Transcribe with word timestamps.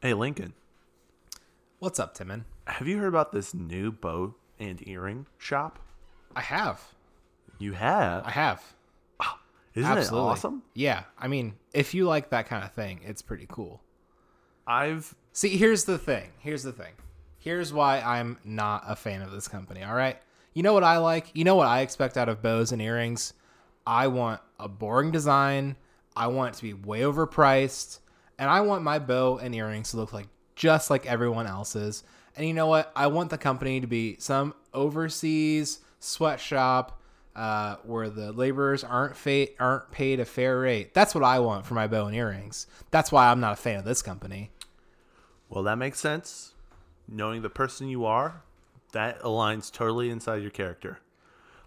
Hey, 0.00 0.14
Lincoln, 0.14 0.52
What's 1.78 1.98
up, 2.00 2.14
Timon? 2.14 2.44
have 2.66 2.88
you 2.88 2.98
heard 2.98 3.08
about 3.08 3.32
this 3.32 3.54
new 3.54 3.92
bow 3.92 4.34
and 4.58 4.86
earring 4.88 5.26
shop? 5.38 5.78
I 6.34 6.40
have. 6.40 6.80
You 7.58 7.72
have? 7.72 8.24
I 8.24 8.30
have. 8.30 8.62
Isn't 9.74 9.90
Absolutely. 9.90 10.26
it 10.28 10.30
awesome? 10.32 10.62
Yeah. 10.72 11.02
I 11.18 11.28
mean, 11.28 11.54
if 11.74 11.92
you 11.92 12.06
like 12.06 12.30
that 12.30 12.46
kind 12.46 12.64
of 12.64 12.72
thing, 12.72 13.00
it's 13.04 13.20
pretty 13.20 13.46
cool. 13.46 13.82
I've 14.66 15.14
See, 15.32 15.56
here's 15.58 15.84
the 15.84 15.98
thing. 15.98 16.30
Here's 16.38 16.62
the 16.62 16.72
thing. 16.72 16.92
Here's 17.38 17.74
why 17.74 18.00
I'm 18.00 18.38
not 18.42 18.84
a 18.86 18.96
fan 18.96 19.20
of 19.20 19.30
this 19.32 19.48
company, 19.48 19.82
all 19.82 19.94
right? 19.94 20.16
You 20.54 20.62
know 20.62 20.72
what 20.72 20.82
I 20.82 20.96
like? 20.96 21.30
You 21.34 21.44
know 21.44 21.56
what 21.56 21.68
I 21.68 21.80
expect 21.80 22.16
out 22.16 22.30
of 22.30 22.40
bows 22.40 22.72
and 22.72 22.80
earrings? 22.80 23.34
I 23.86 24.06
want 24.08 24.40
a 24.58 24.66
boring 24.66 25.10
design. 25.10 25.76
I 26.16 26.28
want 26.28 26.54
it 26.54 26.58
to 26.58 26.62
be 26.62 26.72
way 26.72 27.00
overpriced. 27.00 27.98
And 28.38 28.50
I 28.50 28.60
want 28.60 28.82
my 28.82 28.98
bow 28.98 29.38
and 29.38 29.54
earrings 29.54 29.90
to 29.90 29.96
look 29.96 30.12
like 30.12 30.28
just 30.54 30.90
like 30.90 31.06
everyone 31.06 31.46
else's. 31.46 32.02
And 32.36 32.46
you 32.46 32.52
know 32.52 32.66
what? 32.66 32.92
I 32.94 33.06
want 33.06 33.30
the 33.30 33.38
company 33.38 33.80
to 33.80 33.86
be 33.86 34.16
some 34.18 34.54
overseas 34.74 35.80
sweatshop 36.00 37.00
uh, 37.34 37.76
where 37.84 38.08
the 38.08 38.32
laborers 38.32 38.82
aren't 38.84 39.16
fa- 39.16 39.48
aren't 39.60 39.90
paid 39.90 40.20
a 40.20 40.24
fair 40.24 40.60
rate. 40.60 40.94
That's 40.94 41.14
what 41.14 41.24
I 41.24 41.38
want 41.38 41.66
for 41.66 41.74
my 41.74 41.86
bow 41.86 42.06
and 42.06 42.16
earrings. 42.16 42.66
That's 42.90 43.12
why 43.12 43.30
I'm 43.30 43.40
not 43.40 43.52
a 43.54 43.56
fan 43.56 43.78
of 43.78 43.84
this 43.84 44.02
company. 44.02 44.50
well, 45.48 45.62
that 45.64 45.76
makes 45.76 46.00
sense. 46.00 46.54
Knowing 47.08 47.42
the 47.42 47.50
person 47.50 47.88
you 47.88 48.04
are, 48.04 48.42
that 48.92 49.20
aligns 49.20 49.70
totally 49.70 50.10
inside 50.10 50.42
your 50.42 50.50
character. 50.50 50.98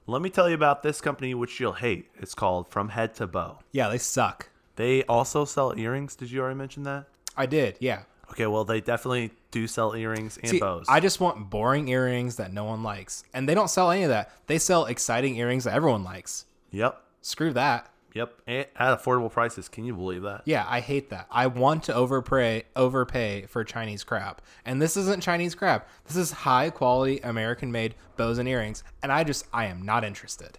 Let 0.05 0.21
me 0.21 0.29
tell 0.29 0.49
you 0.49 0.55
about 0.55 0.81
this 0.83 1.01
company, 1.01 1.33
which 1.35 1.59
you'll 1.59 1.73
hate. 1.73 2.09
It's 2.17 2.33
called 2.33 2.67
From 2.67 2.89
Head 2.89 3.13
to 3.15 3.27
Bow. 3.27 3.59
Yeah, 3.71 3.89
they 3.89 3.99
suck. 3.99 4.49
They 4.79 5.03
also 5.03 5.43
sell 5.43 5.77
earrings. 5.77 6.15
Did 6.15 6.31
you 6.31 6.39
already 6.39 6.55
mention 6.55 6.83
that? 6.83 7.07
I 7.35 7.47
did, 7.47 7.75
yeah. 7.81 8.03
Okay, 8.31 8.47
well, 8.47 8.63
they 8.63 8.79
definitely 8.79 9.31
do 9.51 9.67
sell 9.67 9.93
earrings 9.93 10.37
and 10.37 10.51
See, 10.51 10.59
bows. 10.61 10.85
I 10.87 11.01
just 11.01 11.19
want 11.19 11.49
boring 11.49 11.89
earrings 11.89 12.37
that 12.37 12.53
no 12.53 12.63
one 12.63 12.81
likes. 12.81 13.25
And 13.33 13.49
they 13.49 13.53
don't 13.53 13.69
sell 13.69 13.91
any 13.91 14.03
of 14.03 14.09
that. 14.09 14.31
They 14.47 14.57
sell 14.57 14.85
exciting 14.85 15.35
earrings 15.35 15.65
that 15.65 15.73
everyone 15.73 16.05
likes. 16.05 16.45
yep, 16.71 17.01
Screw 17.21 17.51
that. 17.51 17.89
yep, 18.13 18.35
and 18.47 18.67
at 18.77 18.97
affordable 19.03 19.29
prices. 19.29 19.67
Can 19.67 19.83
you 19.83 19.93
believe 19.93 20.21
that? 20.21 20.43
Yeah, 20.45 20.65
I 20.65 20.79
hate 20.79 21.09
that. 21.09 21.27
I 21.29 21.47
want 21.47 21.83
to 21.83 21.93
overpay 21.93 22.63
overpay 22.77 23.47
for 23.47 23.65
Chinese 23.65 24.05
crap. 24.05 24.41
And 24.63 24.81
this 24.81 24.95
isn't 24.95 25.21
Chinese 25.21 25.55
crap. 25.55 25.89
This 26.05 26.15
is 26.15 26.31
high 26.31 26.69
quality 26.69 27.19
American 27.19 27.69
made 27.69 27.95
bows 28.15 28.37
and 28.37 28.47
earrings. 28.47 28.85
And 29.03 29.11
I 29.11 29.25
just 29.25 29.45
I 29.51 29.65
am 29.65 29.81
not 29.81 30.05
interested. 30.05 30.57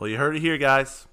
Well, 0.00 0.10
you 0.10 0.16
heard 0.16 0.34
it 0.34 0.40
here, 0.40 0.58
guys. 0.58 1.06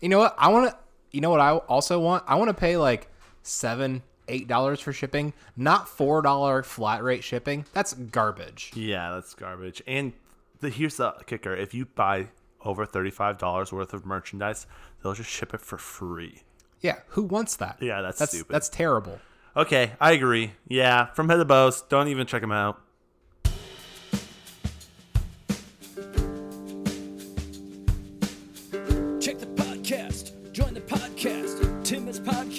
You 0.00 0.08
know 0.08 0.18
what? 0.18 0.34
I 0.38 0.48
want 0.48 0.70
to. 0.70 0.76
You 1.10 1.20
know 1.20 1.30
what? 1.30 1.40
I 1.40 1.52
also 1.52 1.98
want. 2.00 2.24
I 2.26 2.34
want 2.36 2.48
to 2.48 2.54
pay 2.54 2.76
like 2.76 3.10
seven, 3.42 4.02
eight 4.28 4.46
dollars 4.48 4.80
for 4.80 4.92
shipping, 4.92 5.32
not 5.56 5.88
four 5.88 6.22
dollar 6.22 6.62
flat 6.62 7.02
rate 7.02 7.24
shipping. 7.24 7.64
That's 7.72 7.94
garbage. 7.94 8.72
Yeah, 8.74 9.12
that's 9.12 9.34
garbage. 9.34 9.82
And 9.86 10.12
the, 10.60 10.70
here's 10.70 10.96
the 10.96 11.12
kicker: 11.26 11.54
if 11.54 11.74
you 11.74 11.86
buy 11.86 12.28
over 12.64 12.84
thirty-five 12.84 13.38
dollars 13.38 13.72
worth 13.72 13.92
of 13.94 14.04
merchandise, 14.04 14.66
they'll 15.02 15.14
just 15.14 15.30
ship 15.30 15.54
it 15.54 15.60
for 15.60 15.78
free. 15.78 16.42
Yeah, 16.80 16.98
who 17.08 17.22
wants 17.22 17.56
that? 17.56 17.78
Yeah, 17.80 18.02
that's 18.02 18.18
that's 18.18 18.32
stupid. 18.32 18.52
That's 18.52 18.68
terrible. 18.68 19.18
Okay, 19.56 19.92
I 20.00 20.12
agree. 20.12 20.52
Yeah, 20.68 21.06
from 21.06 21.28
Head 21.28 21.36
to 21.36 21.44
Bows, 21.44 21.82
don't 21.82 22.08
even 22.08 22.26
check 22.26 22.42
them 22.42 22.52
out. 22.52 22.80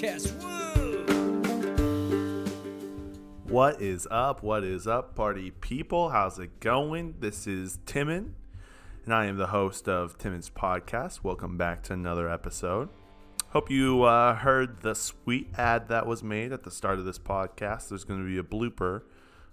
Podcast. 0.00 0.32
What 3.44 3.82
is 3.82 4.08
up? 4.10 4.42
What 4.42 4.64
is 4.64 4.86
up, 4.86 5.14
party 5.14 5.50
people? 5.50 6.08
How's 6.08 6.38
it 6.38 6.58
going? 6.60 7.16
This 7.20 7.46
is 7.46 7.80
Timon, 7.84 8.34
and 9.04 9.12
I 9.12 9.26
am 9.26 9.36
the 9.36 9.48
host 9.48 9.90
of 9.90 10.16
Timon's 10.16 10.48
podcast. 10.48 11.22
Welcome 11.22 11.58
back 11.58 11.82
to 11.84 11.92
another 11.92 12.30
episode. 12.30 12.88
Hope 13.50 13.70
you 13.70 14.04
uh, 14.04 14.36
heard 14.36 14.80
the 14.80 14.94
sweet 14.94 15.50
ad 15.58 15.88
that 15.88 16.06
was 16.06 16.22
made 16.22 16.52
at 16.52 16.62
the 16.62 16.70
start 16.70 16.98
of 16.98 17.04
this 17.04 17.18
podcast. 17.18 17.90
There's 17.90 18.04
going 18.04 18.20
to 18.20 18.26
be 18.26 18.38
a 18.38 18.42
blooper, 18.42 19.02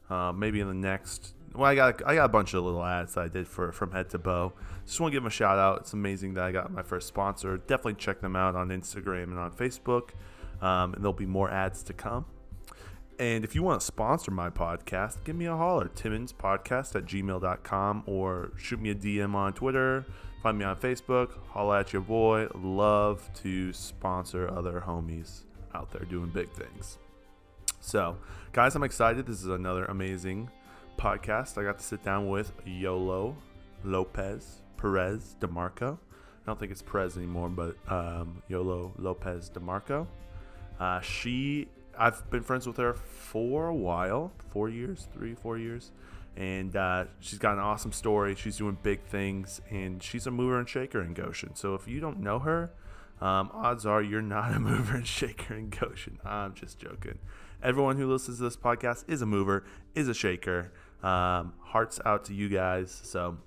uh, 0.09 0.31
maybe 0.31 0.61
in 0.61 0.69
the 0.69 0.73
next. 0.73 1.33
Well, 1.53 1.69
I 1.69 1.75
got 1.75 2.01
I 2.05 2.15
got 2.15 2.25
a 2.25 2.29
bunch 2.29 2.53
of 2.53 2.63
little 2.63 2.85
ads 2.85 3.15
that 3.15 3.21
I 3.21 3.27
did 3.27 3.49
for 3.49 3.73
from 3.73 3.91
head 3.91 4.09
to 4.11 4.17
bow. 4.17 4.53
Just 4.85 5.01
want 5.01 5.11
to 5.11 5.15
give 5.15 5.23
them 5.23 5.27
a 5.27 5.31
shout 5.31 5.57
out. 5.59 5.79
It's 5.79 5.91
amazing 5.91 6.35
that 6.35 6.45
I 6.45 6.53
got 6.53 6.71
my 6.71 6.83
first 6.83 7.07
sponsor. 7.09 7.57
Definitely 7.57 7.95
check 7.95 8.21
them 8.21 8.37
out 8.37 8.55
on 8.55 8.69
Instagram 8.69 9.23
and 9.23 9.39
on 9.39 9.51
Facebook. 9.51 10.11
Um, 10.61 10.93
and 10.93 11.03
there'll 11.03 11.13
be 11.13 11.25
more 11.25 11.49
ads 11.49 11.83
to 11.83 11.93
come. 11.93 12.25
And 13.19 13.43
if 13.43 13.55
you 13.55 13.63
want 13.63 13.81
to 13.81 13.85
sponsor 13.85 14.29
my 14.29 14.49
podcast, 14.49 15.23
give 15.23 15.35
me 15.35 15.45
a 15.45 15.55
holler. 15.55 15.89
Timmonspodcast 15.95 16.95
at 16.95 17.05
gmail.com 17.05 18.03
or 18.05 18.51
shoot 18.57 18.79
me 18.79 18.91
a 18.91 18.95
DM 18.95 19.33
on 19.33 19.53
Twitter. 19.53 20.05
Find 20.43 20.59
me 20.59 20.65
on 20.65 20.75
Facebook. 20.75 21.31
Holla 21.49 21.79
at 21.79 21.93
your 21.93 22.03
boy. 22.03 22.47
Love 22.53 23.27
to 23.41 23.73
sponsor 23.73 24.49
other 24.49 24.83
homies 24.85 25.45
out 25.73 25.91
there 25.91 26.05
doing 26.05 26.29
big 26.29 26.49
things. 26.51 26.99
So, 27.79 28.17
guys, 28.53 28.75
I'm 28.75 28.83
excited. 28.83 29.25
This 29.25 29.41
is 29.41 29.47
another 29.47 29.85
amazing 29.85 30.51
podcast. 30.97 31.57
I 31.57 31.63
got 31.63 31.79
to 31.79 31.85
sit 31.85 32.03
down 32.03 32.29
with 32.29 32.51
Yolo 32.65 33.35
Lopez 33.83 34.61
Perez 34.77 35.35
DeMarco. 35.39 35.97
I 35.97 36.45
don't 36.45 36.59
think 36.59 36.71
it's 36.71 36.81
Perez 36.81 37.17
anymore, 37.17 37.49
but 37.49 37.75
um, 37.91 38.43
Yolo 38.47 38.93
Lopez 38.97 39.49
DeMarco. 39.49 40.07
Uh, 40.79 41.01
she, 41.01 41.67
I've 41.97 42.29
been 42.29 42.43
friends 42.43 42.67
with 42.67 42.77
her 42.77 42.93
for 42.93 43.67
a 43.67 43.75
while, 43.75 44.31
four 44.51 44.69
years, 44.69 45.07
three, 45.13 45.33
four 45.33 45.57
years, 45.57 45.91
and 46.35 46.75
uh, 46.75 47.05
she's 47.19 47.39
got 47.39 47.53
an 47.53 47.59
awesome 47.59 47.91
story. 47.91 48.35
She's 48.35 48.57
doing 48.57 48.77
big 48.83 49.03
things, 49.03 49.61
and 49.69 50.01
she's 50.01 50.27
a 50.27 50.31
mover 50.31 50.59
and 50.59 50.69
shaker 50.69 51.01
in 51.01 51.13
Goshen. 51.13 51.55
So 51.55 51.73
if 51.73 51.87
you 51.87 51.99
don't 51.99 52.19
know 52.19 52.39
her, 52.39 52.71
um, 53.19 53.49
odds 53.53 53.85
are 53.85 54.01
you're 54.01 54.21
not 54.21 54.53
a 54.53 54.59
mover 54.59 54.97
and 54.97 55.07
shaker 55.07 55.55
in 55.55 55.69
Goshen. 55.69 56.19
I'm 56.23 56.53
just 56.53 56.77
joking. 56.79 57.19
Everyone 57.63 57.97
who 57.97 58.11
listens 58.11 58.37
to 58.37 58.43
this 58.43 58.55
podcast 58.55 59.05
is 59.07 59.23
a 59.23 59.25
mover, 59.25 59.63
is 59.95 60.07
a 60.07 60.13
shaker. 60.13 60.71
Um, 61.01 61.53
hearts 61.59 61.99
out 62.05 62.25
to 62.25 62.33
you 62.33 62.49
guys. 62.49 63.01
So 63.03 63.37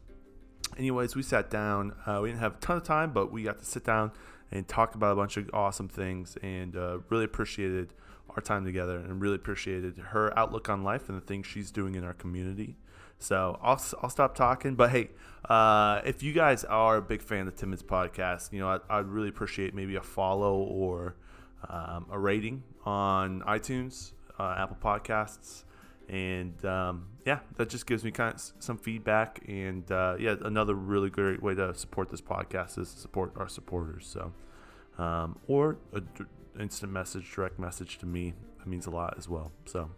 anyways, 0.76 1.14
we 1.14 1.22
sat 1.22 1.50
down. 1.50 1.94
Uh, 2.06 2.20
we 2.22 2.30
didn't 2.30 2.40
have 2.40 2.56
a 2.56 2.58
ton 2.58 2.76
of 2.76 2.82
time, 2.82 3.12
but 3.12 3.30
we 3.30 3.44
got 3.44 3.60
to 3.60 3.64
sit 3.64 3.84
down 3.84 4.10
and 4.50 4.66
talk 4.66 4.94
about 4.94 5.12
a 5.12 5.16
bunch 5.16 5.36
of 5.36 5.48
awesome 5.52 5.88
things 5.88 6.36
and 6.42 6.76
uh, 6.76 6.98
really 7.08 7.24
appreciated 7.24 7.94
our 8.30 8.42
time 8.42 8.64
together 8.64 8.96
and 8.98 9.20
really 9.20 9.36
appreciated 9.36 9.98
her 9.98 10.36
outlook 10.38 10.68
on 10.68 10.82
life 10.82 11.08
and 11.08 11.16
the 11.16 11.24
things 11.24 11.46
she's 11.46 11.70
doing 11.70 11.94
in 11.94 12.04
our 12.04 12.14
community. 12.14 12.76
So 13.18 13.58
I'll, 13.62 13.80
I'll 14.02 14.10
stop 14.10 14.34
talking. 14.34 14.74
But 14.74 14.90
hey, 14.90 15.10
uh, 15.48 16.00
if 16.04 16.22
you 16.22 16.32
guys 16.32 16.64
are 16.64 16.96
a 16.96 17.02
big 17.02 17.22
fan 17.22 17.48
of 17.48 17.56
Timon's 17.56 17.82
podcast, 17.82 18.52
you 18.52 18.60
know, 18.60 18.70
I'd, 18.70 18.80
I'd 18.88 19.06
really 19.06 19.28
appreciate 19.28 19.74
maybe 19.74 19.96
a 19.96 20.02
follow 20.02 20.56
or 20.58 21.16
um, 21.68 22.06
a 22.10 22.18
rating 22.18 22.62
on 22.84 23.42
iTunes, 23.42 24.12
uh, 24.38 24.54
Apple 24.56 24.78
Podcasts 24.82 25.64
and 26.10 26.64
um, 26.64 27.06
yeah, 27.24 27.38
that 27.56 27.68
just 27.68 27.86
gives 27.86 28.02
me 28.02 28.10
kind 28.10 28.34
of 28.34 28.40
some 28.58 28.76
feedback. 28.76 29.40
And 29.46 29.90
uh, 29.92 30.16
yeah, 30.18 30.34
another 30.42 30.74
really 30.74 31.08
great 31.08 31.40
way 31.40 31.54
to 31.54 31.72
support 31.74 32.10
this 32.10 32.20
podcast 32.20 32.78
is 32.78 32.92
to 32.92 33.00
support 33.00 33.32
our 33.36 33.48
supporters. 33.48 34.08
So, 34.12 34.32
um, 35.02 35.38
or 35.46 35.78
a 35.92 36.00
d- 36.00 36.24
instant 36.58 36.90
message, 36.90 37.32
direct 37.32 37.60
message 37.60 37.98
to 37.98 38.06
me, 38.06 38.34
that 38.58 38.66
means 38.66 38.86
a 38.86 38.90
lot 38.90 39.14
as 39.18 39.28
well. 39.28 39.52
So, 39.66 39.90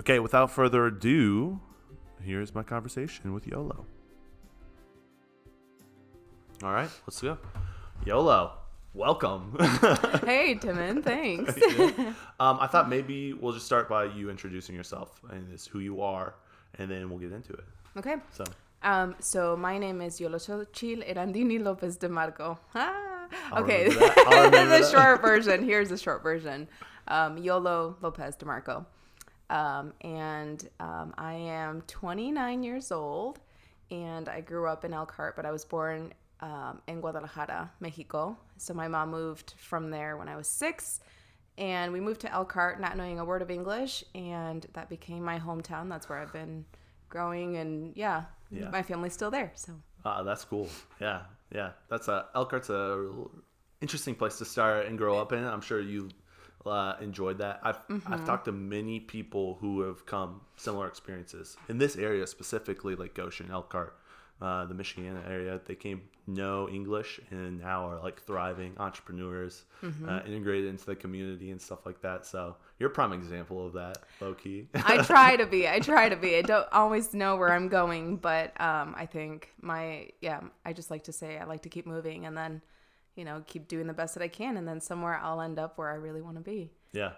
okay, 0.00 0.18
without 0.18 0.50
further 0.50 0.86
ado, 0.86 1.60
here's 2.20 2.52
my 2.52 2.64
conversation 2.64 3.32
with 3.32 3.46
Yolo. 3.46 3.86
All 6.64 6.72
right, 6.72 6.90
let's 7.06 7.20
go. 7.20 7.38
Yolo, 8.04 8.52
welcome. 8.94 9.56
Hey, 10.24 10.54
Timon, 10.60 11.02
thanks. 11.02 11.54
um, 12.40 12.58
I 12.60 12.66
thought 12.68 12.88
maybe 12.88 13.32
we'll 13.32 13.52
just 13.52 13.66
start 13.66 13.88
by 13.88 14.04
you 14.04 14.30
introducing 14.30 14.74
yourself 14.74 15.20
and 15.30 15.50
just 15.50 15.68
who 15.68 15.80
you 15.80 16.00
are, 16.02 16.34
and 16.78 16.90
then 16.90 17.10
we'll 17.10 17.18
get 17.18 17.32
into 17.32 17.52
it. 17.52 17.64
okay. 17.98 18.16
So, 18.32 18.44
Um, 18.82 19.14
so 19.20 19.56
my 19.56 19.78
name 19.78 20.00
is 20.00 20.20
Yolochil 20.20 20.66
Erandini 21.06 21.62
Lopez 21.62 21.98
DeMarco. 21.98 22.58
Ah, 22.74 23.26
okay. 23.58 23.84
remember 23.88 24.06
that. 24.06 24.18
I'll 24.28 24.44
remember 24.44 24.78
the 24.78 24.90
short 24.90 25.20
version. 25.22 25.64
Here's 25.64 25.88
the 25.88 25.98
short 25.98 26.22
version. 26.22 26.68
Um, 27.08 27.36
Yolo 27.38 27.96
Lopez 28.00 28.36
DeMarco. 28.36 28.84
Um, 29.50 29.92
and 30.02 30.68
um, 30.80 31.12
I 31.18 31.34
am 31.34 31.82
29 31.82 32.62
years 32.62 32.90
old, 32.92 33.38
and 33.90 34.28
I 34.28 34.40
grew 34.40 34.66
up 34.66 34.84
in 34.84 34.92
Elkhart, 34.94 35.36
but 35.36 35.44
I 35.44 35.50
was 35.50 35.64
born 35.64 36.12
um, 36.42 36.82
in 36.86 37.00
Guadalajara, 37.00 37.70
Mexico. 37.80 38.36
So 38.58 38.74
my 38.74 38.88
mom 38.88 39.10
moved 39.10 39.54
from 39.56 39.90
there 39.90 40.16
when 40.18 40.28
I 40.28 40.36
was 40.36 40.48
six, 40.48 41.00
and 41.56 41.92
we 41.92 42.00
moved 42.00 42.20
to 42.22 42.32
Elkhart, 42.32 42.80
not 42.80 42.96
knowing 42.96 43.18
a 43.18 43.24
word 43.24 43.42
of 43.42 43.50
English, 43.50 44.04
and 44.14 44.66
that 44.74 44.88
became 44.88 45.22
my 45.24 45.38
hometown. 45.38 45.88
That's 45.88 46.08
where 46.08 46.18
I've 46.18 46.32
been 46.32 46.64
growing, 47.08 47.56
and 47.56 47.96
yeah, 47.96 48.24
Yeah. 48.50 48.68
my 48.70 48.82
family's 48.82 49.14
still 49.14 49.30
there. 49.30 49.52
So 49.54 49.72
ah, 50.04 50.22
that's 50.22 50.44
cool. 50.44 50.68
Yeah, 51.00 51.22
yeah. 51.54 51.70
That's 51.88 52.08
a 52.08 52.26
Elkhart's 52.34 52.70
a 52.70 52.96
real 52.98 53.30
interesting 53.80 54.14
place 54.14 54.38
to 54.38 54.44
start 54.44 54.86
and 54.86 54.96
grow 54.98 55.18
up 55.18 55.32
in. 55.32 55.44
I'm 55.44 55.60
sure 55.60 55.80
you 55.80 56.08
uh, 56.66 56.94
enjoyed 57.00 57.38
that. 57.38 57.60
I've 57.62 57.86
Mm-hmm. 57.88 58.12
I've 58.12 58.24
talked 58.24 58.44
to 58.46 58.52
many 58.52 59.00
people 59.00 59.58
who 59.60 59.80
have 59.82 60.06
come 60.06 60.40
similar 60.56 60.86
experiences 60.88 61.56
in 61.68 61.78
this 61.78 61.96
area 61.96 62.26
specifically, 62.26 62.94
like 62.94 63.14
Goshen, 63.14 63.50
Elkhart, 63.50 63.96
uh, 64.42 64.64
the 64.66 64.74
Michiana 64.74 65.22
area. 65.30 65.60
They 65.64 65.74
came 65.76 66.02
no 66.26 66.68
English 66.68 67.20
and 67.30 67.60
now 67.60 67.88
are 67.88 68.00
like 68.02 68.20
thriving 68.22 68.72
entrepreneurs, 68.78 69.64
Mm-hmm. 69.82 70.08
uh, 70.08 70.20
integrated 70.26 70.68
into 70.70 70.86
the 70.86 70.94
community 70.94 71.50
and 71.50 71.60
stuff 71.60 71.84
like 71.84 72.00
that. 72.02 72.24
So 72.26 72.54
you're 72.78 72.90
a 72.90 72.92
prime 72.92 73.12
example 73.12 73.66
of 73.66 73.72
that, 73.72 73.98
low 74.20 74.32
key. 74.34 74.68
I 74.74 74.98
try 75.02 75.34
to 75.36 75.46
be. 75.46 75.66
I 75.68 75.80
try 75.80 76.08
to 76.08 76.16
be. 76.16 76.36
I 76.36 76.42
don't 76.52 76.68
always 76.72 77.12
know 77.14 77.36
where 77.36 77.52
I'm 77.52 77.68
going, 77.68 78.16
but 78.16 78.48
um, 78.60 78.94
I 78.96 79.06
think 79.06 79.52
my 79.60 80.10
yeah. 80.20 80.40
I 80.64 80.72
just 80.72 80.90
like 80.90 81.04
to 81.04 81.12
say 81.12 81.38
I 81.38 81.44
like 81.44 81.62
to 81.62 81.68
keep 81.68 81.86
moving, 81.86 82.26
and 82.26 82.36
then 82.36 82.62
you 83.16 83.24
know 83.24 83.42
keep 83.46 83.66
doing 83.68 83.86
the 83.88 83.92
best 83.92 84.14
that 84.14 84.22
I 84.22 84.28
can, 84.28 84.56
and 84.56 84.66
then 84.68 84.80
somewhere 84.80 85.18
I'll 85.22 85.40
end 85.40 85.58
up 85.58 85.76
where 85.78 85.90
I 85.90 85.94
really 85.96 86.22
want 86.22 86.36
to 86.36 86.42
be. 86.42 86.70
yeah. 86.92 87.12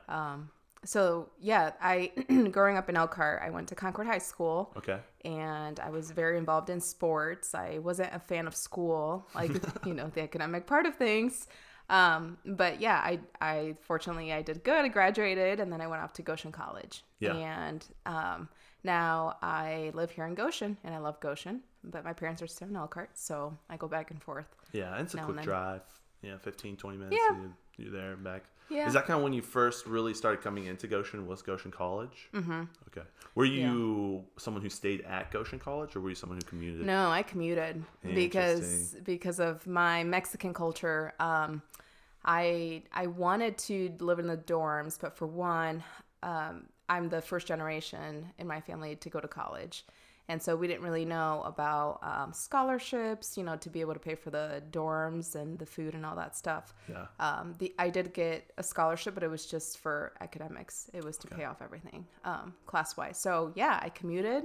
So 0.84 1.30
yeah, 1.40 1.72
I 1.80 2.10
growing 2.50 2.76
up 2.76 2.88
in 2.88 2.96
Elkhart, 2.96 3.42
I 3.44 3.50
went 3.50 3.68
to 3.68 3.74
Concord 3.74 4.06
High 4.06 4.18
School. 4.18 4.72
Okay. 4.76 4.98
and 5.24 5.80
I 5.80 5.90
was 5.90 6.10
very 6.10 6.36
involved 6.38 6.68
in 6.70 6.80
sports. 6.80 7.54
I 7.54 7.78
wasn't 7.78 8.12
a 8.14 8.18
fan 8.18 8.46
of 8.46 8.54
school, 8.54 9.26
like 9.34 9.52
you 9.86 9.94
know 9.94 10.08
the 10.14 10.22
academic 10.22 10.66
part 10.66 10.86
of 10.86 10.94
things. 10.96 11.46
Um, 11.90 12.38
but 12.44 12.80
yeah, 12.80 12.96
I 13.02 13.20
I 13.40 13.76
fortunately 13.80 14.32
I 14.32 14.42
did 14.42 14.64
good. 14.64 14.84
I 14.84 14.88
graduated, 14.88 15.60
and 15.60 15.72
then 15.72 15.80
I 15.80 15.86
went 15.86 16.02
off 16.02 16.12
to 16.14 16.22
Goshen 16.22 16.52
College. 16.52 17.04
Yeah. 17.20 17.34
And 17.34 17.84
um, 18.06 18.48
now 18.82 19.36
I 19.42 19.90
live 19.94 20.10
here 20.10 20.26
in 20.26 20.34
Goshen, 20.34 20.76
and 20.84 20.94
I 20.94 20.98
love 20.98 21.20
Goshen. 21.20 21.60
But 21.82 22.04
my 22.04 22.14
parents 22.14 22.40
are 22.40 22.46
still 22.46 22.68
in 22.68 22.76
Elkhart, 22.76 23.10
so 23.18 23.56
I 23.68 23.76
go 23.76 23.88
back 23.88 24.10
and 24.10 24.22
forth. 24.22 24.46
Yeah, 24.72 24.92
and 24.94 25.02
it's 25.04 25.14
a 25.14 25.18
quick 25.18 25.42
drive. 25.42 25.82
Yeah, 26.22 26.38
15, 26.38 26.76
20 26.78 26.96
minutes. 26.96 27.16
Yeah. 27.18 27.36
You, 27.36 27.54
you're 27.76 27.92
there 27.92 28.12
and 28.12 28.24
back. 28.24 28.44
Yeah. 28.68 28.86
Is 28.86 28.94
that 28.94 29.06
kind 29.06 29.18
of 29.18 29.22
when 29.22 29.32
you 29.32 29.42
first 29.42 29.86
really 29.86 30.14
started 30.14 30.42
coming 30.42 30.66
into 30.66 30.86
Goshen? 30.86 31.26
Was 31.26 31.42
Goshen 31.42 31.70
College? 31.70 32.28
Mm-hmm. 32.32 32.62
Okay. 32.88 33.06
Were 33.34 33.44
you 33.44 34.24
someone 34.36 34.62
who 34.62 34.70
stayed 34.70 35.02
at 35.02 35.30
Goshen 35.30 35.58
College, 35.58 35.96
or 35.96 36.00
were 36.00 36.08
you 36.08 36.14
someone 36.14 36.38
who 36.38 36.44
commuted? 36.44 36.86
No, 36.86 37.10
I 37.10 37.22
commuted 37.22 37.84
because 38.02 38.96
because 39.04 39.40
of 39.40 39.66
my 39.66 40.04
Mexican 40.04 40.54
culture. 40.54 41.12
Um, 41.20 41.62
I 42.24 42.82
I 42.92 43.06
wanted 43.08 43.58
to 43.58 43.92
live 44.00 44.18
in 44.18 44.26
the 44.26 44.36
dorms, 44.36 44.98
but 44.98 45.16
for 45.16 45.26
one, 45.26 45.82
um, 46.22 46.66
I'm 46.88 47.08
the 47.08 47.20
first 47.20 47.46
generation 47.46 48.32
in 48.38 48.46
my 48.46 48.60
family 48.60 48.96
to 48.96 49.10
go 49.10 49.20
to 49.20 49.28
college, 49.28 49.84
and 50.28 50.42
so 50.42 50.56
we 50.56 50.66
didn't 50.66 50.82
really 50.82 51.04
know 51.04 51.42
about 51.44 51.98
um, 52.02 52.32
scholarships. 52.32 53.36
You 53.36 53.44
know, 53.44 53.56
to 53.56 53.68
be 53.68 53.80
able 53.80 53.92
to 53.92 54.00
pay 54.00 54.14
for 54.14 54.30
the 54.30 54.62
dorms 54.70 55.34
and 55.34 55.58
the 55.58 55.66
food 55.66 55.94
and 55.94 56.04
all 56.06 56.16
that 56.16 56.36
stuff. 56.36 56.72
Yeah. 56.88 57.06
Um, 57.20 57.54
the 57.58 57.74
I 57.78 57.90
did 57.90 58.14
get 58.14 58.50
a 58.56 58.62
scholarship, 58.62 59.14
but 59.14 59.22
it 59.22 59.28
was 59.28 59.44
just 59.46 59.78
for 59.78 60.14
academics. 60.20 60.88
It 60.94 61.04
was 61.04 61.18
to 61.18 61.26
pay 61.26 61.44
off 61.44 61.60
everything 61.60 62.06
um, 62.24 62.54
class 62.66 62.96
wise. 62.96 63.18
So 63.18 63.52
yeah, 63.54 63.78
I 63.82 63.90
commuted, 63.90 64.44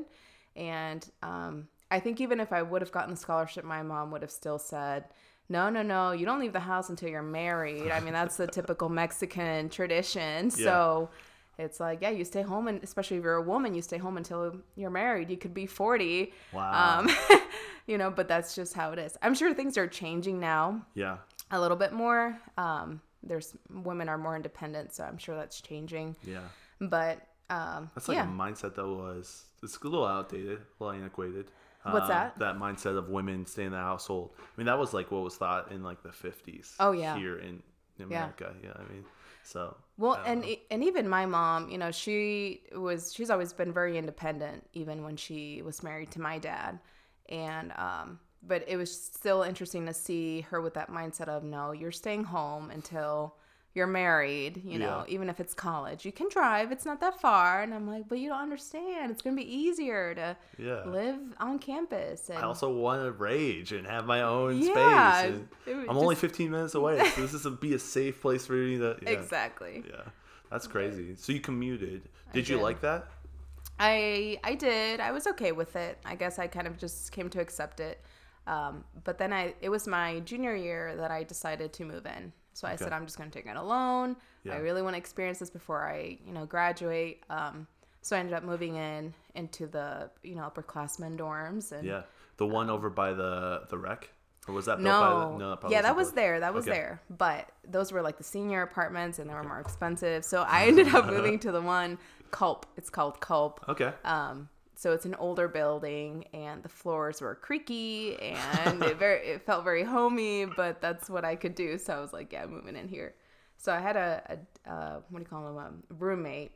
and 0.56 1.10
um, 1.24 1.68
I 1.92 2.00
think 2.00 2.20
even 2.20 2.40
if 2.40 2.52
I 2.52 2.62
would 2.62 2.81
have 2.81 2.92
gotten 2.92 3.12
the 3.12 3.20
scholarship, 3.20 3.64
my 3.64 3.81
mom 3.81 4.12
would 4.12 4.22
have 4.22 4.31
still 4.31 4.60
said, 4.60 5.06
"No, 5.48 5.70
no, 5.70 5.81
no, 5.81 6.12
you 6.12 6.26
don't 6.26 6.42
leave 6.42 6.54
the 6.54 6.60
house 6.60 6.90
until 6.90 7.08
you're 7.08 7.22
married." 7.22 7.90
I 7.90 8.02
mean, 8.02 8.14
that's 8.14 8.36
the 8.36 8.48
typical 8.48 8.90
Mexican 8.90 9.70
tradition. 9.70 10.52
So. 10.52 11.10
It's 11.59 11.79
like, 11.79 12.01
yeah, 12.01 12.09
you 12.09 12.23
stay 12.23 12.41
home, 12.41 12.67
and 12.69 12.81
especially 12.83 13.17
if 13.17 13.23
you're 13.23 13.35
a 13.35 13.41
woman, 13.41 13.75
you 13.75 13.81
stay 13.81 13.97
home 13.97 14.15
until 14.17 14.56
you're 14.75 14.89
married. 14.89 15.29
You 15.29 15.38
could 15.38 15.53
be 15.53 15.65
40. 15.65 16.31
Wow. 16.53 17.00
Um, 17.00 17.09
you 17.88 17.97
know, 17.97 18.09
but 18.09 18.27
that's 18.27 18.56
just 18.56 18.73
how 18.73 18.91
it 18.94 19.00
is. 19.00 19.17
I'm 19.21 19.35
sure 19.35 19.53
things 19.53 19.77
are 19.77 19.88
changing 19.88 20.39
now 20.39 20.85
Yeah. 20.95 21.17
a 21.51 21.59
little 21.59 21.77
bit 21.77 21.91
more. 21.91 22.39
Um, 22.57 23.01
there's 23.23 23.53
women 23.69 24.07
are 24.07 24.17
more 24.17 24.35
independent, 24.38 24.94
so 24.94 25.03
I'm 25.03 25.17
sure 25.17 25.35
that's 25.35 25.59
changing. 25.59 26.15
Yeah. 26.23 26.39
But 26.79 27.21
um, 27.50 27.89
That's 27.94 28.07
like 28.07 28.15
yeah, 28.15 28.23
a 28.23 28.27
mindset 28.31 28.75
that 28.75 28.88
was 28.88 29.44
it's 29.61 29.75
a 29.77 29.83
little 29.83 30.06
outdated, 30.06 30.59
a 30.79 30.83
little 30.83 30.97
antiquated. 30.97 31.51
What's 31.83 32.06
Uh, 32.06 32.07
that? 32.09 32.39
That 32.39 32.56
mindset 32.57 32.97
of 32.97 33.09
women 33.09 33.45
staying 33.45 33.67
in 33.67 33.71
the 33.73 33.79
household. 33.79 34.31
I 34.38 34.41
mean, 34.56 34.67
that 34.67 34.77
was 34.79 34.94
like 34.94 35.11
what 35.11 35.23
was 35.23 35.35
thought 35.35 35.71
in 35.71 35.83
like 35.83 36.03
the 36.03 36.11
fifties. 36.13 36.75
Oh, 36.79 36.91
yeah. 36.94 37.17
Here 37.17 37.38
in 37.38 37.61
America, 38.00 38.53
yeah. 38.63 38.71
I 38.75 38.83
mean, 38.94 39.03
so 39.50 39.75
well, 39.98 40.22
and 40.25 40.42
know. 40.42 40.56
and 40.69 40.84
even 40.84 41.10
my 41.10 41.25
mom, 41.25 41.69
you 41.69 41.78
know, 41.78 41.92
she 41.92 42.62
was 42.75 43.13
she's 43.13 43.30
always 43.30 43.51
been 43.51 43.74
very 43.74 43.98
independent, 43.98 44.68
even 44.74 45.04
when 45.04 45.18
she 45.18 45.62
was 45.63 45.81
married 45.81 46.12
to 46.12 46.22
my 46.22 46.38
dad, 46.38 46.80
and 47.30 47.74
um, 47.75 48.19
but 48.44 48.63
it 48.68 48.78
was 48.78 48.96
still 48.96 49.42
interesting 49.42 49.86
to 49.88 49.94
see 49.94 50.42
her 50.42 50.62
with 50.62 50.75
that 50.75 50.90
mindset 50.90 51.28
of 51.28 51.44
no, 51.44 51.72
you're 51.72 51.92
staying 51.92 52.24
home 52.24 52.69
until 52.69 53.36
you're 53.75 53.88
married, 53.88 54.62
you 54.66 54.80
know, 54.80 55.04
Yeah. 55.07 55.13
even 55.13 55.30
if 55.30 55.39
it's 55.39 55.54
college. 55.54 56.04
You 56.06 56.12
can 56.12 56.27
drive, 56.30 56.71
it's 56.71 56.86
not 56.86 57.00
that 57.01 57.21
far. 57.21 57.62
And 57.62 57.74
I'm 57.74 57.88
like, 57.88 58.07
but 58.07 58.18
you 58.19 58.30
don't 58.30 58.42
understand. 58.42 59.12
It's 59.12 59.21
going 59.21 59.36
to 59.36 59.42
be 59.44 59.48
easier 59.56 60.16
to 60.16 60.36
Yeah. 60.57 60.83
live 60.86 61.19
on 61.39 61.60
campus. 61.60 62.30
And 62.30 62.39
I 62.39 62.42
also 62.44 62.71
want 62.74 63.04
to 63.04 63.12
rage 63.12 63.71
and 63.71 63.86
have 63.86 64.06
my 64.06 64.21
own 64.24 64.60
Yeah, 64.60 65.21
space. 65.21 65.45
I'm 65.68 65.98
only 65.98 66.16
15 66.16 66.50
minutes 66.51 66.74
away, 66.75 67.04
so 67.10 67.21
this 67.21 67.33
is 67.33 67.45
a, 67.45 67.51
be 67.51 67.74
a 67.75 67.80
safe 67.80 68.21
place 68.21 68.45
for 68.48 68.54
me 68.54 68.77
to. 68.80 68.98
Yeah, 69.04 69.10
Exactly. 69.10 69.83
Yeah, 69.88 70.01
that's 70.50 70.66
crazy. 70.68 71.16
So 71.16 71.31
you 71.31 71.39
commuted. 71.39 72.10
Did 72.33 72.50
you 72.50 72.60
like 72.60 72.81
that? 72.81 73.07
I 73.80 74.39
I 74.44 74.56
did. 74.56 75.00
I 75.00 75.12
was 75.12 75.25
okay 75.27 75.51
with 75.51 75.75
it. 75.75 76.00
I 76.04 76.16
guess 76.16 76.38
I 76.39 76.48
kind 76.48 76.68
of 76.68 76.77
just 76.77 77.12
came 77.12 77.30
to 77.30 77.39
accept 77.39 77.80
it. 77.80 78.01
Um, 78.45 78.83
but 79.04 79.18
then 79.18 79.31
I 79.31 79.54
it 79.62 79.69
was 79.69 79.88
my 79.88 80.19
junior 80.21 80.56
year 80.56 80.95
that 80.98 81.12
I 81.12 81.24
decided 81.24 81.71
to 81.74 81.86
move 81.86 82.06
in. 82.06 82.33
So 82.59 82.67
I 82.67 82.75
said 82.75 82.91
I'm 82.91 83.06
just 83.06 83.17
going 83.17 83.29
to 83.29 83.33
take 83.38 83.50
it 83.50 83.56
alone. 83.56 84.17
Yeah. 84.44 84.56
I 84.56 84.57
really 84.57 84.81
want 84.81 84.94
to 84.95 84.97
experience 84.97 85.39
this 85.39 85.50
before 85.50 85.88
I 85.88 86.17
you 86.25 86.33
know 86.33 86.45
graduate. 86.45 87.23
Um, 87.29 87.67
so 88.01 88.15
I 88.15 88.19
ended 88.19 88.33
up 88.33 88.44
moving 88.44 88.75
in 88.75 89.13
into 89.35 89.65
the 89.67 90.09
you 90.23 90.35
know 90.35 90.51
upperclassmen 90.51 91.17
dorms 91.17 91.71
and 91.71 91.85
Yeah, 91.88 92.01
the 92.38 92.45
one 92.45 92.69
over 92.69 92.89
by 92.89 93.13
the 93.13 93.63
the 93.69 93.77
wreck, 93.77 94.09
or 94.47 94.53
was 94.53 94.65
that 94.65 94.77
built 94.81 95.00
by 95.00 95.09
No, 95.09 95.31
the? 95.38 95.38
No, 95.65 95.69
yeah, 95.69 95.81
that 95.81 95.95
was 95.95 96.11
there. 96.11 96.41
That 96.41 96.53
was 96.53 96.67
Okay. 96.67 96.75
there. 96.77 97.01
But 97.09 97.50
those 97.65 97.94
were 97.94 98.01
like 98.01 98.17
the 98.17 98.25
senior 98.25 98.61
apartments, 98.61 99.19
and 99.19 99.29
they 99.29 99.33
were 99.33 99.44
more 99.44 99.59
expensive. 99.61 100.25
So 100.25 100.41
I 100.47 100.67
ended 100.67 100.94
up 100.94 101.06
moving 101.07 101.39
to 101.39 101.51
the 101.53 101.61
one 101.61 101.97
Kulp. 102.31 102.65
It's 102.75 102.89
called 102.89 103.21
Kulp. 103.21 103.63
Okay. 103.69 103.94
Um, 104.03 104.50
so 104.80 104.94
it's 104.94 105.04
an 105.06 105.14
older 105.16 105.50
building, 105.50 106.24
and 106.34 106.64
the 106.64 106.70
floors 106.70 107.20
were 107.20 107.36
creaky, 107.36 108.16
and 108.22 108.81
it 108.81 108.98
very 108.98 109.28
it 109.34 109.46
felt 109.46 109.66
very 109.66 109.84
homey. 109.84 110.46
But 110.46 110.80
that's 110.80 111.10
what 111.10 111.26
I 111.26 111.36
could 111.36 111.54
do, 111.54 111.78
so 111.78 111.94
I 111.98 112.00
was 112.00 112.14
like, 112.14 112.31
yeah, 112.31 112.46
moving 112.46 112.78
in 112.78 112.88
here. 112.88 113.14
So 113.58 113.74
I 113.74 113.80
had 113.81 113.98
a, 113.98 114.38
a 114.66 114.72
uh, 114.72 115.00
what 115.10 115.20
do 115.20 115.24
you 115.24 115.30
call 115.30 115.44
them, 115.44 115.58
um, 115.58 115.84
roommate, 115.98 116.54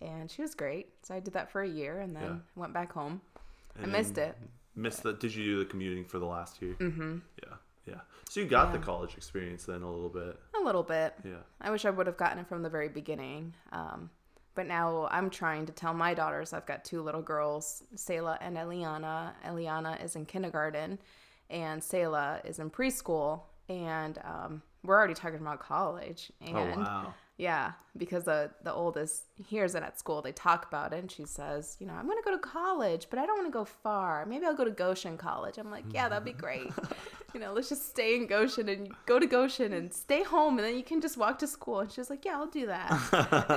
and 0.00 0.30
she 0.30 0.40
was 0.40 0.54
great. 0.54 0.88
So 1.02 1.14
I 1.14 1.20
did 1.20 1.34
that 1.34 1.50
for 1.52 1.60
a 1.62 1.68
year, 1.68 2.00
and 2.00 2.16
then 2.16 2.22
Yeah. 2.22 2.36
went 2.54 2.72
back 2.72 2.92
home. 2.92 3.20
I 3.82 3.84
missed 3.84 4.16
it. 4.16 4.38
Missed 4.74 5.02
the? 5.02 5.12
Did 5.12 5.34
you 5.34 5.44
do 5.44 5.58
the 5.58 5.66
commuting 5.66 6.06
for 6.06 6.18
the 6.18 6.24
last 6.24 6.62
year? 6.62 6.76
Mm-hmm. 6.80 7.18
Yeah, 7.42 7.54
yeah. 7.86 8.00
So 8.30 8.40
you 8.40 8.46
got 8.46 8.72
the 8.72 8.78
college 8.78 9.14
experience 9.18 9.64
then 9.66 9.82
a 9.82 9.90
little 9.90 10.08
bit. 10.08 10.40
A 10.58 10.64
little 10.64 10.82
bit. 10.82 11.12
Yeah. 11.24 11.42
I 11.60 11.70
wish 11.70 11.84
I 11.84 11.90
would 11.90 12.06
have 12.06 12.16
gotten 12.16 12.38
it 12.38 12.48
from 12.48 12.62
the 12.62 12.70
very 12.70 12.88
beginning. 12.88 13.52
Um, 13.70 14.08
but 14.56 14.66
now 14.66 15.06
I'm 15.12 15.30
trying 15.30 15.66
to 15.66 15.72
tell 15.72 15.94
my 15.94 16.14
daughters. 16.14 16.52
I've 16.52 16.66
got 16.66 16.84
two 16.84 17.02
little 17.02 17.22
girls, 17.22 17.84
Selah 17.94 18.38
and 18.40 18.56
Eliana. 18.56 19.34
Eliana 19.46 20.02
is 20.02 20.16
in 20.16 20.24
kindergarten, 20.24 20.98
and 21.50 21.84
Selah 21.84 22.40
is 22.44 22.58
in 22.58 22.70
preschool. 22.70 23.42
And 23.68 24.18
um, 24.24 24.62
we're 24.82 24.96
already 24.96 25.14
talking 25.14 25.40
about 25.40 25.60
college. 25.60 26.32
And 26.40 26.56
oh 26.56 26.80
wow. 26.80 27.14
yeah, 27.36 27.72
because 27.96 28.24
the 28.24 28.50
the 28.64 28.72
oldest 28.72 29.24
hears 29.46 29.74
it 29.74 29.82
at 29.82 29.98
school. 29.98 30.22
They 30.22 30.32
talk 30.32 30.66
about 30.66 30.92
it, 30.94 31.00
and 31.00 31.10
she 31.10 31.26
says, 31.26 31.76
"You 31.78 31.86
know, 31.86 31.92
I'm 31.92 32.06
going 32.06 32.18
to 32.18 32.24
go 32.24 32.32
to 32.32 32.38
college, 32.42 33.08
but 33.10 33.18
I 33.18 33.26
don't 33.26 33.36
want 33.36 33.48
to 33.48 33.56
go 33.56 33.66
far. 33.66 34.24
Maybe 34.24 34.46
I'll 34.46 34.56
go 34.56 34.64
to 34.64 34.70
Goshen 34.70 35.18
College." 35.18 35.58
I'm 35.58 35.70
like, 35.70 35.84
"Yeah, 35.92 36.08
that'd 36.08 36.24
be 36.24 36.32
great. 36.32 36.70
you 37.34 37.40
know, 37.40 37.52
let's 37.52 37.68
just 37.68 37.88
stay 37.88 38.16
in 38.16 38.26
Goshen 38.26 38.68
and 38.68 38.94
go 39.06 39.18
to 39.18 39.26
Goshen 39.26 39.72
and 39.72 39.92
stay 39.92 40.22
home, 40.22 40.58
and 40.58 40.66
then 40.66 40.76
you 40.76 40.82
can 40.82 41.00
just 41.00 41.16
walk 41.16 41.38
to 41.40 41.46
school." 41.46 41.80
And 41.80 41.90
she's 41.92 42.08
like, 42.10 42.24
"Yeah, 42.24 42.36
I'll 42.38 42.46
do 42.46 42.66
that." 42.66 42.90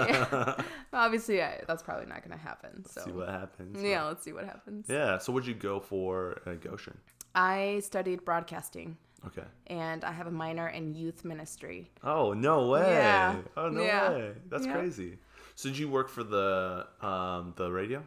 Yeah. 0.10 0.64
Obviously, 0.94 1.42
I, 1.44 1.62
that's 1.68 1.84
probably 1.84 2.06
not 2.08 2.20
going 2.24 2.38
to 2.38 2.44
happen. 2.44 2.86
So 2.86 3.02
See 3.02 3.12
what 3.12 3.30
happens. 3.30 3.82
yeah, 3.82 4.04
let's 4.04 4.24
see 4.24 4.34
what 4.34 4.46
happens. 4.46 4.86
Yeah. 4.90 5.18
So 5.20 5.32
what'd 5.34 5.48
you 5.48 5.54
go 5.56 5.80
for 5.80 6.42
at 6.46 6.62
Goshen? 6.62 6.98
I 7.36 7.80
studied 7.84 8.26
broadcasting, 8.26 8.98
Okay. 9.28 9.44
and 9.68 10.04
I 10.04 10.12
have 10.12 10.28
a 10.28 10.32
minor 10.32 10.68
in 10.70 10.94
youth 10.96 11.24
ministry. 11.24 11.90
Oh 12.04 12.34
no 12.34 12.68
way! 12.70 12.82
Yeah. 12.90 13.36
Oh 13.56 13.70
no 13.70 13.84
Yeah. 13.84 14.10
way! 14.10 14.34
That's 14.50 14.66
Yeah. 14.66 14.74
crazy. 14.74 15.20
So 15.56 15.70
did 15.70 15.78
you 15.78 15.90
work 15.90 16.10
for 16.10 16.24
the 16.24 16.88
um 17.02 17.54
the 17.56 17.72
radio 17.72 18.04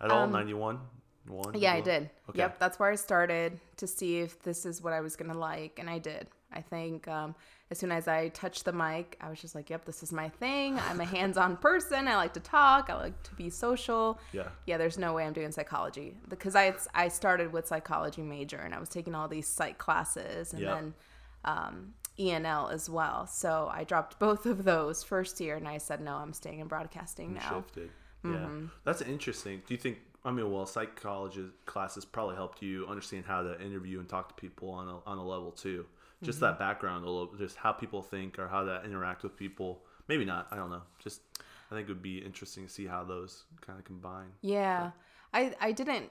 at 0.00 0.10
all? 0.10 0.26
Ninety 0.28 0.54
one 0.54 0.80
one. 1.26 1.54
Yeah, 1.58 1.72
I 1.74 1.80
did. 1.80 2.10
Okay. 2.30 2.38
Yep, 2.38 2.58
that's 2.58 2.78
where 2.78 2.90
I 2.90 2.94
started 2.96 3.58
to 3.78 3.86
see 3.86 4.18
if 4.20 4.42
this 4.42 4.64
is 4.66 4.82
what 4.82 4.92
I 4.92 5.00
was 5.00 5.16
gonna 5.16 5.36
like, 5.38 5.78
and 5.78 5.88
I 5.88 5.98
did. 5.98 6.28
I 6.52 6.60
think 6.60 7.08
um, 7.08 7.34
as 7.72 7.78
soon 7.78 7.90
as 7.90 8.06
I 8.06 8.28
touched 8.28 8.64
the 8.64 8.72
mic, 8.72 9.16
I 9.20 9.28
was 9.28 9.40
just 9.40 9.54
like, 9.56 9.68
"Yep, 9.70 9.84
this 9.86 10.02
is 10.02 10.12
my 10.12 10.28
thing. 10.28 10.78
I'm 10.78 11.00
a 11.00 11.04
hands-on 11.16 11.56
person. 11.56 12.06
I 12.06 12.16
like 12.16 12.32
to 12.34 12.40
talk. 12.40 12.90
I 12.90 12.94
like 12.94 13.22
to 13.24 13.34
be 13.34 13.50
social." 13.50 14.20
Yeah. 14.32 14.48
Yeah, 14.66 14.76
there's 14.76 14.96
no 14.98 15.12
way 15.14 15.24
I'm 15.26 15.32
doing 15.32 15.50
psychology 15.50 16.16
because 16.28 16.54
I 16.54 16.74
I 16.94 17.08
started 17.08 17.52
with 17.52 17.66
psychology 17.66 18.22
major 18.22 18.58
and 18.58 18.72
I 18.74 18.78
was 18.78 18.88
taking 18.88 19.14
all 19.14 19.26
these 19.28 19.48
psych 19.48 19.78
classes 19.78 20.52
and 20.52 20.62
Yeah. 20.62 20.74
then 20.74 20.94
um, 21.44 21.94
ENL 22.18 22.72
as 22.72 22.88
well. 22.88 23.26
So 23.26 23.68
I 23.72 23.82
dropped 23.84 24.18
both 24.20 24.46
of 24.46 24.62
those 24.64 25.02
first 25.02 25.40
year, 25.40 25.56
and 25.56 25.66
I 25.66 25.78
said 25.78 26.00
no, 26.00 26.14
I'm 26.14 26.32
staying 26.32 26.60
in 26.60 26.68
broadcasting 26.68 27.30
You 27.30 27.34
now. 27.36 27.48
shifted. 27.64 27.90
Yeah, 28.24 28.48
that's 28.84 29.02
interesting. 29.02 29.62
Do 29.66 29.74
you 29.74 29.78
think? 29.80 29.98
I 30.24 30.30
mean, 30.30 30.50
well, 30.50 30.66
psychology 30.66 31.46
classes 31.66 32.04
probably 32.04 32.36
helped 32.36 32.62
you 32.62 32.86
understand 32.86 33.26
how 33.26 33.42
to 33.42 33.60
interview 33.60 34.00
and 34.00 34.08
talk 34.08 34.28
to 34.28 34.34
people 34.34 34.70
on 34.70 34.88
a 34.88 34.98
on 35.06 35.18
a 35.18 35.24
level 35.24 35.50
too. 35.50 35.86
Just 36.22 36.40
Mm-hmm. 36.40 36.46
that 36.46 36.58
background, 36.58 37.04
a 37.04 37.10
little, 37.10 37.34
just 37.36 37.56
how 37.56 37.72
people 37.72 38.00
think 38.00 38.38
or 38.38 38.48
how 38.48 38.64
to 38.64 38.82
interact 38.84 39.22
with 39.22 39.36
people. 39.36 39.82
Maybe 40.08 40.24
not. 40.24 40.48
I 40.50 40.56
don't 40.56 40.70
know. 40.70 40.82
Just 40.98 41.20
I 41.70 41.74
think 41.74 41.88
it 41.88 41.92
would 41.92 42.02
be 42.02 42.18
interesting 42.18 42.66
to 42.66 42.72
see 42.72 42.86
how 42.86 43.04
those 43.04 43.44
kind 43.60 43.78
of 43.78 43.84
combine. 43.84 44.32
Yeah, 44.40 44.90
I 45.32 45.54
I 45.60 45.72
didn't. 45.72 46.10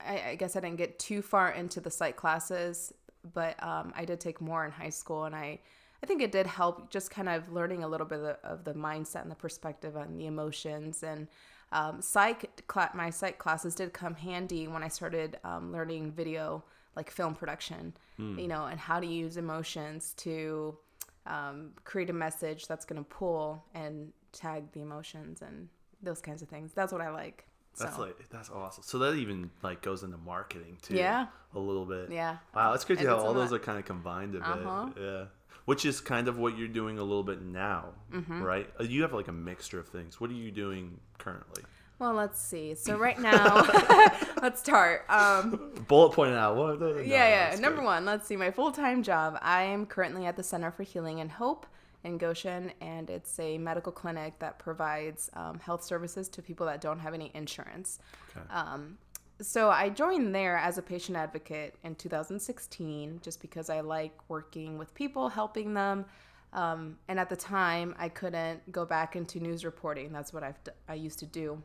I, 0.00 0.30
I 0.30 0.34
guess 0.36 0.56
I 0.56 0.60
didn't 0.60 0.76
get 0.76 0.98
too 0.98 1.22
far 1.22 1.50
into 1.50 1.80
the 1.80 1.90
psych 1.90 2.16
classes, 2.16 2.92
but 3.32 3.60
um, 3.62 3.92
I 3.96 4.04
did 4.04 4.20
take 4.20 4.40
more 4.40 4.64
in 4.64 4.70
high 4.70 4.90
school, 4.90 5.24
and 5.24 5.34
I 5.34 5.60
I 6.02 6.06
think 6.06 6.20
it 6.22 6.32
did 6.32 6.46
help 6.46 6.90
just 6.90 7.10
kind 7.10 7.28
of 7.28 7.50
learning 7.52 7.82
a 7.82 7.88
little 7.88 8.06
bit 8.06 8.18
of 8.18 8.24
the, 8.24 8.38
of 8.46 8.64
the 8.64 8.74
mindset 8.74 9.22
and 9.22 9.30
the 9.30 9.36
perspective 9.36 9.96
on 9.96 10.16
the 10.18 10.26
emotions 10.26 11.02
and. 11.02 11.28
Um, 11.74 12.00
psych 12.00 12.62
my 12.94 13.10
psych 13.10 13.38
classes 13.38 13.74
did 13.74 13.92
come 13.92 14.14
handy 14.14 14.68
when 14.68 14.82
I 14.82 14.88
started 14.88 15.38
um, 15.44 15.72
learning 15.72 16.12
video, 16.12 16.64
like 16.96 17.10
film 17.10 17.34
production, 17.34 17.92
you 18.16 18.48
know, 18.48 18.66
and 18.66 18.78
how 18.78 19.00
to 19.00 19.06
use 19.06 19.36
emotions 19.36 20.14
to 20.18 20.78
um, 21.26 21.72
create 21.84 22.10
a 22.10 22.12
message 22.12 22.68
that's 22.68 22.84
going 22.84 23.02
to 23.02 23.08
pull 23.08 23.64
and 23.74 24.12
tag 24.32 24.70
the 24.72 24.80
emotions 24.80 25.42
and 25.42 25.68
those 26.00 26.20
kinds 26.20 26.42
of 26.42 26.48
things. 26.48 26.72
That's 26.72 26.92
what 26.92 27.00
I 27.00 27.10
like. 27.10 27.44
That's 27.78 27.96
so. 27.96 28.02
like 28.02 28.28
that's 28.30 28.50
awesome. 28.50 28.84
So 28.84 28.98
that 28.98 29.14
even 29.16 29.50
like 29.62 29.82
goes 29.82 30.04
into 30.04 30.16
marketing 30.18 30.78
too. 30.80 30.94
Yeah. 30.94 31.26
A 31.54 31.58
little 31.58 31.86
bit. 31.86 32.10
Yeah. 32.10 32.36
Wow, 32.54 32.72
it's 32.74 32.84
crazy 32.84 33.00
And 33.00 33.08
how 33.08 33.16
all 33.18 33.34
those 33.34 33.52
are 33.52 33.58
kind 33.58 33.78
of 33.78 33.84
combined 33.84 34.36
a 34.36 34.38
bit. 34.38 34.46
Uh-huh. 34.46 34.88
Yeah. 34.96 35.24
Which 35.64 35.86
is 35.86 36.00
kind 36.00 36.28
of 36.28 36.38
what 36.38 36.58
you're 36.58 36.68
doing 36.68 36.98
a 36.98 37.02
little 37.02 37.22
bit 37.22 37.40
now, 37.42 37.90
Mm-hmm. 38.12 38.42
right? 38.42 38.68
Uh, 38.78 38.84
You 38.84 39.02
have 39.02 39.12
like 39.14 39.28
a 39.28 39.32
mixture 39.32 39.78
of 39.80 39.88
things. 39.88 40.20
What 40.20 40.28
are 40.30 40.34
you 40.34 40.50
doing 40.50 41.00
currently? 41.18 41.62
Well, 41.98 42.12
let's 42.12 42.40
see. 42.40 42.74
So 42.74 42.98
right 43.06 43.18
now, 43.18 43.62
let's 44.42 44.60
start. 44.60 45.04
Um, 45.08 45.70
Bullet 45.88 46.10
pointed 46.12 46.36
out. 46.36 46.56
What? 46.56 46.80
No, 46.80 46.98
yeah, 46.98 47.52
yeah. 47.52 47.60
Number 47.60 47.78
good. 47.78 47.86
one, 47.86 48.04
let's 48.04 48.26
see. 48.26 48.36
My 48.36 48.50
full 48.50 48.72
time 48.72 49.02
job. 49.02 49.38
I 49.40 49.62
am 49.62 49.86
currently 49.86 50.26
at 50.26 50.36
the 50.36 50.42
Center 50.42 50.70
for 50.70 50.82
Healing 50.82 51.20
and 51.20 51.30
Hope 51.30 51.66
in 52.02 52.18
Goshen, 52.18 52.70
and 52.82 53.08
it's 53.08 53.38
a 53.40 53.56
medical 53.56 53.90
clinic 53.90 54.38
that 54.40 54.58
provides 54.58 55.30
um, 55.34 55.58
health 55.60 55.82
services 55.82 56.28
to 56.30 56.42
people 56.42 56.66
that 56.66 56.82
don't 56.82 56.98
have 56.98 57.14
any 57.14 57.30
insurance. 57.32 57.98
Okay. 58.36 58.46
Um, 58.52 58.98
so 59.40 59.70
I 59.70 59.88
joined 59.88 60.34
there 60.34 60.56
as 60.56 60.78
a 60.78 60.82
patient 60.82 61.16
advocate 61.16 61.74
in 61.82 61.94
2016, 61.96 63.20
just 63.22 63.40
because 63.40 63.68
I 63.70 63.80
like 63.80 64.12
working 64.28 64.78
with 64.78 64.94
people, 64.94 65.28
helping 65.28 65.74
them. 65.74 66.04
Um, 66.52 66.98
and 67.08 67.18
at 67.18 67.28
the 67.28 67.36
time, 67.36 67.94
I 67.98 68.08
couldn't 68.08 68.70
go 68.70 68.84
back 68.84 69.16
into 69.16 69.40
news 69.40 69.64
reporting. 69.64 70.12
That's 70.12 70.32
what 70.32 70.44
I've 70.44 70.62
d- 70.62 70.70
I 70.88 70.94
used 70.94 71.18
to 71.18 71.26
do 71.26 71.60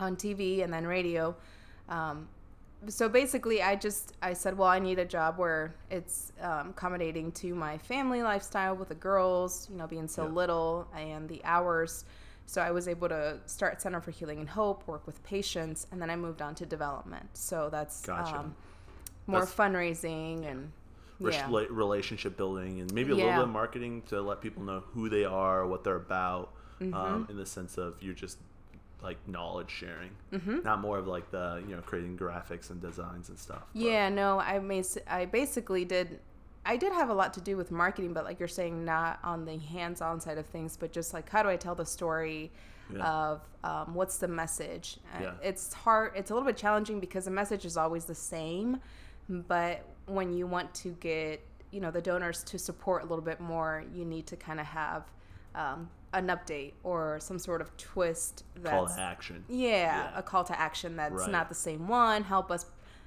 on 0.00 0.16
TV 0.16 0.62
and 0.64 0.72
then 0.72 0.86
radio. 0.86 1.36
Um, 1.88 2.28
so 2.88 3.08
basically, 3.08 3.62
I 3.62 3.76
just 3.76 4.14
I 4.22 4.32
said, 4.32 4.56
well, 4.56 4.68
I 4.68 4.78
need 4.78 4.98
a 4.98 5.04
job 5.04 5.38
where 5.38 5.74
it's 5.90 6.32
um, 6.40 6.70
accommodating 6.70 7.30
to 7.32 7.54
my 7.54 7.76
family 7.78 8.22
lifestyle 8.22 8.74
with 8.74 8.88
the 8.88 8.94
girls, 8.94 9.68
you 9.70 9.76
know, 9.76 9.86
being 9.86 10.08
so 10.08 10.24
Yeah. 10.24 10.32
little 10.32 10.88
and 10.96 11.28
the 11.28 11.42
hours. 11.44 12.04
So 12.46 12.62
I 12.62 12.70
was 12.70 12.86
able 12.88 13.08
to 13.08 13.38
start 13.46 13.82
Center 13.82 14.00
for 14.00 14.12
Healing 14.12 14.38
and 14.38 14.48
Hope, 14.48 14.86
work 14.86 15.04
with 15.06 15.22
patients, 15.24 15.86
and 15.90 16.00
then 16.00 16.10
I 16.10 16.16
moved 16.16 16.40
on 16.40 16.54
to 16.56 16.66
development. 16.66 17.28
So 17.36 17.68
that's 17.70 18.02
Gotcha. 18.06 18.38
um, 18.38 18.54
more 19.26 19.40
That's- 19.40 19.54
fundraising 19.54 20.48
and 20.50 20.70
yeah, 21.18 21.48
rela- 21.48 21.66
relationship 21.70 22.36
building 22.36 22.80
and 22.80 22.92
maybe 22.92 23.12
a 23.12 23.16
little 23.16 23.32
bit 23.32 23.40
of 23.42 23.48
marketing 23.48 24.02
to 24.08 24.20
let 24.22 24.40
people 24.40 24.62
know 24.62 24.80
who 24.92 25.08
they 25.08 25.24
are, 25.24 25.66
what 25.66 25.82
they're 25.84 25.96
about, 25.96 26.52
Mm-hmm. 26.80 26.92
um, 26.92 27.26
in 27.30 27.38
the 27.38 27.46
sense 27.46 27.78
of 27.78 27.94
you're 28.02 28.12
just 28.12 28.36
like 29.02 29.16
knowledge 29.26 29.70
sharing, 29.70 30.10
mm-hmm. 30.30 30.58
not 30.62 30.78
more 30.78 30.98
of 30.98 31.06
like 31.06 31.30
the 31.30 31.62
you 31.66 31.74
know 31.74 31.80
creating 31.80 32.18
graphics 32.18 32.68
and 32.68 32.82
designs 32.82 33.30
and 33.30 33.38
stuff. 33.38 33.62
but- 33.72 33.80
Yeah, 33.80 34.10
no, 34.10 34.38
I 34.38 34.60
I 35.08 35.24
basically 35.24 35.86
did. 35.86 36.20
I 36.66 36.76
did 36.76 36.92
have 36.92 37.08
a 37.10 37.14
lot 37.14 37.32
to 37.34 37.40
do 37.40 37.56
with 37.56 37.70
marketing, 37.70 38.12
but 38.12 38.24
like 38.24 38.38
you're 38.40 38.48
saying, 38.48 38.84
not 38.84 39.18
on 39.22 39.44
the 39.44 39.56
hands-on 39.56 40.20
side 40.20 40.36
of 40.38 40.46
things, 40.46 40.76
but 40.76 40.92
just 40.92 41.14
like 41.14 41.28
how 41.30 41.42
do 41.42 41.48
I 41.48 41.56
tell 41.56 41.74
the 41.74 41.86
story 41.86 42.50
Yeah. 42.92 43.04
of 43.08 43.48
um, 43.64 43.94
what's 43.94 44.18
the 44.18 44.28
message? 44.28 44.98
Uh, 45.16 45.22
Yeah. 45.22 45.32
It's 45.42 45.72
hard. 45.72 46.12
It's 46.16 46.30
a 46.30 46.34
little 46.34 46.46
bit 46.46 46.56
challenging 46.56 47.00
because 47.00 47.24
the 47.24 47.30
message 47.30 47.64
is 47.64 47.76
always 47.76 48.04
the 48.04 48.14
same, 48.14 48.80
but 49.28 49.84
when 50.06 50.32
you 50.32 50.46
want 50.46 50.72
to 50.74 50.90
get 51.00 51.40
you 51.72 51.80
know 51.80 51.90
the 51.90 52.00
donors 52.00 52.42
to 52.44 52.58
support 52.58 53.02
a 53.02 53.06
little 53.06 53.24
bit 53.24 53.40
more, 53.40 53.84
you 53.92 54.04
need 54.04 54.26
to 54.28 54.36
kind 54.36 54.60
of 54.60 54.66
have 54.66 55.04
um, 55.54 55.88
an 56.12 56.28
update 56.28 56.72
or 56.84 57.18
some 57.20 57.38
sort 57.38 57.60
of 57.60 57.76
twist 57.76 58.44
that's 58.56 58.70
call 58.70 58.86
to 58.86 59.00
action. 59.00 59.44
yeah, 59.48 60.10
Yeah. 60.12 60.18
a 60.18 60.22
call 60.22 60.44
to 60.44 60.58
action 60.58 60.96
that's 60.96 61.12
Right. 61.22 61.30
not 61.30 61.48
the 61.48 61.54
same 61.54 61.88
one. 61.88 62.22
Help 62.24 62.50
us, 62.50 62.66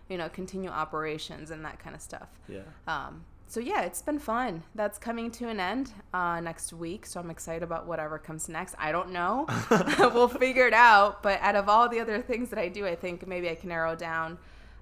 you 0.10 0.18
know, 0.18 0.28
continue 0.30 0.70
operations 0.70 1.51
and 1.51 1.63
that 1.66 1.80
kind 1.80 1.96
of 1.96 2.01
stuff. 2.01 2.28
Yeah. 2.48 2.62
Um, 2.88 3.24
so 3.50 3.60
yeah, 3.60 3.82
it's 3.82 4.03
been 4.03 4.20
fun. 4.20 4.62
That's 4.75 5.00
coming 5.00 5.32
to 5.32 5.50
an 5.50 5.60
end 5.60 5.91
uh, 6.13 6.39
next 6.39 6.72
week, 6.72 7.08
so 7.08 7.20
I'm 7.20 7.32
excited 7.32 7.63
about 7.63 7.88
whatever 7.88 8.20
comes 8.20 8.48
next. 8.48 8.75
I 8.77 8.91
don't 8.91 9.12
know. 9.12 9.48
we'll 10.13 10.27
figure 10.27 10.68
it 10.68 10.74
out. 10.74 11.24
But 11.24 11.41
out 11.41 11.56
of 11.56 11.68
all 11.68 11.89
the 11.89 12.00
other 12.00 12.22
things 12.22 12.51
that 12.51 12.60
I 12.60 12.68
do, 12.68 12.86
I 12.86 12.94
think 12.94 13.25
maybe 13.27 13.50
I 13.50 13.56
can 13.56 13.70
narrow 13.70 13.96
down. 13.96 14.38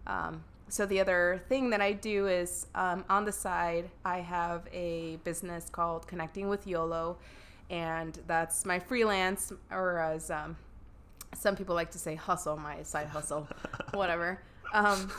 Um, 0.05 0.43
so 0.67 0.85
the 0.85 0.99
other 0.99 1.41
thing 1.47 1.69
that 1.69 1.79
I 1.79 1.93
do 1.93 2.27
is 2.27 2.67
um, 2.75 3.05
on 3.09 3.23
the 3.23 3.31
side, 3.31 3.89
I 4.03 4.19
have 4.19 4.67
a 4.73 5.17
business 5.23 5.69
called 5.69 6.05
Connecting 6.05 6.49
with 6.49 6.67
YOLO, 6.67 7.15
and 7.69 8.19
that's 8.27 8.65
my 8.65 8.79
freelance, 8.79 9.53
or 9.71 9.99
as 9.99 10.29
um, 10.29 10.57
some 11.33 11.55
people 11.55 11.73
like 11.73 11.91
to 11.91 11.99
say 11.99 12.15
hustle, 12.15 12.57
my 12.57 12.83
side 12.83 13.07
hustle, 13.07 13.47
whatever. 13.93 14.41
Um, 14.73 15.11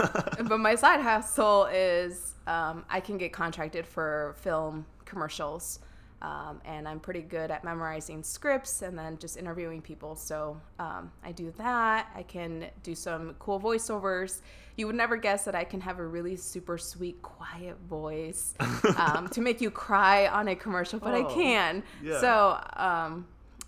but 0.48 0.58
my 0.58 0.74
side 0.74 1.00
hustle 1.00 1.66
is 1.66 2.34
um, 2.46 2.84
I 2.90 3.00
can 3.00 3.18
get 3.18 3.32
contracted 3.32 3.86
for 3.86 4.34
film 4.40 4.86
commercials. 5.04 5.80
Um, 6.20 6.60
and 6.64 6.88
I'm 6.88 6.98
pretty 6.98 7.20
good 7.22 7.52
at 7.52 7.62
memorizing 7.62 8.24
scripts 8.24 8.82
and 8.82 8.98
then 8.98 9.18
just 9.18 9.36
interviewing 9.36 9.80
people. 9.80 10.16
So 10.16 10.60
um, 10.80 11.12
I 11.22 11.30
do 11.30 11.52
that. 11.58 12.08
I 12.12 12.24
can 12.24 12.66
do 12.82 12.96
some 12.96 13.36
cool 13.38 13.60
voiceovers. 13.60 14.40
You 14.76 14.88
would 14.88 14.96
never 14.96 15.16
guess 15.16 15.44
that 15.44 15.54
I 15.54 15.62
can 15.62 15.80
have 15.80 16.00
a 16.00 16.04
really 16.04 16.34
super 16.34 16.76
sweet, 16.76 17.22
quiet 17.22 17.76
voice 17.88 18.54
um, 18.96 19.28
to 19.28 19.40
make 19.40 19.60
you 19.60 19.70
cry 19.70 20.26
on 20.26 20.48
a 20.48 20.56
commercial, 20.56 20.98
but 20.98 21.14
I 21.14 21.22
Oh, 21.22 21.32
can. 21.32 21.84
yeah. 22.02 22.20
So 22.20 22.60
um, 22.76 23.24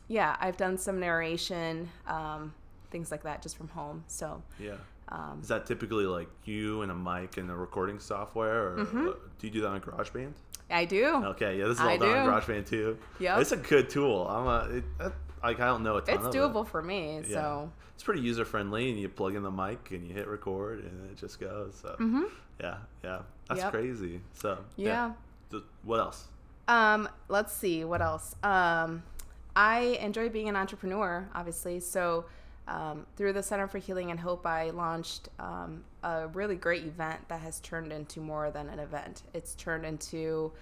yeah, 0.08 0.36
I've 0.40 0.56
done 0.56 0.76
some 0.76 0.98
narration, 0.98 1.88
um, 2.08 2.52
things 2.90 3.12
like 3.12 3.22
that, 3.22 3.42
just 3.42 3.56
from 3.56 3.68
home. 3.68 4.02
So 4.08 4.42
Yeah. 4.58 4.74
Um, 5.10 5.40
Is 5.42 5.48
that 5.48 5.66
typically 5.66 6.04
like 6.06 6.28
you 6.44 6.82
and 6.82 6.92
a 6.92 6.94
mic 6.94 7.36
and 7.36 7.50
a 7.50 7.54
recording 7.54 7.98
software, 7.98 8.68
or 8.68 8.76
Mm-hmm. 8.78 9.08
uh, 9.08 9.12
do 9.38 9.46
you 9.46 9.50
do 9.52 9.60
that 9.62 9.68
on 9.68 9.80
GarageBand? 9.80 10.32
I 10.70 10.84
do. 10.84 11.06
Okay, 11.26 11.58
yeah, 11.58 11.64
this 11.64 11.74
is 11.78 11.80
all 11.80 11.88
I 11.88 11.96
done 11.96 12.28
on. 12.28 12.40
GarageBand 12.40 12.68
too. 12.68 12.96
Yep. 13.18 13.40
it's 13.40 13.52
a 13.52 13.56
good 13.56 13.90
tool. 13.90 14.26
I'm 14.28 14.46
a, 14.46 14.76
it, 14.76 14.84
that, 14.98 15.12
like 15.42 15.58
I 15.58 15.66
don't 15.66 15.82
know 15.82 15.96
a 15.96 16.00
ton 16.02 16.14
It's 16.16 16.26
of 16.26 16.34
it. 16.34 16.38
doable 16.38 16.64
for 16.66 16.80
me. 16.80 17.22
Yeah. 17.26 17.34
So 17.34 17.72
it's 17.94 18.04
pretty 18.04 18.20
user 18.20 18.44
friendly, 18.44 18.88
and 18.90 19.00
you 19.00 19.08
plug 19.08 19.34
in 19.34 19.42
the 19.42 19.50
mic 19.50 19.90
and 19.90 20.06
you 20.06 20.14
hit 20.14 20.28
record, 20.28 20.84
and 20.84 21.10
it 21.10 21.16
just 21.16 21.40
goes. 21.40 21.74
So 21.82 21.96
yeah, 22.60 22.76
yeah, 23.02 23.22
that's 23.48 23.48
Mm-hmm. 23.48 23.56
Yep. 23.58 23.70
crazy. 23.72 24.20
So 24.34 24.58
Yeah. 24.76 25.12
Th- 25.50 25.64
What 25.82 25.98
else? 25.98 26.28
Um, 26.68 27.08
let's 27.28 27.52
see 27.52 27.84
what 27.84 28.00
else. 28.00 28.36
Um, 28.44 29.02
I 29.56 29.98
enjoy 30.00 30.28
being 30.28 30.48
an 30.48 30.54
entrepreneur, 30.54 31.28
obviously. 31.34 31.80
So, 31.80 32.26
um, 32.68 33.06
through 33.16 33.32
the 33.32 33.42
Center 33.42 33.66
for 33.66 33.78
Healing 33.78 34.10
and 34.10 34.20
Hope, 34.20 34.46
I 34.46 34.70
launched 34.70 35.28
um, 35.38 35.84
a 36.02 36.28
really 36.28 36.56
great 36.56 36.84
event 36.84 37.28
that 37.28 37.40
has 37.40 37.60
turned 37.60 37.92
into 37.92 38.20
more 38.20 38.50
than 38.50 38.68
an 38.68 38.78
event. 38.78 39.22
It's 39.34 39.54
turned 39.54 39.84
into 39.84 40.52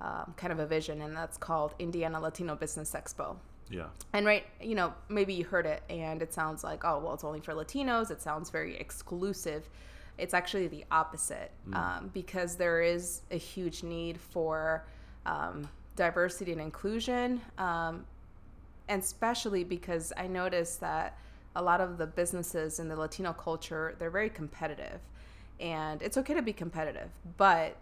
um, 0.00 0.34
kind 0.36 0.52
of 0.52 0.58
a 0.58 0.66
vision, 0.66 1.02
and 1.02 1.16
that's 1.16 1.36
called 1.36 1.74
Indiana 1.78 2.20
Latino 2.20 2.56
Business 2.56 2.92
Expo. 2.92 3.36
Yeah, 3.70 3.86
And 4.12 4.26
right, 4.26 4.44
you 4.60 4.74
know, 4.74 4.92
maybe 5.08 5.32
you 5.32 5.44
heard 5.44 5.64
it 5.64 5.82
and 5.88 6.20
it 6.20 6.34
sounds 6.34 6.62
like, 6.62 6.84
oh, 6.84 6.98
well, 6.98 7.14
it's 7.14 7.24
only 7.24 7.40
for 7.40 7.54
Latinos. 7.54 8.10
It 8.10 8.20
sounds 8.20 8.50
very 8.50 8.76
exclusive. 8.76 9.66
It's 10.18 10.34
actually 10.34 10.68
the 10.68 10.84
opposite 10.90 11.50
um, 11.72 12.10
because 12.12 12.56
there 12.56 12.82
is 12.82 13.22
a 13.30 13.36
huge 13.36 13.82
need 13.82 14.20
for 14.20 14.84
um, 15.24 15.68
diversity 15.96 16.52
and 16.52 16.60
inclusion. 16.60 17.40
Um, 17.56 18.04
and 18.88 19.02
especially 19.02 19.64
because 19.64 20.12
I 20.18 20.26
noticed 20.26 20.80
that 20.80 21.16
a 21.54 21.62
lot 21.62 21.80
of 21.80 21.98
the 21.98 22.06
businesses 22.06 22.78
in 22.78 22.88
the 22.88 22.96
Latino 22.96 23.32
culture, 23.32 23.94
they're 23.98 24.10
very 24.10 24.30
competitive. 24.30 25.00
And 25.60 26.02
it's 26.02 26.16
okay 26.16 26.34
to 26.34 26.42
be 26.42 26.52
competitive, 26.52 27.10
but 27.36 27.76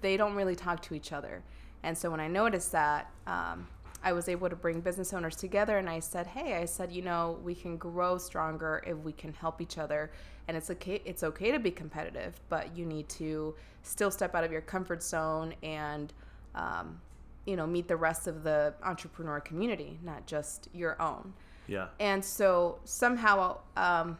they 0.00 0.16
don't 0.16 0.34
really 0.34 0.56
talk 0.56 0.82
to 0.82 0.94
each 0.94 1.12
other. 1.12 1.42
And 1.82 1.96
so 1.96 2.10
when 2.10 2.20
I 2.20 2.28
noticed 2.28 2.72
that, 2.72 3.10
um, 3.26 3.68
I 4.02 4.12
was 4.12 4.28
able 4.28 4.48
to 4.48 4.56
bring 4.56 4.80
business 4.80 5.12
owners 5.12 5.36
together 5.36 5.78
and 5.78 5.88
I 5.88 6.00
said, 6.00 6.26
"Hey, 6.28 6.56
I 6.56 6.64
said, 6.64 6.92
you 6.92 7.02
know, 7.02 7.38
we 7.42 7.54
can 7.54 7.76
grow 7.76 8.18
stronger 8.18 8.82
if 8.86 8.96
we 8.98 9.12
can 9.12 9.32
help 9.32 9.60
each 9.60 9.78
other. 9.78 10.10
And 10.48 10.56
it's 10.56 10.70
okay 10.70 11.00
it's 11.04 11.22
okay 11.24 11.50
to 11.50 11.58
be 11.58 11.70
competitive, 11.70 12.38
but 12.48 12.76
you 12.76 12.84
need 12.86 13.08
to 13.10 13.54
still 13.82 14.10
step 14.10 14.34
out 14.34 14.44
of 14.44 14.52
your 14.52 14.60
comfort 14.60 15.02
zone 15.02 15.54
and 15.62 16.12
um, 16.54 17.00
you 17.46 17.56
know, 17.56 17.66
meet 17.66 17.88
the 17.88 17.96
rest 17.96 18.26
of 18.26 18.42
the 18.42 18.74
entrepreneur 18.82 19.40
community, 19.40 19.98
not 20.02 20.26
just 20.26 20.68
your 20.72 21.00
own. 21.00 21.32
Yeah. 21.66 21.88
And 21.98 22.24
so 22.24 22.78
somehow 22.84 23.58
um, 23.76 24.18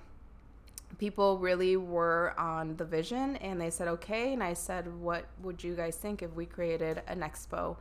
people 0.99 1.39
really 1.39 1.77
were 1.77 2.35
on 2.39 2.77
the 2.77 2.85
vision 2.85 3.37
and 3.37 3.61
they 3.61 3.71
said, 3.71 3.89
okay. 3.89 4.33
And 4.33 4.43
I 4.43 4.55
said, 4.55 4.93
what 5.01 5.27
would 5.43 5.63
you 5.63 5.75
guys 5.75 5.97
think 5.97 6.23
if 6.23 6.33
we 6.35 6.47
created 6.47 7.03
an 7.07 7.21
expo? 7.21 7.77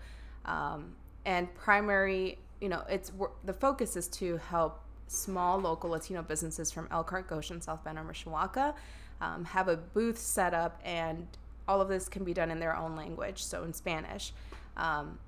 Um, 0.45 0.95
and 1.25 1.53
primary, 1.55 2.38
you 2.62 2.69
know, 2.69 2.84
it's 2.89 3.12
the 3.43 3.53
focus 3.53 3.95
is 3.95 4.07
to 4.10 4.38
help 4.38 4.81
small 5.07 5.60
local 5.60 5.91
Latino 5.91 6.22
businesses 6.22 6.72
from 6.72 6.88
Elkhart, 6.91 7.27
Goshen, 7.27 7.62
South 7.62 7.84
Bend, 7.84 7.98
or 7.98 8.03
Mishawaka 8.03 8.74
um, 9.22 9.45
have 9.45 9.67
a 9.67 9.77
booth 9.77 10.17
set 10.17 10.53
up, 10.53 10.79
and 10.84 11.27
all 11.67 11.81
of 11.81 11.88
this 11.88 12.07
can 12.10 12.24
be 12.24 12.34
done 12.34 12.51
in 12.51 12.60
their 12.60 12.75
own 12.75 12.95
language, 12.95 13.43
so 13.43 13.63
in 13.63 13.74
Spanish. 13.74 14.34
Um, 14.77 15.19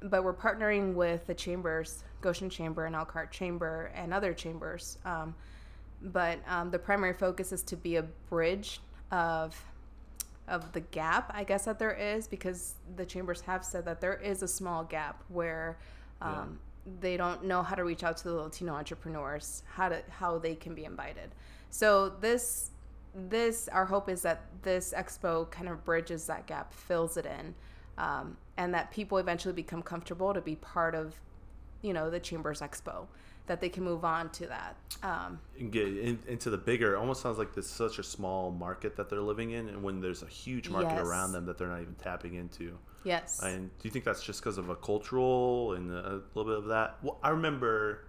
but 0.00 0.24
we're 0.24 0.34
partnering 0.34 0.94
with 0.94 1.26
the 1.26 1.34
chambers, 1.34 2.04
Goshen 2.20 2.50
Chamber 2.50 2.86
and 2.86 2.94
Elkhart 2.94 3.30
Chamber, 3.32 3.90
and 3.94 4.12
other 4.12 4.32
chambers. 4.32 4.98
Um, 5.04 5.34
but 6.02 6.38
um, 6.48 6.70
the 6.70 6.78
primary 6.78 7.14
focus 7.14 7.52
is 7.52 7.62
to 7.64 7.76
be 7.76 7.96
a 7.96 8.02
bridge 8.28 8.80
of 9.10 9.56
of 10.48 10.70
the 10.72 10.80
gap, 10.80 11.32
I 11.34 11.42
guess 11.42 11.64
that 11.64 11.80
there 11.80 11.92
is, 11.94 12.28
because 12.28 12.74
the 12.94 13.04
chambers 13.04 13.40
have 13.40 13.64
said 13.64 13.84
that 13.86 14.00
there 14.00 14.14
is 14.14 14.44
a 14.44 14.48
small 14.48 14.84
gap 14.84 15.24
where 15.28 15.76
um, 16.22 16.60
they 17.00 17.16
don't 17.16 17.44
know 17.44 17.64
how 17.64 17.74
to 17.74 17.82
reach 17.82 18.04
out 18.04 18.16
to 18.18 18.24
the 18.28 18.34
Latino 18.34 18.72
entrepreneurs, 18.72 19.64
how 19.74 19.88
to 19.88 20.02
how 20.08 20.38
they 20.38 20.54
can 20.54 20.74
be 20.74 20.84
invited. 20.84 21.34
So 21.70 22.10
this 22.20 22.70
this 23.14 23.68
our 23.68 23.86
hope 23.86 24.08
is 24.08 24.22
that 24.22 24.42
this 24.62 24.94
expo 24.96 25.50
kind 25.50 25.68
of 25.68 25.84
bridges 25.84 26.26
that 26.26 26.46
gap, 26.46 26.72
fills 26.72 27.16
it 27.16 27.26
in, 27.26 27.54
um, 27.98 28.36
and 28.56 28.74
that 28.74 28.90
people 28.90 29.18
eventually 29.18 29.54
become 29.54 29.82
comfortable 29.82 30.34
to 30.34 30.40
be 30.40 30.56
part 30.56 30.94
of, 30.94 31.14
you 31.82 31.92
know, 31.92 32.10
the 32.10 32.20
chambers 32.20 32.60
expo, 32.60 33.06
that 33.46 33.60
they 33.60 33.68
can 33.68 33.84
move 33.84 34.04
on 34.04 34.30
to 34.30 34.46
that. 34.46 34.76
Um, 35.02 35.38
and 35.58 35.70
get 35.70 35.86
in, 35.86 36.18
into 36.26 36.50
the 36.50 36.56
bigger 36.56 36.94
it 36.94 36.98
almost 36.98 37.20
sounds 37.20 37.38
like 37.38 37.54
this 37.54 37.66
such 37.66 37.98
a 37.98 38.02
small 38.02 38.50
market 38.50 38.96
that 38.96 39.10
they're 39.10 39.20
living 39.20 39.50
in 39.50 39.68
and 39.68 39.82
when 39.82 40.00
there's 40.00 40.22
a 40.22 40.26
huge 40.26 40.70
market 40.70 40.94
Yes. 40.94 41.06
around 41.06 41.32
them 41.32 41.44
that 41.46 41.58
they're 41.58 41.68
not 41.68 41.82
even 41.82 41.94
tapping 41.96 42.34
into 42.34 42.78
yes. 43.04 43.40
and 43.42 43.68
do 43.78 43.86
you 43.86 43.90
think 43.90 44.06
that's 44.06 44.22
just 44.22 44.40
because 44.40 44.56
of 44.56 44.70
a 44.70 44.74
cultural 44.76 45.74
and 45.74 45.90
a 45.90 46.22
little 46.34 46.50
bit 46.50 46.58
of 46.58 46.64
that 46.66 46.96
well 47.02 47.18
i 47.22 47.28
remember 47.28 48.06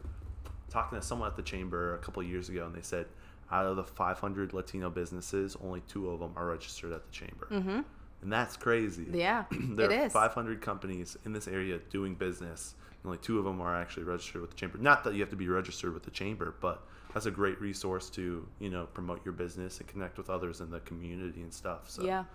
talking 0.70 0.98
to 0.98 1.06
someone 1.06 1.28
at 1.28 1.36
the 1.36 1.42
chamber 1.44 1.96
a 1.96 1.98
couple 1.98 2.22
of 2.22 2.30
years 2.30 2.48
ago 2.48 2.66
and 2.66 2.74
they 2.74 2.82
said 2.82 3.06
out 3.52 3.66
of 3.66 3.76
the 3.76 3.84
500 3.84 4.54
latino 4.54 4.90
businesses 4.90 5.58
only 5.62 5.82
two 5.90 6.10
of 6.10 6.22
them 6.22 6.32
are 6.38 6.48
registered 6.48 6.94
at 6.94 7.06
the 7.06 7.12
chamber 7.12 7.48
mm-hmm. 7.52 7.82
And 8.22 8.32
that's 8.32 8.58
crazy 8.58 9.06
yeah, 9.14 9.46
there 9.52 9.92
it 9.92 10.00
are 10.00 10.06
is. 10.06 10.14
500 10.14 10.62
companies 10.62 11.18
in 11.26 11.34
this 11.34 11.48
area 11.48 11.80
doing 11.90 12.16
business. 12.16 12.76
Only 13.06 13.18
two 13.20 13.38
of 13.40 13.46
them 13.46 13.62
are 13.62 13.76
actually 13.76 14.04
registered 14.04 14.42
with 14.42 14.50
the 14.52 14.58
chamber. 14.58 14.78
Not 14.80 15.04
that 15.06 15.14
you 15.14 15.22
have 15.22 15.30
to 15.30 15.36
be 15.38 15.48
registered 15.48 15.94
with 15.94 16.04
the 16.04 16.12
chamber, 16.12 16.56
but 16.60 16.84
that's 17.14 17.26
a 17.26 17.32
great 17.32 17.60
resource 17.62 18.10
to 18.12 18.46
you 18.60 18.70
know 18.70 18.86
promote 18.94 19.24
your 19.24 19.34
business 19.34 19.80
and 19.80 19.88
connect 19.88 20.18
with 20.18 20.30
others 20.30 20.60
in 20.62 20.70
the 20.72 20.80
community 20.82 21.42
and 21.42 21.54
stuff. 21.54 21.90
So 21.90 22.04
Yeah. 22.04 22.26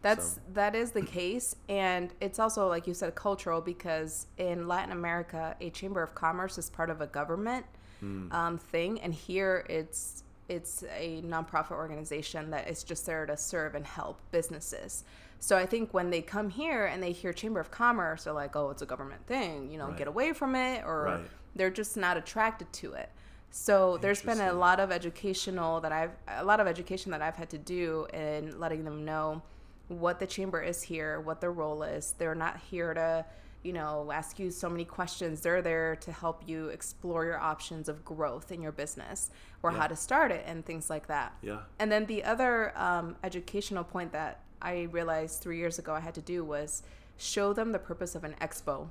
That's 0.00 0.34
So- 0.34 0.40
that 0.54 0.74
is 0.76 0.92
the 0.92 1.02
case 1.02 1.56
and 1.68 2.12
it's 2.20 2.38
also 2.38 2.68
like 2.68 2.86
you 2.86 2.94
said 2.94 3.14
cultural 3.14 3.60
because 3.60 4.26
in 4.36 4.68
Latin 4.68 4.92
America 4.92 5.56
a 5.60 5.70
chamber 5.70 6.02
of 6.02 6.14
commerce 6.14 6.56
is 6.58 6.68
part 6.70 6.90
of 6.90 7.00
a 7.00 7.06
government 7.06 7.64
Hmm. 8.00 8.30
um, 8.30 8.58
thing 8.58 9.00
and 9.00 9.12
here 9.12 9.66
it's 9.68 10.22
it's 10.48 10.82
a 10.96 11.22
nonprofit 11.22 11.72
organization 11.72 12.50
that 12.50 12.68
is 12.68 12.82
just 12.82 13.04
there 13.06 13.26
to 13.26 13.36
serve 13.36 13.74
and 13.74 13.86
help 13.86 14.18
businesses. 14.30 15.04
So 15.40 15.56
I 15.56 15.66
think 15.66 15.92
when 15.94 16.10
they 16.10 16.22
come 16.22 16.50
here 16.50 16.86
and 16.86 17.02
they 17.02 17.12
hear 17.12 17.32
chamber 17.32 17.60
of 17.60 17.70
commerce 17.70 18.24
they're 18.24 18.32
like 18.32 18.56
oh 18.56 18.70
it's 18.70 18.82
a 18.82 18.86
government 18.86 19.26
thing, 19.26 19.70
you 19.70 19.78
know, 19.78 19.88
Right. 19.88 19.96
get 19.98 20.08
away 20.08 20.32
from 20.32 20.54
it 20.56 20.84
or 20.84 21.02
Right. 21.04 21.20
they're 21.54 21.70
just 21.70 21.96
not 21.96 22.16
attracted 22.16 22.72
to 22.74 22.94
it. 22.94 23.10
So 23.50 23.96
there's 23.98 24.20
been 24.22 24.40
a 24.40 24.52
lot 24.52 24.78
of 24.80 24.90
educational 24.90 25.80
that 25.80 25.92
I've 25.92 26.10
a 26.28 26.44
lot 26.44 26.60
of 26.60 26.66
education 26.66 27.12
that 27.12 27.22
I've 27.22 27.36
had 27.36 27.50
to 27.50 27.58
do 27.58 28.06
in 28.12 28.58
letting 28.58 28.84
them 28.84 29.04
know 29.04 29.42
what 29.88 30.18
the 30.20 30.26
chamber 30.26 30.60
is 30.60 30.82
here, 30.82 31.20
what 31.20 31.40
their 31.40 31.52
role 31.52 31.82
is. 31.82 32.14
They're 32.18 32.34
not 32.34 32.58
here 32.70 32.92
to, 32.92 33.24
you 33.62 33.72
know, 33.72 34.10
ask 34.12 34.38
you 34.38 34.50
so 34.50 34.68
many 34.68 34.84
questions. 34.84 35.40
They're 35.40 35.62
there 35.62 35.96
to 35.96 36.12
help 36.12 36.42
you 36.46 36.68
explore 36.68 37.24
your 37.24 37.38
options 37.38 37.88
of 37.88 38.04
growth 38.04 38.52
in 38.52 38.62
your 38.62 38.72
business 38.72 39.30
or 39.62 39.72
Yeah. 39.72 39.78
how 39.78 39.86
to 39.88 39.96
start 39.96 40.30
it 40.30 40.44
and 40.46 40.64
things 40.64 40.88
like 40.88 41.08
that. 41.08 41.34
Yeah. 41.42 41.60
And 41.78 41.90
then 41.90 42.06
the 42.06 42.22
other 42.24 42.72
um, 42.78 43.16
educational 43.24 43.84
point 43.84 44.12
that 44.12 44.40
I 44.62 44.82
realized 44.92 45.40
three 45.40 45.58
years 45.58 45.78
ago 45.78 45.92
I 45.94 46.00
had 46.00 46.14
to 46.14 46.22
do 46.22 46.44
was 46.44 46.82
show 47.16 47.52
them 47.52 47.72
the 47.72 47.78
purpose 47.78 48.14
of 48.14 48.22
an 48.24 48.34
expo. 48.40 48.88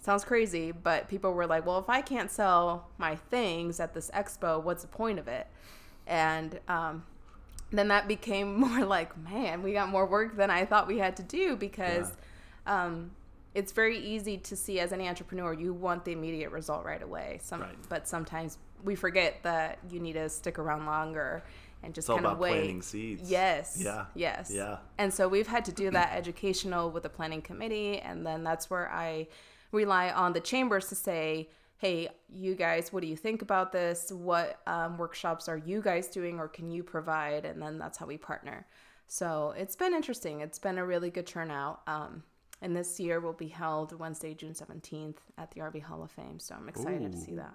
Sounds 0.00 0.24
crazy, 0.24 0.72
but 0.72 1.08
people 1.08 1.32
were 1.32 1.46
like, 1.46 1.66
well, 1.66 1.78
if 1.78 1.88
I 1.90 2.00
can't 2.02 2.30
sell 2.30 2.88
my 2.98 3.16
things 3.16 3.80
at 3.80 3.92
this 3.94 4.10
expo, 4.14 4.62
what's 4.62 4.82
the 4.82 4.88
point 4.88 5.18
of 5.18 5.28
it? 5.28 5.46
And 6.06 6.58
um, 6.68 7.04
then 7.70 7.88
that 7.88 8.08
became 8.08 8.58
more 8.60 8.84
like, 8.84 9.16
man, 9.18 9.62
we 9.62 9.72
got 9.72 9.88
more 9.88 10.06
work 10.06 10.36
than 10.36 10.50
I 10.50 10.64
thought 10.64 10.86
we 10.86 10.98
had 10.98 11.16
to 11.16 11.22
do 11.22 11.56
because 11.56 12.12
um, 12.66 13.10
it's 13.54 13.72
very 13.72 13.98
easy 13.98 14.38
to 14.38 14.56
see 14.56 14.78
as 14.80 14.92
an 14.92 15.00
entrepreneur, 15.00 15.52
you 15.52 15.74
want 15.74 16.04
the 16.04 16.12
immediate 16.12 16.50
result 16.50 16.84
right 16.84 17.02
away. 17.02 17.38
Some, 17.42 17.60
Right. 17.60 17.76
But 17.88 18.06
sometimes 18.06 18.58
we 18.84 18.94
forget 18.94 19.42
that 19.42 19.78
you 19.90 20.00
need 20.00 20.14
to 20.14 20.28
stick 20.28 20.58
around 20.58 20.86
longer 20.86 21.42
and 21.82 21.94
just 21.94 22.08
kind 22.08 22.26
of 22.26 22.38
wait. 22.38 22.52
planting 22.52 22.82
seeds. 22.82 23.30
Yes. 23.30 23.80
Yeah. 23.82 24.06
Yes. 24.14 24.50
Yeah. 24.54 24.78
And 24.98 25.12
so 25.12 25.28
we've 25.28 25.46
had 25.46 25.64
to 25.64 25.72
do 25.72 25.90
that 25.90 26.12
educational 26.14 26.90
with 26.90 27.02
the 27.02 27.08
planning 27.08 27.42
committee. 27.42 27.98
And 27.98 28.26
then 28.26 28.44
that's 28.44 28.70
where 28.70 28.90
I 28.90 29.28
rely 29.72 30.10
on 30.10 30.32
the 30.32 30.40
chambers 30.40 30.88
to 30.88 30.94
say, 30.94 31.48
hey, 31.78 32.08
you 32.28 32.54
guys, 32.54 32.92
what 32.92 33.00
do 33.00 33.08
you 33.08 33.16
think 33.16 33.40
about 33.40 33.72
this? 33.72 34.12
What 34.12 34.60
um, 34.66 34.98
workshops 34.98 35.48
are 35.48 35.56
you 35.56 35.80
guys 35.80 36.08
doing 36.08 36.38
or 36.38 36.46
can 36.46 36.70
you 36.70 36.82
provide? 36.82 37.46
And 37.46 37.60
then 37.60 37.78
that's 37.78 37.96
how 37.96 38.06
we 38.06 38.18
partner. 38.18 38.66
So 39.06 39.54
it's 39.56 39.74
been 39.74 39.94
interesting. 39.94 40.40
It's 40.40 40.58
been 40.58 40.76
a 40.76 40.84
really 40.84 41.10
good 41.10 41.26
turnout. 41.26 41.80
Um, 41.86 42.22
and 42.62 42.76
this 42.76 43.00
year 43.00 43.20
will 43.20 43.32
be 43.32 43.48
held 43.48 43.98
Wednesday, 43.98 44.34
June 44.34 44.52
17th 44.52 45.16
at 45.38 45.50
the 45.52 45.60
RV 45.60 45.82
Hall 45.82 46.02
of 46.02 46.10
Fame. 46.10 46.38
So 46.38 46.54
I'm 46.54 46.68
excited 46.68 47.12
to 47.12 47.18
see 47.18 47.34
that. 47.36 47.54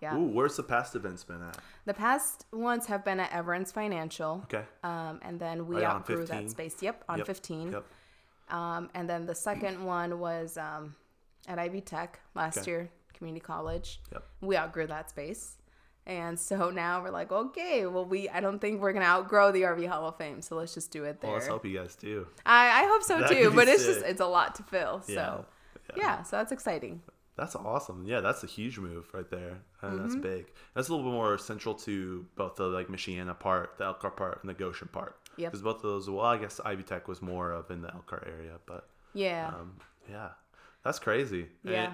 Yeah. 0.00 0.16
Ooh, 0.16 0.26
where's 0.28 0.56
the 0.56 0.62
past 0.62 0.96
events 0.96 1.24
been 1.24 1.42
at? 1.42 1.58
The 1.84 1.92
past 1.94 2.46
ones 2.52 2.86
have 2.86 3.04
been 3.04 3.20
at 3.20 3.30
Everence 3.32 3.70
Financial. 3.70 4.40
Okay. 4.44 4.64
Um, 4.82 5.20
and 5.22 5.38
then 5.38 5.66
we 5.66 5.76
Right 5.76 5.84
outgrew 5.84 6.24
that 6.26 6.48
space. 6.50 6.76
Yep, 6.82 7.04
on 7.08 7.18
Yep, 7.18 7.26
15. 7.26 7.72
Yep. 7.72 7.84
Um, 8.48 8.90
and 8.94 9.08
then 9.08 9.26
the 9.26 9.34
second 9.34 9.84
one 9.84 10.18
was 10.18 10.56
um, 10.56 10.94
at 11.46 11.58
Ivy 11.58 11.82
Tech 11.82 12.18
last 12.34 12.58
Okay. 12.58 12.70
year, 12.70 12.90
community 13.12 13.44
college. 13.44 14.00
Yep. 14.12 14.24
We 14.40 14.56
outgrew 14.56 14.86
that 14.86 15.10
space. 15.10 15.58
And 16.10 16.38
so 16.38 16.70
now 16.84 17.02
we're 17.02 17.10
like, 17.10 17.30
okay, 17.30 17.86
well, 17.86 18.04
we 18.04 18.28
I 18.28 18.40
don't 18.40 18.58
think 18.58 18.80
we're 18.82 18.92
gonna 18.92 19.04
outgrow 19.06 19.52
the 19.52 19.62
RV 19.62 19.86
Hall 19.88 20.08
of 20.08 20.16
Fame, 20.16 20.42
so 20.42 20.56
let's 20.56 20.74
just 20.74 20.90
do 20.90 21.04
it 21.04 21.20
there. 21.20 21.30
Well, 21.30 21.38
let's 21.38 21.48
hope 21.48 21.64
you 21.64 21.78
guys 21.78 21.94
do. 21.94 22.26
I, 22.44 22.82
I 22.82 22.86
hope 22.88 23.02
so 23.04 23.18
That'd 23.20 23.38
too, 23.38 23.50
but 23.54 23.68
it's 23.68 23.86
just 23.86 24.02
it's 24.04 24.20
a 24.20 24.26
lot 24.26 24.56
to 24.56 24.62
fill. 24.64 25.02
Yeah. 25.06 25.14
So 25.14 25.44
yeah. 25.96 26.22
so 26.24 26.36
that's 26.36 26.50
exciting. 26.52 27.00
That's 27.36 27.54
awesome. 27.56 28.04
Yeah, 28.06 28.20
that's 28.20 28.42
a 28.44 28.46
huge 28.46 28.78
move 28.78 29.06
right 29.14 29.30
there. 29.30 29.58
And 29.82 30.00
that's 30.00 30.12
Mm-hmm. 30.12 30.20
big. 30.20 30.46
That's 30.74 30.88
a 30.88 30.92
little 30.94 31.08
bit 31.10 31.14
more 31.14 31.38
central 31.38 31.74
to 31.86 32.26
both 32.34 32.56
the 32.56 32.64
like 32.64 32.88
Michiana 32.88 33.38
part, 33.38 33.78
the 33.78 33.84
Elkhart 33.84 34.16
part, 34.16 34.40
and 34.42 34.50
the 34.50 34.54
Goshen 34.54 34.88
part. 34.88 35.16
Yep. 35.36 35.52
Because 35.52 35.62
both 35.62 35.76
of 35.76 35.82
those, 35.82 36.10
well, 36.10 36.26
I 36.26 36.36
guess 36.36 36.60
Ivy 36.64 36.82
Tech 36.82 37.08
was 37.08 37.22
more 37.22 37.52
of 37.52 37.70
in 37.70 37.80
the 37.82 37.94
Elkhart 37.94 38.24
area, 38.26 38.56
but 38.66 38.88
Yeah. 39.14 39.48
um, 39.54 39.76
yeah, 40.10 40.30
that's 40.84 40.98
crazy. 40.98 41.46
And 41.64 41.72
Yeah. 41.72 41.92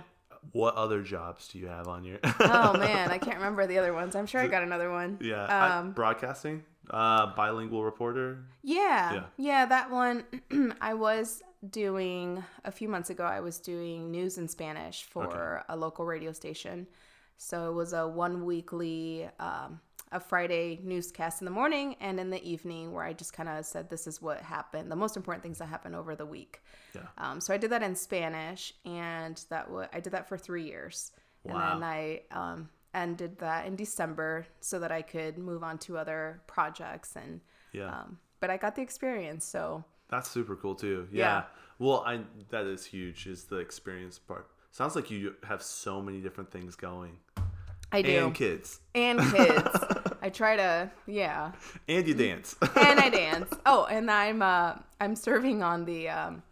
What 0.52 0.74
other 0.74 1.02
jobs 1.02 1.48
do 1.48 1.58
you 1.58 1.66
have 1.68 1.88
on 1.88 2.04
your? 2.04 2.18
oh 2.40 2.72
man, 2.78 3.10
I 3.10 3.18
can't 3.18 3.36
remember 3.36 3.66
the 3.66 3.78
other 3.78 3.92
ones. 3.92 4.14
I'm 4.16 4.26
sure 4.26 4.40
I 4.40 4.46
got 4.46 4.62
another 4.62 4.90
one. 4.90 5.18
yeah, 5.20 5.44
I- 5.44 5.78
Um, 5.78 5.92
broadcasting, 5.92 6.62
uh, 6.90 7.34
bilingual 7.34 7.84
reporter. 7.84 8.44
Yeah, 8.62 9.12
Yeah. 9.14 9.22
yeah, 9.36 9.66
that 9.66 9.90
one 9.90 10.24
I 10.80 10.94
was 10.94 11.42
doing 11.68 12.44
a 12.64 12.70
few 12.70 12.88
months 12.88 13.10
ago. 13.10 13.24
I 13.24 13.40
was 13.40 13.58
doing 13.58 14.10
news 14.10 14.38
in 14.38 14.48
Spanish 14.48 15.02
for 15.04 15.64
a 15.68 15.76
local 15.76 16.04
radio 16.04 16.32
station. 16.32 16.86
So 17.38 17.70
it 17.70 17.74
was 17.74 17.92
a 17.92 18.06
one 18.08 18.44
weekly, 18.44 19.28
um, 19.40 19.80
a 20.12 20.20
Friday 20.20 20.80
newscast 20.82 21.40
in 21.40 21.44
the 21.44 21.50
morning 21.50 21.96
and 22.00 22.20
in 22.20 22.30
the 22.30 22.42
evening, 22.48 22.92
where 22.92 23.04
I 23.04 23.12
just 23.12 23.32
kind 23.32 23.48
of 23.48 23.64
said, 23.66 23.90
"This 23.90 24.06
is 24.06 24.22
what 24.22 24.40
happened. 24.40 24.90
The 24.90 24.96
most 24.96 25.16
important 25.16 25.42
things 25.42 25.58
that 25.58 25.66
happened 25.66 25.94
over 25.96 26.14
the 26.14 26.26
week." 26.26 26.62
Yeah. 26.94 27.02
Um, 27.18 27.40
so 27.40 27.52
I 27.52 27.56
did 27.56 27.70
that 27.70 27.82
in 27.82 27.94
Spanish, 27.94 28.72
and 28.84 29.40
that 29.50 29.70
wa 29.70 29.86
I 29.92 30.00
did 30.00 30.12
that 30.12 30.28
for 30.28 30.38
three 30.38 30.64
years, 30.64 31.12
Wow. 31.44 31.72
and 31.74 31.82
then 31.82 31.88
I 31.88 32.22
um, 32.30 32.68
ended 32.94 33.38
that 33.38 33.66
in 33.66 33.76
December 33.76 34.46
so 34.60 34.78
that 34.78 34.92
I 34.92 35.02
could 35.02 35.38
move 35.38 35.62
on 35.62 35.78
to 35.78 35.98
other 35.98 36.42
projects 36.46 37.16
and. 37.16 37.40
Yeah. 37.72 37.90
Um, 38.00 38.18
but 38.40 38.48
I 38.50 38.56
got 38.58 38.74
the 38.76 38.82
experience, 38.82 39.44
so 39.44 39.84
That's 40.08 40.30
super 40.30 40.56
cool 40.56 40.74
too. 40.74 41.08
Yeah. 41.10 41.24
Yeah. 41.24 41.42
Well, 41.78 42.04
I 42.06 42.20
that 42.50 42.64
is 42.66 42.86
huge. 42.86 43.26
Is 43.26 43.44
the 43.44 43.56
experience 43.56 44.18
part. 44.18 44.48
Sounds 44.70 44.94
like 44.94 45.10
you 45.10 45.34
have 45.42 45.62
so 45.62 46.00
many 46.00 46.20
different 46.20 46.50
things 46.52 46.76
going. 46.76 47.18
I 47.92 48.02
do. 48.02 48.26
And 48.26 48.34
kids. 48.34 48.80
And 48.94 49.20
kids. 49.20 49.68
I 50.26 50.28
try 50.28 50.56
to, 50.56 50.90
yeah. 51.06 51.52
And 51.86 52.04
you 52.04 52.12
dance. 52.12 52.56
And 52.60 52.98
I 52.98 53.08
dance. 53.22 53.48
Oh, 53.64 53.84
and 53.84 54.10
I'm 54.10 54.42
uh, 54.42 54.74
I'm 55.00 55.14
serving 55.14 55.62
on 55.62 55.84
the 55.84 56.08
um, 56.08 56.42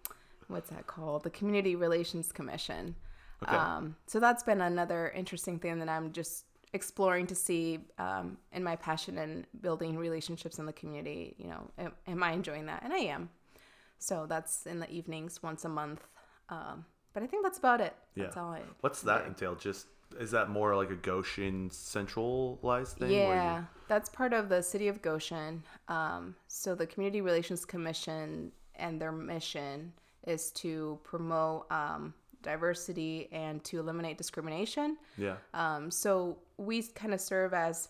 what's 0.46 0.70
that 0.70 0.86
called? 0.86 1.24
The 1.24 1.30
Community 1.30 1.74
Relations 1.74 2.30
Commission. 2.30 2.94
Okay. 3.42 3.56
Um, 3.56 3.96
so 4.06 4.20
that's 4.20 4.44
been 4.44 4.60
another 4.60 5.10
interesting 5.10 5.58
thing 5.58 5.80
that 5.80 5.88
I'm 5.88 6.12
just 6.12 6.44
exploring 6.72 7.26
to 7.26 7.34
see 7.34 7.80
um, 7.98 8.38
in 8.52 8.62
my 8.62 8.76
passion 8.76 9.18
in 9.18 9.44
building 9.60 9.98
relationships 9.98 10.60
in 10.60 10.66
the 10.66 10.72
community. 10.72 11.34
You 11.36 11.48
know, 11.48 11.70
am, 11.76 11.92
am 12.06 12.22
I 12.22 12.30
enjoying 12.30 12.66
that? 12.66 12.84
And 12.84 12.92
I 12.92 12.98
am. 12.98 13.28
So 13.98 14.26
that's 14.28 14.66
in 14.66 14.78
the 14.78 14.88
evenings 14.88 15.42
once 15.42 15.64
a 15.64 15.68
month. 15.68 16.06
Um, 16.48 16.84
but 17.12 17.24
I 17.24 17.26
think 17.26 17.42
that's 17.42 17.58
about 17.58 17.80
it. 17.80 17.92
Yeah. 18.14 18.24
That's 18.24 18.36
all 18.36 18.52
I. 18.52 18.60
What's 18.82 19.02
that 19.02 19.26
entail? 19.26 19.56
Just 19.56 19.88
is 20.18 20.30
that 20.32 20.48
more 20.48 20.74
like 20.76 20.90
a 20.90 20.96
Goshen 20.96 21.70
centralized 21.70 22.98
thing? 22.98 23.10
where 23.10 23.18
you- 23.18 23.26
Yeah, 23.26 23.64
that's 23.88 24.08
part 24.08 24.32
of 24.32 24.48
the 24.48 24.62
city 24.62 24.88
of 24.88 25.02
Goshen. 25.02 25.62
Um, 25.88 26.34
so 26.48 26.74
the 26.74 26.86
Community 26.86 27.20
Relations 27.20 27.64
Commission 27.64 28.52
and 28.76 29.00
their 29.00 29.12
mission 29.12 29.92
is 30.26 30.50
to 30.52 30.98
promote 31.04 31.70
um, 31.70 32.14
diversity 32.42 33.28
and 33.32 33.62
to 33.64 33.78
eliminate 33.78 34.18
discrimination. 34.18 34.96
yeah. 35.16 35.36
Um, 35.52 35.90
so 35.90 36.38
we 36.56 36.82
kind 36.82 37.14
of 37.14 37.20
serve 37.20 37.54
as 37.54 37.88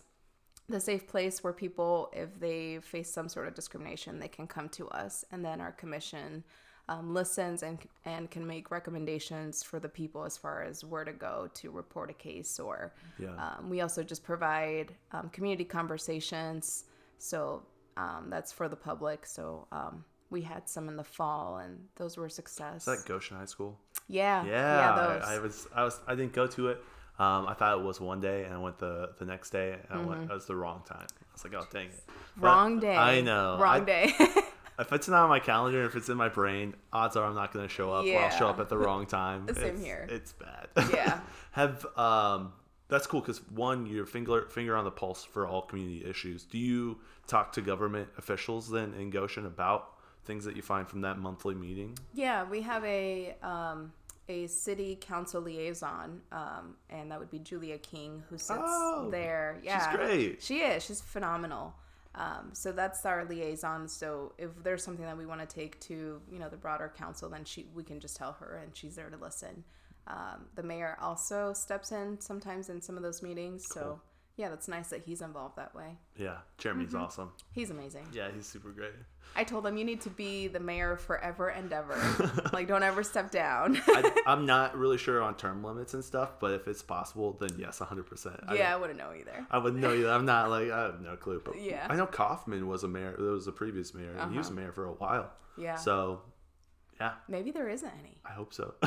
the 0.67 0.79
safe 0.79 1.07
place 1.07 1.43
where 1.43 1.53
people, 1.53 2.09
if 2.13 2.39
they 2.39 2.79
face 2.81 3.11
some 3.11 3.29
sort 3.29 3.47
of 3.47 3.53
discrimination, 3.53 4.19
they 4.19 4.27
can 4.27 4.47
come 4.47 4.67
to 4.69 4.87
us, 4.89 5.23
and 5.31 5.45
then 5.45 5.61
our 5.61 5.71
commission 5.71 6.43
um, 6.87 7.13
listens 7.13 7.63
and 7.63 7.79
and 8.05 8.29
can 8.29 8.45
make 8.45 8.69
recommendations 8.71 9.63
for 9.63 9.79
the 9.79 9.89
people 9.89 10.23
as 10.23 10.37
far 10.37 10.61
as 10.63 10.83
where 10.83 11.03
to 11.03 11.11
go 11.13 11.49
to 11.55 11.71
report 11.71 12.09
a 12.09 12.13
case. 12.13 12.59
Or 12.59 12.93
Yeah. 13.19 13.29
um, 13.37 13.69
we 13.69 13.81
also 13.81 14.03
just 14.03 14.23
provide 14.23 14.93
um, 15.11 15.29
community 15.29 15.65
conversations, 15.65 16.85
so 17.17 17.63
um, 17.97 18.27
that's 18.29 18.51
for 18.51 18.67
the 18.69 18.75
public. 18.75 19.25
So 19.25 19.67
um, 19.71 20.05
we 20.29 20.41
had 20.41 20.69
some 20.69 20.87
in 20.87 20.95
the 20.97 21.03
fall, 21.03 21.57
and 21.57 21.79
those 21.95 22.17
were 22.17 22.25
a 22.27 22.29
success. 22.29 22.87
Is 22.87 22.97
that 22.97 23.07
Goshen 23.07 23.37
High 23.37 23.45
School? 23.45 23.79
yeah, 24.07 24.45
Yeah, 24.45 24.95
those. 24.95 25.23
I, 25.23 25.35
I 25.35 25.39
was, 25.39 25.67
I 25.75 25.83
was, 25.83 25.99
I 26.07 26.13
didn't 26.15 26.33
go 26.33 26.45
to 26.47 26.67
it. 26.69 26.77
Um, 27.17 27.47
I 27.47 27.53
thought 27.53 27.79
it 27.79 27.83
was 27.83 27.99
one 28.01 28.19
day, 28.19 28.43
and 28.43 28.53
I 28.53 28.57
went 28.57 28.77
the 28.77 29.11
the 29.17 29.25
next 29.25 29.49
day, 29.51 29.77
and 29.89 29.99
I 30.01 30.03
went. 30.05 30.23
It 30.29 30.33
was 30.33 30.45
the 30.45 30.55
wrong 30.55 30.83
time. 30.85 31.07
I 31.09 31.25
was 31.33 31.43
like, 31.45 31.53
oh 31.55 31.65
dang 31.71 31.87
it, 31.87 32.03
But 32.05 32.13
Mm-hmm. 32.13 32.45
Wrong 32.45 32.79
day. 32.79 32.95
I 32.97 33.21
know. 33.21 33.57
Wrong 33.59 33.81
I- 33.81 33.85
day. 33.85 34.13
If 34.77 34.91
it's 34.91 35.07
not 35.07 35.23
on 35.23 35.29
my 35.29 35.39
calendar, 35.39 35.85
if 35.85 35.95
it's 35.95 36.09
in 36.09 36.17
my 36.17 36.29
brain, 36.29 36.75
odds 36.91 37.15
are 37.15 37.25
I'm 37.25 37.35
not 37.35 37.53
going 37.53 37.65
to 37.65 37.73
show 37.73 37.93
up, 37.93 38.05
or 38.05 38.17
I'll 38.17 38.29
show 38.29 38.47
up 38.47 38.59
at 38.59 38.69
the 38.69 38.77
wrong 38.77 39.05
time. 39.05 39.47
Same 39.55 39.75
it's, 39.75 39.83
here. 39.83 40.07
It's 40.09 40.33
bad. 40.33 40.67
Yeah. 40.93 41.19
Have 41.51 41.85
um, 41.97 42.53
that's 42.87 43.07
cool 43.07 43.21
because 43.21 43.41
one, 43.49 43.85
your 43.85 44.05
finger 44.05 44.47
finger 44.49 44.75
on 44.75 44.83
the 44.83 44.91
pulse 44.91 45.23
for 45.23 45.47
all 45.47 45.61
community 45.61 46.05
issues. 46.05 46.43
Do 46.43 46.57
you 46.57 46.99
talk 47.27 47.53
to 47.53 47.61
government 47.61 48.09
officials 48.17 48.69
then 48.69 48.93
in 48.93 49.09
Goshen 49.09 49.45
about 49.45 49.93
things 50.25 50.43
that 50.45 50.55
you 50.55 50.61
find 50.61 50.87
from 50.87 51.01
that 51.01 51.17
monthly 51.17 51.55
meeting? 51.55 51.97
Yeah, 52.13 52.43
we 52.43 52.61
have 52.61 52.83
a 52.83 53.35
um, 53.41 53.93
a 54.27 54.47
city 54.47 54.97
council 54.99 55.41
liaison, 55.41 56.21
um, 56.31 56.75
and 56.89 57.11
that 57.11 57.19
would 57.19 57.29
be 57.31 57.39
Julia 57.39 57.77
King, 57.77 58.23
who 58.29 58.37
sits 58.37 58.59
Oh, 58.61 59.09
there. 59.11 59.59
Yeah, 59.63 59.89
she's 59.89 59.97
great. 59.97 60.43
She 60.43 60.59
is. 60.59 60.83
She's 60.83 61.01
phenomenal. 61.01 61.73
Um, 62.15 62.49
so 62.53 62.71
that's 62.71 63.05
our 63.05 63.25
liaison. 63.25 63.87
So 63.87 64.33
if 64.37 64.51
there's 64.63 64.83
something 64.83 65.05
that 65.05 65.17
we 65.17 65.25
want 65.25 65.41
to 65.41 65.47
take 65.47 65.79
to 65.81 66.21
you 66.31 66.39
know 66.39 66.49
the 66.49 66.57
broader 66.57 66.91
council, 66.97 67.29
then 67.29 67.43
she 67.43 67.67
we 67.73 67.83
can 67.83 67.99
just 67.99 68.15
tell 68.15 68.33
her, 68.33 68.61
and 68.63 68.75
she's 68.75 68.95
there 68.95 69.09
to 69.09 69.17
listen. 69.17 69.63
Um, 70.07 70.45
the 70.55 70.63
mayor 70.63 70.97
also 71.01 71.51
steps 71.53 71.91
in 71.91 72.19
sometimes 72.21 72.69
in 72.69 72.81
some 72.81 72.95
of 72.95 73.03
those 73.03 73.21
meetings. 73.21 73.65
So 73.73 73.99
yeah, 74.37 74.49
that's 74.49 74.67
nice 74.67 74.89
that 74.89 75.01
he's 75.05 75.21
involved 75.21 75.55
that 75.57 75.73
way. 75.75 75.97
Yeah, 76.17 76.37
Jeremy's 76.57 76.89
Mm-hmm. 76.89 76.97
awesome. 77.03 77.31
He's 77.53 77.69
amazing. 77.71 78.05
Yeah, 78.13 78.29
he's 78.33 78.45
super 78.45 78.69
great. 78.71 78.91
I 79.35 79.43
told 79.43 79.65
him 79.65 79.75
you 79.75 79.83
need 79.83 80.01
to 80.01 80.09
be 80.09 80.47
the 80.47 80.59
mayor 80.59 80.95
forever 80.97 81.49
and 81.49 81.71
ever. 81.73 81.97
like 82.53 82.67
don't 82.67 82.83
ever 82.83 83.03
step 83.03 83.31
down. 83.31 83.81
I, 83.87 84.11
I'm 84.27 84.45
not 84.45 84.77
really 84.77 84.97
sure 84.97 85.21
on 85.21 85.35
term 85.35 85.63
limits 85.63 85.93
and 85.93 86.03
stuff, 86.03 86.39
but 86.39 86.51
if 86.51 86.67
it's 86.67 86.81
possible, 86.81 87.33
then 87.39 87.49
yes, 87.57 87.79
100%. 87.79 88.55
yeah, 88.55 88.73
I 88.73 88.77
wouldn't 88.77 88.99
know 88.99 89.11
either. 89.17 89.45
I 89.51 89.57
wouldn't 89.57 89.81
know 89.81 89.93
you. 89.93 90.09
I'm 90.09 90.25
not 90.25 90.49
like 90.49 90.69
I 90.71 90.83
have 90.83 91.01
no 91.01 91.15
clue. 91.15 91.41
But 91.43 91.61
Yeah. 91.61 91.85
I 91.89 91.95
know 91.95 92.05
Kauffman 92.05 92.67
was 92.67 92.83
a 92.83 92.87
mayor. 92.87 93.11
That 93.17 93.23
was 93.23 93.45
the 93.45 93.51
previous 93.51 93.93
mayor, 93.93 94.15
and 94.19 94.31
he 94.31 94.37
was 94.37 94.49
a 94.49 94.53
mayor 94.53 94.71
for 94.71 94.85
a 94.85 94.93
while. 94.93 95.31
Yeah. 95.57 95.75
So, 95.75 96.21
yeah, 96.99 97.13
Maybe 97.27 97.51
there 97.51 97.67
isn't 97.69 97.91
any. 97.99 98.17
I 98.25 98.31
hope 98.31 98.53
so. 98.53 98.73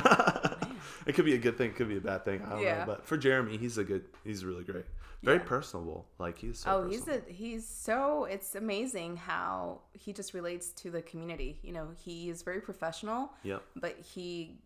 it 1.06 1.14
could 1.14 1.24
be 1.24 1.34
a 1.34 1.38
good 1.38 1.56
thing. 1.58 1.70
It 1.70 1.76
could 1.76 1.88
be 1.88 1.96
a 1.96 2.00
bad 2.00 2.24
thing. 2.24 2.42
I 2.42 2.50
don't 2.50 2.60
Yeah. 2.62 2.78
know. 2.80 2.86
But 2.86 3.06
for 3.06 3.16
Jeremy, 3.16 3.56
he's 3.56 3.78
a 3.78 3.84
good. 3.84 4.04
He's 4.24 4.44
really 4.44 4.64
great. 4.64 4.86
Very 5.22 5.38
Yeah. 5.38 5.44
personable. 5.44 6.06
Like 6.18 6.38
he's. 6.38 6.60
So 6.60 6.70
Oh, 6.70 6.88
he's 6.88 7.08
a 7.08 7.20
he's 7.26 7.66
so 7.66 8.24
it's 8.24 8.54
amazing 8.54 9.16
how 9.16 9.80
he 9.92 10.12
just 10.12 10.32
relates 10.34 10.70
to 10.82 10.90
the 10.90 11.02
community. 11.02 11.58
You 11.62 11.72
know, 11.72 11.88
he 12.04 12.30
is 12.30 12.42
very 12.42 12.60
professional, 12.60 13.32
Yep. 13.42 13.62
but 13.76 13.98
he 13.98 14.58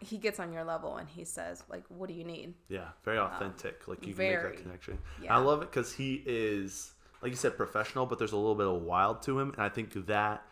he 0.00 0.18
gets 0.18 0.38
on 0.40 0.52
your 0.52 0.64
level 0.64 0.96
and 0.96 1.08
he 1.08 1.24
says 1.24 1.62
like, 1.70 1.84
"What 1.88 2.08
do 2.08 2.14
you 2.14 2.24
need?" 2.24 2.54
Yeah, 2.68 2.88
very 3.04 3.18
authentic. 3.18 3.86
like 3.88 4.04
you 4.06 4.12
can 4.14 4.18
make 4.26 4.36
Um, 4.38 4.42
that 4.44 4.56
connection. 4.62 4.98
Yeah. 5.22 5.34
I 5.36 5.38
love 5.38 5.62
it 5.62 5.70
because 5.70 5.94
he 5.94 6.22
is, 6.26 6.92
like 7.22 7.30
you 7.30 7.36
said, 7.36 7.56
professional, 7.56 8.04
but 8.04 8.18
there's 8.18 8.32
a 8.32 8.36
little 8.36 8.56
bit 8.56 8.66
of 8.66 8.82
wild 8.82 9.22
to 9.22 9.38
him, 9.38 9.52
and 9.52 9.62
I 9.62 9.68
think 9.70 9.92
that 10.06 10.44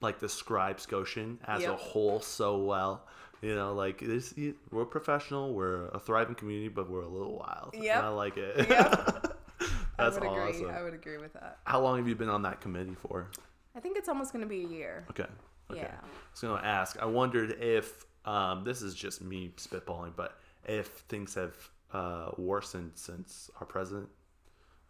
like 0.00 0.20
describes 0.20 0.86
Goshen 0.86 1.38
as 1.46 1.64
a 1.64 1.76
whole 1.76 2.20
so 2.20 2.58
well. 2.58 3.06
You 3.42 3.54
know, 3.54 3.72
like 3.72 4.00
this, 4.00 4.34
we're 4.70 4.84
professional, 4.84 5.54
we're 5.54 5.88
a 5.88 5.98
thriving 5.98 6.34
community, 6.34 6.68
but 6.68 6.90
we're 6.90 7.02
a 7.02 7.08
little 7.08 7.38
wild. 7.38 7.74
Yeah, 7.74 8.04
I 8.04 8.08
like 8.08 8.36
it. 8.36 8.68
Yep. 8.68 9.36
That's 9.96 10.16
I 10.16 10.20
would 10.20 10.28
awesome. 10.28 10.64
agree. 10.64 10.74
I 10.74 10.82
would 10.82 10.94
agree 10.94 11.18
with 11.18 11.32
that. 11.34 11.58
How 11.64 11.80
long 11.80 11.98
have 11.98 12.08
you 12.08 12.14
been 12.14 12.28
on 12.28 12.42
that 12.42 12.60
committee 12.60 12.94
for? 12.94 13.30
I 13.74 13.80
think 13.80 13.96
it's 13.96 14.08
almost 14.08 14.32
going 14.32 14.42
to 14.42 14.48
be 14.48 14.64
a 14.64 14.68
year. 14.68 15.04
Okay. 15.10 15.26
Okay. 15.70 15.80
Yeah. 15.80 15.94
I 16.02 16.06
was 16.32 16.40
going 16.40 16.60
to 16.60 16.66
ask. 16.66 16.98
I 17.00 17.06
wondered 17.06 17.52
if 17.60 18.04
um, 18.24 18.64
this 18.64 18.82
is 18.82 18.94
just 18.94 19.22
me 19.22 19.52
spitballing, 19.56 20.12
but 20.16 20.38
if 20.64 20.88
things 21.08 21.34
have 21.34 21.54
uh, 21.92 22.30
worsened 22.36 22.92
since 22.94 23.50
our 23.60 23.66
president 23.66 24.08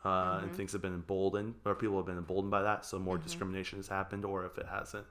uh, 0.04 0.08
Mm-hmm. 0.08 0.44
and 0.44 0.54
things 0.54 0.72
have 0.72 0.82
been 0.82 0.94
emboldened, 0.94 1.54
or 1.64 1.74
people 1.74 1.96
have 1.96 2.06
been 2.06 2.18
emboldened 2.18 2.50
by 2.50 2.62
that, 2.62 2.84
so 2.84 2.98
more 2.98 3.16
Mm-hmm. 3.16 3.24
discrimination 3.24 3.78
has 3.78 3.88
happened, 3.88 4.24
or 4.24 4.44
if 4.46 4.58
it 4.58 4.66
hasn't. 4.66 5.06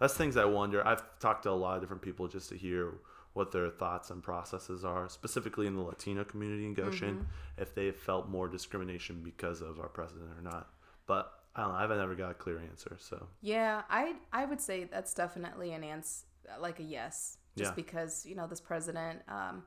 That's 0.00 0.14
things 0.14 0.36
I 0.36 0.44
wonder. 0.44 0.86
I've 0.86 1.02
talked 1.20 1.44
to 1.44 1.50
a 1.50 1.52
lot 1.52 1.76
of 1.76 1.82
different 1.82 2.02
people 2.02 2.26
just 2.28 2.48
to 2.50 2.56
hear 2.56 2.94
what 3.32 3.50
their 3.52 3.68
thoughts 3.70 4.10
and 4.10 4.22
processes 4.22 4.84
are, 4.84 5.08
specifically 5.08 5.66
in 5.66 5.74
the 5.76 5.82
Latino 5.82 6.24
community 6.24 6.66
in 6.66 6.74
Goshen, 6.74 7.14
Mm-hmm. 7.16 7.62
if 7.62 7.74
they've 7.74 7.96
felt 7.96 8.28
more 8.28 8.48
discrimination 8.48 9.22
because 9.24 9.60
of 9.60 9.80
our 9.80 9.88
president 9.88 10.30
or 10.38 10.42
not. 10.42 10.68
But 11.06 11.32
I 11.56 11.62
don't 11.62 11.70
know. 11.72 11.78
I 11.78 11.80
haven't 11.82 12.00
ever 12.00 12.14
got 12.14 12.30
a 12.32 12.34
clear 12.34 12.58
answer. 12.58 12.96
So 12.98 13.28
Yeah, 13.40 13.82
I 13.88 14.14
I 14.32 14.44
would 14.44 14.60
say 14.60 14.84
that's 14.84 15.14
definitely 15.14 15.72
an 15.72 15.84
answer, 15.84 16.24
like 16.60 16.80
a 16.80 16.82
yes, 16.82 17.38
just 17.56 17.70
Yeah. 17.70 17.74
because 17.74 18.26
you 18.26 18.34
know 18.34 18.46
this 18.46 18.60
president, 18.60 19.22
um, 19.28 19.64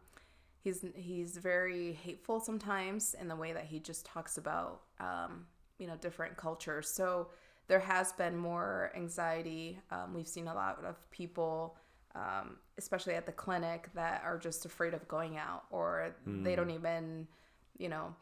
he's 0.67 0.85
he's 0.95 1.37
very 1.37 1.93
hateful 1.93 2.39
sometimes 2.39 3.15
in 3.19 3.27
the 3.27 3.35
way 3.35 3.53
that 3.53 3.65
he 3.65 3.79
just 3.79 4.05
talks 4.05 4.37
about 4.37 4.81
um, 4.99 5.45
you 5.79 5.87
know 5.87 5.95
different 6.01 6.35
cultures. 6.37 6.89
So 6.89 7.27
there 7.67 7.79
has 7.79 8.11
been 8.13 8.35
more 8.35 8.91
anxiety. 8.95 9.79
Um, 9.91 10.13
we've 10.13 10.27
seen 10.27 10.47
a 10.47 10.53
lot 10.53 10.83
of 10.85 10.95
people. 11.11 11.77
Um, 12.15 12.57
especially 12.79 13.13
at 13.13 13.27
the 13.27 13.31
clinic 13.31 13.89
that 13.93 14.23
are 14.25 14.39
just 14.39 14.65
afraid 14.65 14.95
of 14.95 15.07
going 15.07 15.37
out 15.37 15.65
or 15.69 16.15
they 16.25 16.55
don't 16.55 16.71
even 16.71 17.27
you 17.77 17.89
know 17.89 18.15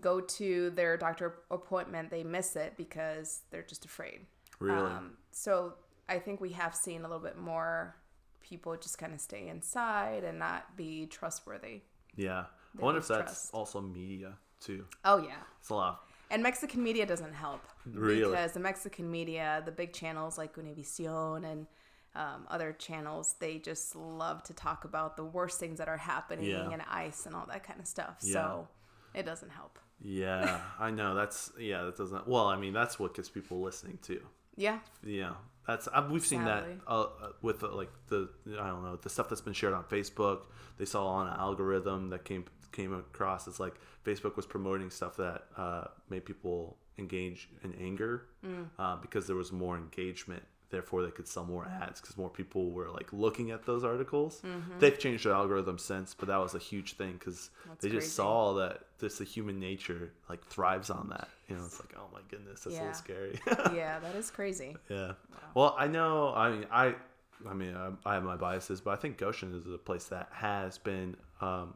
go 0.00 0.20
to 0.20 0.70
their 0.70 0.96
doctor 0.96 1.40
appointment 1.50 2.08
they 2.08 2.22
miss 2.22 2.54
it 2.54 2.74
because 2.76 3.42
they're 3.50 3.64
just 3.64 3.84
afraid 3.84 4.20
Really? 4.60 4.78
um, 4.92 5.16
so 5.32 5.74
I 6.08 6.20
think 6.20 6.40
we 6.40 6.50
have 6.52 6.72
seen 6.72 7.00
a 7.00 7.08
little 7.08 7.18
bit 7.18 7.36
more 7.36 7.96
people 8.42 8.76
just 8.76 8.98
kind 8.98 9.12
of 9.14 9.20
stay 9.20 9.48
inside 9.48 10.24
and 10.24 10.38
not 10.38 10.76
be 10.76 11.06
trustworthy. 11.06 11.82
Yeah. 12.16 12.44
They 12.74 12.82
I 12.82 12.84
wonder 12.84 13.00
if 13.00 13.08
that's 13.08 13.24
trust. 13.50 13.54
also 13.54 13.80
media 13.80 14.34
too. 14.60 14.84
Oh 15.04 15.18
yeah. 15.18 15.42
It's 15.60 15.70
a 15.70 15.74
lot. 15.74 16.02
And 16.30 16.42
Mexican 16.42 16.82
media 16.82 17.04
doesn't 17.04 17.34
help 17.34 17.60
Really? 17.84 18.30
because 18.30 18.52
the 18.52 18.60
Mexican 18.60 19.10
media, 19.10 19.62
the 19.66 19.72
big 19.72 19.92
channels 19.92 20.38
like 20.38 20.54
Univision 20.56 21.44
and 21.44 21.66
um, 22.14 22.46
other 22.50 22.72
channels, 22.72 23.34
they 23.38 23.58
just 23.58 23.94
love 23.96 24.42
to 24.44 24.54
talk 24.54 24.84
about 24.84 25.16
the 25.16 25.24
worst 25.24 25.58
things 25.60 25.78
that 25.78 25.88
are 25.88 25.96
happening 25.98 26.46
Yeah. 26.50 26.70
and 26.70 26.82
ICE 26.90 27.26
and 27.26 27.34
all 27.34 27.46
that 27.48 27.64
kind 27.64 27.80
of 27.80 27.86
stuff. 27.86 28.16
Yeah. 28.22 28.32
So 28.32 28.68
it 29.14 29.24
doesn't 29.26 29.50
help. 29.50 29.78
Yeah, 30.04 30.60
I 30.80 30.90
know. 30.90 31.14
That's 31.14 31.52
yeah. 31.58 31.82
That 31.84 31.96
doesn't. 31.96 32.26
Well, 32.26 32.46
I 32.48 32.56
mean, 32.56 32.72
that's 32.72 32.98
what 32.98 33.14
gets 33.14 33.28
people 33.28 33.60
listening 33.60 33.98
too. 34.02 34.20
Yeah. 34.56 34.78
Yeah, 35.04 35.32
that's 35.66 35.88
uh, 35.88 36.06
we've 36.10 36.24
seen 36.26 36.44
Sadly. 36.44 36.74
that 36.74 36.80
uh, 36.86 37.00
uh, 37.02 37.08
with 37.40 37.62
uh, 37.64 37.74
like 37.74 37.90
the 38.08 38.28
I 38.60 38.66
don't 38.68 38.82
know 38.82 38.96
the 38.96 39.08
stuff 39.08 39.28
that's 39.28 39.40
been 39.40 39.52
shared 39.54 39.72
on 39.74 39.84
Facebook. 39.84 40.40
They 40.78 40.84
saw 40.84 41.06
on 41.06 41.28
an 41.28 41.34
algorithm 41.38 42.10
that 42.10 42.24
came 42.24 42.44
came 42.72 42.92
across. 42.94 43.46
It's 43.46 43.60
like 43.60 43.74
Facebook 44.04 44.36
was 44.36 44.46
promoting 44.46 44.90
stuff 44.90 45.16
that 45.16 45.44
uh, 45.56 45.84
made 46.10 46.24
people 46.24 46.76
engage 46.98 47.48
in 47.64 47.74
anger 47.74 48.26
Mm. 48.44 48.66
uh, 48.78 48.96
because 48.96 49.26
there 49.26 49.36
was 49.36 49.52
more 49.52 49.76
engagement. 49.76 50.42
Therefore, 50.72 51.02
they 51.04 51.10
could 51.10 51.28
sell 51.28 51.44
more 51.44 51.66
ads 51.66 52.00
because 52.00 52.16
more 52.16 52.30
people 52.30 52.70
were 52.70 52.88
like 52.88 53.12
looking 53.12 53.50
at 53.50 53.66
those 53.66 53.84
articles. 53.84 54.40
Mm-hmm. 54.42 54.78
They've 54.78 54.98
changed 54.98 55.26
their 55.26 55.34
algorithm 55.34 55.76
since, 55.76 56.14
but 56.14 56.28
that 56.28 56.38
was 56.38 56.54
a 56.54 56.58
huge 56.58 56.94
thing 56.94 57.12
because 57.12 57.50
they 57.80 57.90
just 57.90 57.98
crazy. 57.98 58.08
saw 58.08 58.54
that 58.54 58.80
this 58.98 59.18
the 59.18 59.24
human 59.24 59.60
nature 59.60 60.10
like 60.30 60.42
thrives 60.46 60.88
on 60.88 61.10
that. 61.10 61.28
You 61.46 61.56
know, 61.56 61.64
it's 61.66 61.78
like 61.78 61.94
oh 61.94 62.08
my 62.10 62.20
goodness, 62.30 62.64
that's 62.64 62.74
a 62.76 62.78
little 62.78 62.94
scary. 62.94 63.38
yeah, 63.76 63.98
that 63.98 64.14
is 64.14 64.30
crazy. 64.30 64.74
Yeah. 64.88 65.12
Well, 65.54 65.76
I 65.78 65.88
know. 65.88 66.32
I 66.34 66.50
mean, 66.50 66.66
I 66.72 66.94
I 67.46 67.52
mean, 67.52 67.76
I, 67.76 67.90
I 68.10 68.14
have 68.14 68.24
my 68.24 68.36
biases, 68.36 68.80
but 68.80 68.92
I 68.92 68.96
think 68.96 69.18
Goshen 69.18 69.54
is 69.54 69.66
a 69.66 69.76
place 69.76 70.06
that 70.06 70.30
has 70.32 70.78
been, 70.78 71.16
um, 71.42 71.74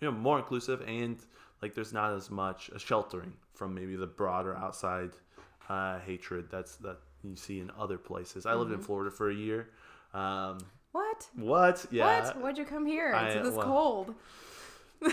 you 0.00 0.10
know, 0.10 0.12
more 0.12 0.38
inclusive 0.38 0.82
and 0.84 1.16
like 1.62 1.74
there's 1.74 1.92
not 1.92 2.12
as 2.12 2.30
much 2.30 2.70
a 2.74 2.78
sheltering 2.78 3.32
from 3.52 3.72
maybe 3.72 3.94
the 3.96 4.06
broader 4.06 4.56
outside 4.56 5.12
uh, 5.68 5.98
hatred 6.00 6.46
that's 6.50 6.76
that 6.76 6.98
you 7.30 7.36
see 7.36 7.60
in 7.60 7.70
other 7.78 7.98
places. 7.98 8.46
I 8.46 8.54
lived 8.54 8.70
Mm-hmm. 8.70 8.80
in 8.80 8.84
Florida 8.86 9.10
for 9.10 9.30
a 9.30 9.34
year. 9.34 9.68
Um, 10.12 10.58
What? 10.92 11.26
what? 11.34 11.86
Yeah. 11.90 12.24
What? 12.26 12.40
Why'd 12.40 12.58
you 12.58 12.64
come 12.64 12.86
here? 12.86 13.12
I- 13.14 13.28
It's 13.30 13.48
this 13.48 13.54
well- 13.56 13.66
cold. 13.66 14.14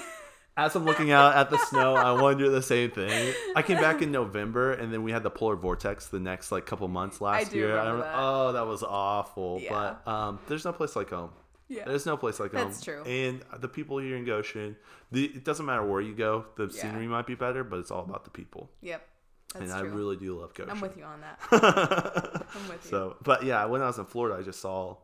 As 0.57 0.75
I'm 0.75 0.83
looking 0.83 1.11
out 1.11 1.33
at 1.35 1.49
the 1.49 1.57
snow, 1.57 1.95
I 1.95 2.11
wonder 2.11 2.49
the 2.49 2.61
same 2.61 2.91
thing. 2.91 3.33
I 3.55 3.61
came 3.61 3.77
back 3.77 4.01
in 4.01 4.11
November, 4.11 4.73
and 4.73 4.91
then 4.93 5.01
we 5.01 5.11
had 5.11 5.23
the 5.23 5.29
polar 5.29 5.55
vortex 5.55 6.07
the 6.07 6.19
next 6.19 6.51
like 6.51 6.65
couple 6.65 6.85
months 6.89 7.21
last 7.21 7.53
year. 7.53 7.69
that. 7.73 8.11
Oh, 8.13 8.51
that 8.51 8.67
was 8.67 8.83
awful. 8.83 9.59
Yeah. 9.61 9.95
But 10.05 10.11
um, 10.11 10.39
there's 10.49 10.65
no 10.65 10.73
place 10.73 10.95
like 10.97 11.09
home. 11.09 11.31
Yeah. 11.69 11.85
There's 11.85 12.05
no 12.05 12.17
place 12.17 12.37
like 12.41 12.51
home. 12.51 12.65
That's 12.67 12.81
true. 12.83 13.01
And 13.03 13.41
the 13.59 13.69
people 13.69 13.97
here 13.99 14.17
in 14.17 14.25
Goshen, 14.25 14.75
the, 15.09 15.25
it 15.27 15.45
doesn't 15.45 15.65
matter 15.65 15.85
where 15.85 16.01
you 16.01 16.13
go. 16.13 16.45
The 16.57 16.65
Yeah. 16.65 16.81
scenery 16.81 17.07
might 17.07 17.25
be 17.27 17.35
better, 17.35 17.63
but 17.63 17.79
it's 17.79 17.89
all 17.89 18.03
about 18.03 18.25
the 18.25 18.29
people. 18.29 18.69
Yep. 18.81 19.07
That's 19.53 19.71
and 19.71 19.81
true. 19.81 19.91
I 19.91 19.93
really 19.93 20.17
do 20.17 20.39
love 20.39 20.53
Goshen. 20.53 20.71
I'm 20.71 20.81
with 20.81 20.97
you 20.97 21.03
on 21.03 21.21
that. 21.21 21.39
I'm 22.55 22.67
with 22.69 22.83
you. 22.85 22.89
So, 22.89 23.17
but 23.23 23.43
yeah, 23.43 23.65
when 23.65 23.81
I 23.81 23.87
was 23.87 23.97
in 23.97 24.05
Florida, 24.05 24.37
I 24.39 24.43
just 24.43 24.61
saw 24.61 24.95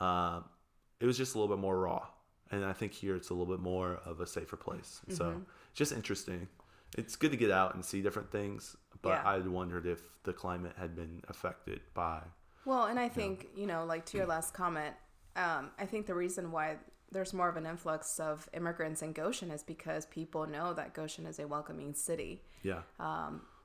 um, 0.00 0.44
it 1.00 1.06
was 1.06 1.16
just 1.18 1.34
a 1.34 1.38
little 1.38 1.54
bit 1.54 1.60
more 1.60 1.78
raw, 1.78 2.06
and 2.50 2.64
I 2.64 2.72
think 2.72 2.92
here 2.92 3.16
it's 3.16 3.30
a 3.30 3.34
little 3.34 3.52
bit 3.52 3.60
more 3.62 4.00
of 4.04 4.20
a 4.20 4.26
safer 4.26 4.56
place. 4.56 5.00
Mm-hmm. 5.06 5.16
So, 5.16 5.42
just 5.74 5.92
interesting. 5.92 6.48
It's 6.96 7.16
good 7.16 7.32
to 7.32 7.36
get 7.36 7.50
out 7.50 7.74
and 7.74 7.84
see 7.84 8.00
different 8.00 8.30
things, 8.30 8.76
but 9.02 9.10
Yeah. 9.10 9.22
I 9.24 9.38
wondered 9.40 9.86
if 9.86 10.00
the 10.22 10.32
climate 10.32 10.72
had 10.78 10.94
been 10.94 11.22
affected 11.28 11.80
by. 11.94 12.22
Well, 12.64 12.84
and 12.84 12.98
I 12.98 13.08
think, 13.08 13.48
you 13.54 13.66
know, 13.66 13.84
like 13.84 14.06
to 14.06 14.16
your 14.16 14.26
last 14.26 14.54
comment, 14.54 14.94
um, 15.36 15.70
I 15.78 15.84
think 15.86 16.06
the 16.06 16.14
reason 16.14 16.50
why 16.50 16.76
there's 17.12 17.32
more 17.32 17.48
of 17.48 17.56
an 17.56 17.66
influx 17.66 18.18
of 18.18 18.48
immigrants 18.52 19.02
in 19.02 19.12
Goshen 19.12 19.50
is 19.50 19.62
because 19.62 20.06
people 20.06 20.46
know 20.46 20.72
that 20.74 20.94
Goshen 20.94 21.26
is 21.26 21.38
a 21.38 21.46
welcoming 21.46 21.94
city. 21.94 22.42
Yeah, 22.62 22.80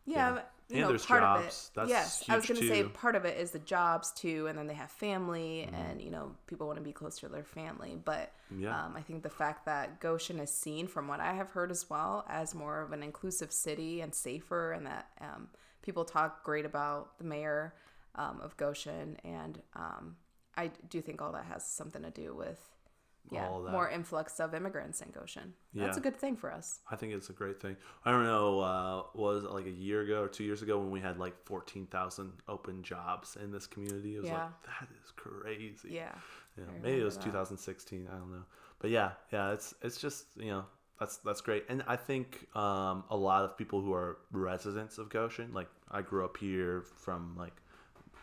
Yeah, 0.05 0.35
Yeah. 0.35 0.41
you 0.69 0.75
And 0.75 0.81
know, 0.81 0.87
there's 0.89 1.05
part 1.05 1.21
jobs. 1.21 1.41
of 1.41 1.47
it. 1.47 1.69
That's 1.75 1.89
yes, 1.89 2.23
I 2.29 2.35
was 2.35 2.45
going 2.45 2.59
to 2.59 2.67
say 2.67 2.83
part 2.83 3.15
of 3.15 3.25
it 3.25 3.37
is 3.37 3.51
the 3.51 3.59
jobs 3.59 4.11
too, 4.11 4.47
and 4.47 4.57
then 4.57 4.67
they 4.67 4.73
have 4.73 4.91
family, 4.91 5.67
Mm-hmm. 5.67 5.75
and 5.75 6.01
you 6.01 6.09
know, 6.11 6.35
people 6.47 6.67
want 6.67 6.77
to 6.77 6.83
be 6.83 6.91
close 6.93 7.19
to 7.19 7.27
their 7.29 7.43
family. 7.43 7.97
But 8.03 8.31
Yeah. 8.57 8.85
um, 8.85 8.95
I 8.95 9.01
think 9.01 9.23
the 9.23 9.29
fact 9.29 9.65
that 9.65 9.99
Goshen 9.99 10.39
is 10.39 10.51
seen, 10.51 10.87
from 10.87 11.07
what 11.07 11.19
I 11.19 11.33
have 11.33 11.51
heard 11.51 11.71
as 11.71 11.89
well, 11.89 12.25
as 12.29 12.55
more 12.55 12.81
of 12.81 12.91
an 12.93 13.03
inclusive 13.03 13.51
city 13.51 14.01
and 14.01 14.13
safer, 14.15 14.71
and 14.71 14.85
that 14.87 15.09
um, 15.19 15.49
people 15.81 16.05
talk 16.05 16.43
great 16.43 16.65
about 16.65 17.17
the 17.17 17.23
mayor 17.25 17.73
um, 18.15 18.39
of 18.41 18.55
Goshen, 18.57 19.17
and 19.23 19.61
um, 19.75 20.15
I 20.57 20.71
do 20.89 21.01
think 21.01 21.21
all 21.21 21.31
that 21.33 21.45
has 21.45 21.65
something 21.65 22.01
to 22.03 22.11
do 22.11 22.33
with. 22.33 22.59
Yeah, 23.29 23.47
All 23.47 23.59
of 23.59 23.65
that. 23.65 23.71
more 23.71 23.89
influx 23.89 24.39
of 24.39 24.53
immigrants 24.53 25.01
in 25.01 25.09
Goshen. 25.11 25.53
Yeah. 25.73 25.85
That's 25.85 25.97
a 25.97 26.01
good 26.01 26.17
thing 26.17 26.35
for 26.35 26.51
us. 26.51 26.79
I 26.89 26.95
think 26.97 27.13
it's 27.13 27.29
a 27.29 27.33
great 27.33 27.61
thing. 27.61 27.77
I 28.03 28.11
don't 28.11 28.23
know, 28.25 28.59
uh, 28.59 29.03
was 29.13 29.43
it 29.45 29.51
like 29.51 29.67
a 29.67 29.71
year 29.71 30.01
ago 30.01 30.21
or 30.21 30.27
two 30.27 30.43
years 30.43 30.61
ago 30.61 30.77
when 30.79 30.91
we 30.91 30.99
had 30.99 31.17
like 31.17 31.35
fourteen 31.45 31.85
thousand 31.87 32.33
open 32.47 32.83
jobs 32.83 33.37
in 33.41 33.51
this 33.51 33.67
community? 33.67 34.15
It 34.15 34.21
was 34.21 34.29
Yeah. 34.29 34.45
like 34.45 34.63
that 34.63 34.87
is 35.03 35.11
crazy. 35.11 35.89
Yeah. 35.91 36.15
Yeah, 36.57 36.65
maybe 36.83 36.99
it 36.99 37.03
was 37.05 37.15
that. 37.15 37.23
2016. 37.23 38.07
I 38.11 38.17
don't 38.17 38.31
know, 38.31 38.43
but 38.79 38.89
yeah, 38.89 39.11
yeah, 39.31 39.51
it's 39.51 39.73
it's 39.81 40.01
just 40.01 40.25
you 40.35 40.49
know 40.49 40.65
that's 40.99 41.17
that's 41.17 41.39
great, 41.39 41.63
and 41.69 41.81
I 41.87 41.95
think 41.95 42.47
um, 42.55 43.05
a 43.09 43.15
lot 43.15 43.45
of 43.45 43.57
people 43.57 43.79
who 43.81 43.93
are 43.93 44.17
residents 44.33 44.97
of 44.97 45.07
Goshen, 45.09 45.53
like 45.53 45.69
I 45.89 46.01
grew 46.01 46.25
up 46.25 46.35
here 46.35 46.81
from 46.97 47.35
like 47.37 47.53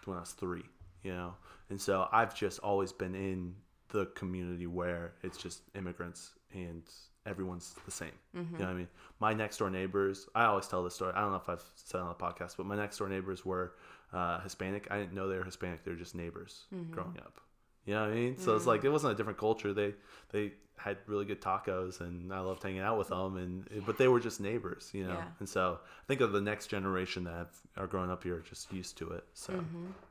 when 0.04 0.18
I 0.18 0.20
was 0.20 0.32
three, 0.32 0.64
you 1.02 1.12
know, 1.14 1.34
and 1.70 1.80
so 1.80 2.06
I've 2.12 2.34
just 2.34 2.58
always 2.60 2.92
been 2.92 3.14
in 3.14 3.54
the 3.90 4.06
community 4.14 4.66
where 4.66 5.12
it's 5.22 5.38
just 5.38 5.62
immigrants 5.74 6.32
and 6.52 6.82
everyone's 7.26 7.74
the 7.84 7.90
same. 7.90 8.10
Mm-hmm. 8.36 8.54
You 8.54 8.58
know 8.60 8.64
what 8.66 8.70
I 8.72 8.74
mean? 8.76 8.88
My 9.20 9.32
next 9.34 9.58
door 9.58 9.70
neighbors, 9.70 10.26
I 10.34 10.44
always 10.44 10.66
tell 10.66 10.82
this 10.82 10.94
story. 10.94 11.12
I 11.14 11.20
don't 11.20 11.30
know 11.30 11.36
if 11.36 11.48
I've 11.48 11.64
said 11.74 11.98
it 11.98 12.02
on 12.02 12.08
the 12.08 12.14
podcast, 12.14 12.56
but 12.56 12.66
my 12.66 12.76
next 12.76 12.98
door 12.98 13.08
neighbors 13.08 13.44
were 13.44 13.74
uh, 14.12 14.40
Hispanic. 14.40 14.88
I 14.90 14.98
didn't 14.98 15.12
know 15.14 15.28
they 15.28 15.36
were 15.36 15.44
Hispanic. 15.44 15.84
They 15.84 15.90
were 15.90 15.96
just 15.96 16.14
neighbors 16.14 16.64
Mm-hmm. 16.74 16.92
growing 16.92 17.16
up. 17.18 17.40
You 17.88 17.94
know 17.94 18.02
what 18.02 18.10
I 18.10 18.14
mean? 18.14 18.36
So 18.38 18.54
it's 18.54 18.66
like 18.66 18.84
it 18.84 18.90
wasn't 18.90 19.14
a 19.14 19.16
different 19.16 19.38
culture. 19.38 19.72
They 19.72 19.94
they 20.30 20.52
had 20.76 20.98
really 21.06 21.24
good 21.24 21.40
tacos, 21.40 22.00
and 22.02 22.32
I 22.32 22.40
loved 22.40 22.62
hanging 22.62 22.80
out 22.88 22.98
with 22.98 23.08
them. 23.08 23.36
And 23.38 23.84
but 23.86 23.96
they 23.96 24.08
were 24.08 24.20
just 24.20 24.40
neighbors, 24.40 24.90
you 24.92 25.04
know. 25.04 25.14
Yeah. 25.14 25.24
And 25.40 25.48
so 25.48 25.80
I 25.82 26.04
think 26.06 26.20
of 26.20 26.32
the 26.32 26.40
next 26.42 26.66
generation 26.66 27.24
that 27.24 27.32
have, 27.34 27.56
are 27.78 27.86
growing 27.86 28.10
up 28.10 28.22
here, 28.22 28.42
just 28.48 28.70
used 28.72 28.98
to 28.98 29.10
it. 29.12 29.24
So, 29.32 29.52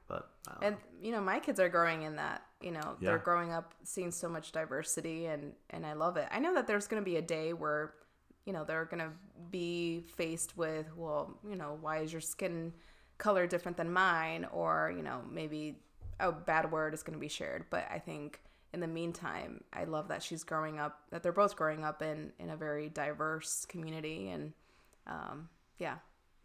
but 0.07 0.29
Mm-hmm. 0.49 0.63
and 0.63 0.77
you 1.01 1.11
know 1.11 1.19
my 1.21 1.39
kids 1.39 1.59
are 1.59 1.67
growing 1.69 2.03
in 2.03 2.15
that 2.15 2.41
you 2.61 2.71
know 2.71 2.95
Yeah. 3.01 3.09
they're 3.09 3.17
growing 3.19 3.51
up 3.51 3.73
seeing 3.83 4.11
so 4.11 4.29
much 4.29 4.53
diversity 4.53 5.25
and 5.25 5.51
and 5.71 5.85
i 5.85 5.91
love 5.91 6.15
it 6.15 6.25
i 6.31 6.39
know 6.39 6.53
that 6.53 6.67
there's 6.67 6.87
going 6.87 7.01
to 7.01 7.05
be 7.05 7.17
a 7.17 7.21
day 7.21 7.51
where 7.51 7.93
you 8.45 8.53
know 8.53 8.63
they're 8.63 8.85
going 8.85 9.03
to 9.03 9.11
be 9.51 10.05
faced 10.15 10.55
with 10.55 10.85
well 10.95 11.37
you 11.51 11.57
know 11.57 11.77
why 11.81 11.97
is 11.97 12.13
your 12.13 12.21
skin 12.21 12.71
color 13.17 13.45
different 13.45 13.75
than 13.75 13.91
mine 13.91 14.47
or 14.53 14.93
you 14.95 15.03
know 15.03 15.19
maybe 15.29 15.75
a 16.19 16.31
bad 16.31 16.71
word 16.71 16.93
is 16.93 17.03
going 17.03 17.13
to 17.13 17.19
be 17.19 17.27
shared 17.27 17.65
but 17.69 17.85
i 17.91 17.99
think 17.99 18.41
in 18.73 18.79
the 18.79 18.87
meantime 18.87 19.63
i 19.73 19.83
love 19.83 20.07
that 20.07 20.21
she's 20.21 20.43
growing 20.43 20.79
up 20.79 21.01
that 21.11 21.23
they're 21.23 21.31
both 21.31 21.55
growing 21.55 21.83
up 21.83 22.01
in 22.01 22.31
in 22.39 22.49
a 22.49 22.57
very 22.57 22.89
diverse 22.89 23.65
community 23.65 24.29
and 24.29 24.53
um 25.05 25.49
yeah. 25.79 25.97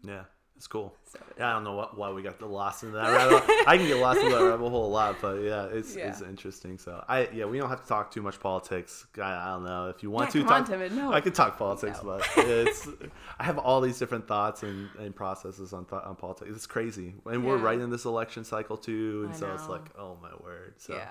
Yeah, 0.04 0.24
it's 0.56 0.66
cool. 0.66 0.94
So- 1.04 1.18
yeah, 1.38 1.50
I 1.50 1.52
don't 1.54 1.64
know 1.64 1.74
what, 1.74 1.96
why 1.98 2.10
we 2.10 2.22
got 2.22 2.38
the 2.38 2.46
lost 2.46 2.82
in 2.84 2.92
that 2.92 3.10
rabbit. 3.10 3.42
hole. 3.42 3.56
I 3.66 3.76
can 3.76 3.86
get 3.86 3.96
lost 3.98 4.20
in 4.20 4.30
that 4.30 4.42
rabbit 4.42 4.68
hole 4.68 4.86
a 4.86 4.92
lot, 4.92 5.16
but 5.20 5.42
yeah, 5.42 5.64
it's 5.66 5.94
it's 5.96 6.20
interesting. 6.22 6.78
So 6.78 7.02
I 7.08 7.28
yeah, 7.32 7.44
we 7.46 7.58
don't 7.58 7.68
have 7.68 7.82
to 7.82 7.88
talk 7.88 8.10
too 8.10 8.22
much 8.22 8.38
politics. 8.38 9.06
I, 9.18 9.20
I 9.22 9.46
don't 9.54 9.64
know 9.64 9.88
if 9.88 10.02
you 10.02 10.10
want 10.10 10.34
Yeah, 10.34 10.42
to 10.42 10.48
talk. 10.48 10.70
on, 10.70 10.96
no. 10.96 11.12
I 11.12 11.20
could 11.20 11.34
talk 11.34 11.58
politics, 11.58 11.98
No. 12.02 12.18
but 12.18 12.28
it's 12.46 12.88
I 13.38 13.44
have 13.44 13.58
all 13.58 13.80
these 13.80 13.98
different 13.98 14.28
thoughts 14.28 14.62
and, 14.62 14.88
and 14.98 15.14
processes 15.16 15.72
on 15.72 15.84
th- 15.86 16.02
on 16.02 16.16
politics. 16.16 16.50
It's 16.54 16.66
crazy, 16.66 17.14
and 17.26 17.44
we're 17.44 17.56
right 17.56 17.78
in 17.80 17.90
this 17.90 18.04
election 18.04 18.44
cycle 18.44 18.76
too, 18.76 19.22
and 19.26 19.34
I 19.34 19.36
so 19.36 19.52
it's 19.54 19.68
like 19.68 19.90
oh 19.98 20.16
my 20.22 20.30
word. 20.44 20.74
So 20.78 20.94
Yeah. 20.94 21.08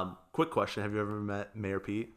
um, 0.00 0.16
quick 0.32 0.50
question: 0.50 0.82
Have 0.82 0.92
you 0.94 1.00
ever 1.00 1.20
met 1.20 1.54
Mayor 1.54 1.80
Pete? 1.80 2.14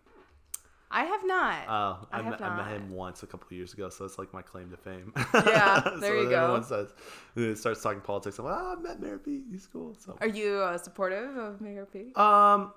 I 0.93 1.03
have 1.05 1.25
not 1.25 1.63
Oh, 1.67 2.07
I, 2.11 2.19
I 2.19 2.21
met, 2.21 2.41
I 2.41 2.55
met 2.55 2.67
him 2.67 2.91
once 2.91 3.23
a 3.23 3.27
couple 3.27 3.47
of 3.47 3.51
years 3.51 3.73
ago, 3.73 3.89
so 3.89 4.05
it's 4.05 4.19
like 4.19 4.31
my 4.33 4.43
claim 4.43 4.69
to 4.69 4.77
fame. 4.77 5.11
Yeah, 5.33 5.83
So 5.83 5.97
there 5.97 6.15
you 6.15 6.25
when 6.27 6.33
Everyone 6.33 6.61
go. 6.61 6.67
says, 6.67 6.93
it 7.35 7.57
starts 7.57 7.81
talking 7.81 8.01
politics. 8.01 8.37
I'm 8.37 8.45
like, 8.45 8.57
oh, 8.57 8.75
I 8.77 8.81
met 8.81 9.01
Mayor 9.01 9.17
Pete. 9.17 9.43
He's 9.51 9.65
cool. 9.65 9.95
So, 9.99 10.15
Are 10.21 10.27
you 10.27 10.57
uh, 10.57 10.77
supportive 10.77 11.35
of 11.35 11.61
Mayor 11.61 11.87
Pete? 11.87 12.15
um, 12.15 12.71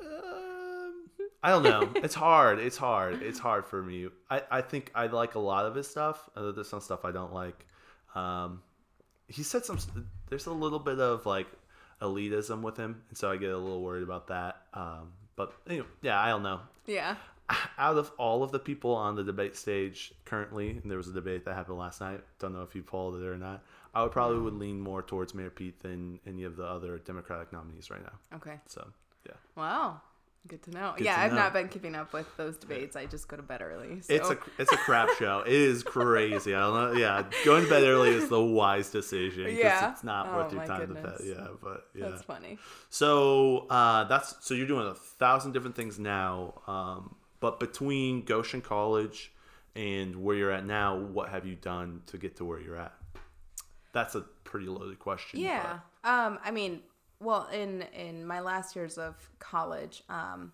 um, 0.00 1.04
I 1.42 1.50
don't 1.50 1.62
know. 1.62 1.90
It's 1.96 2.14
hard. 2.14 2.58
It's 2.58 2.78
hard. 2.78 3.22
It's 3.22 3.38
hard 3.38 3.66
for 3.66 3.82
me. 3.82 4.08
I, 4.30 4.42
I 4.50 4.60
think 4.62 4.90
I 4.94 5.06
like 5.06 5.34
a 5.34 5.38
lot 5.38 5.66
of 5.66 5.74
his 5.74 5.86
stuff. 5.86 6.28
Uh, 6.34 6.52
there's 6.52 6.68
some 6.68 6.80
stuff 6.80 7.04
I 7.04 7.12
don't 7.12 7.34
like. 7.34 7.66
Um, 8.14 8.62
he 9.28 9.42
said 9.42 9.64
some. 9.66 9.78
There's 10.30 10.46
a 10.46 10.52
little 10.52 10.78
bit 10.78 10.98
of 10.98 11.26
like 11.26 11.46
elitism 12.00 12.62
with 12.62 12.76
him, 12.78 13.02
and 13.10 13.18
so 13.18 13.30
I 13.30 13.36
get 13.36 13.50
a 13.50 13.58
little 13.58 13.82
worried 13.82 14.02
about 14.02 14.28
that. 14.28 14.62
Um, 14.72 15.12
but 15.36 15.52
anyway, 15.68 15.86
yeah, 16.00 16.18
I 16.20 16.28
don't 16.28 16.42
know 16.42 16.60
yeah. 16.86 17.16
Out 17.78 17.96
of 17.98 18.10
all 18.18 18.42
of 18.42 18.52
the 18.52 18.58
people 18.58 18.94
on 18.94 19.16
the 19.16 19.24
debate 19.24 19.56
stage 19.56 20.12
currently, 20.24 20.70
and 20.70 20.90
there 20.90 20.98
was 20.98 21.08
a 21.08 21.12
debate 21.12 21.44
that 21.44 21.54
happened 21.54 21.78
last 21.78 22.00
night. 22.00 22.20
Don't 22.38 22.52
know 22.54 22.62
if 22.62 22.74
you 22.74 22.82
followed 22.82 23.22
it 23.22 23.26
or 23.26 23.36
not. 23.36 23.62
I 23.94 24.02
would 24.02 24.12
probably 24.12 24.38
would 24.38 24.54
lean 24.54 24.80
more 24.80 25.02
towards 25.02 25.34
Mayor 25.34 25.50
Pete 25.50 25.80
than 25.80 26.18
any 26.26 26.44
of 26.44 26.56
the 26.56 26.64
other 26.64 26.98
Democratic 26.98 27.52
nominees 27.52 27.90
right 27.90 28.02
now. 28.02 28.36
Okay. 28.36 28.58
So 28.66 28.88
yeah, 29.26 29.34
Wow. 29.56 30.00
Good 30.46 30.62
to 30.64 30.72
know. 30.72 30.92
Good 30.94 31.06
yeah, 31.06 31.14
to 31.16 31.20
I've 31.22 31.30
know. 31.32 31.38
not 31.38 31.54
been 31.54 31.68
keeping 31.68 31.94
up 31.94 32.12
with 32.12 32.26
those 32.36 32.58
debates. 32.58 32.96
I 32.96 33.06
just 33.06 33.28
go 33.28 33.36
to 33.38 33.42
bed 33.42 33.62
early. 33.62 34.02
So. 34.02 34.12
it's 34.12 34.28
a 34.28 34.36
it's 34.58 34.72
a 34.72 34.76
crap 34.76 35.08
show. 35.18 35.40
It 35.46 35.54
is 35.54 35.82
crazy. 35.82 36.54
I 36.54 36.60
don't 36.60 36.74
know. 36.74 37.00
Yeah, 37.00 37.24
going 37.46 37.64
to 37.64 37.70
bed 37.70 37.82
early 37.82 38.10
is 38.10 38.28
the 38.28 38.42
wise 38.42 38.90
decision. 38.90 39.56
Yeah. 39.56 39.90
it's 39.92 40.04
not 40.04 40.28
Oh, 40.28 40.36
worth 40.36 40.52
your 40.52 40.66
time 40.66 40.80
to 40.80 40.86
goodness. 40.88 41.22
bed. 41.22 41.26
Yeah, 41.38 41.46
but 41.62 41.86
yeah. 41.94 42.10
That's 42.10 42.22
funny. 42.24 42.58
So 42.90 43.66
uh, 43.70 44.04
that's 44.04 44.34
so 44.46 44.52
you're 44.52 44.66
doing 44.66 44.86
a 44.86 44.94
thousand 44.94 45.52
different 45.52 45.76
things 45.76 45.98
now. 45.98 46.60
Um, 46.66 47.14
but 47.44 47.60
between 47.60 48.22
Goshen 48.22 48.62
College 48.62 49.30
and 49.76 50.16
where 50.16 50.34
you're 50.34 50.50
at 50.50 50.64
now, 50.64 50.96
what 50.96 51.28
have 51.28 51.44
you 51.44 51.56
done 51.56 52.00
to 52.06 52.16
get 52.16 52.36
to 52.36 52.44
where 52.46 52.58
you're 52.58 52.78
at? 52.78 52.94
That's 53.92 54.14
a 54.14 54.22
pretty 54.44 54.64
loaded 54.64 54.98
question. 54.98 55.40
Yeah. 55.40 55.80
Um, 56.04 56.38
I 56.42 56.50
mean, 56.50 56.80
well, 57.20 57.46
in 57.52 57.82
in 57.94 58.24
my 58.24 58.40
last 58.40 58.74
years 58.74 58.96
of 58.96 59.14
college, 59.40 60.02
um, 60.08 60.52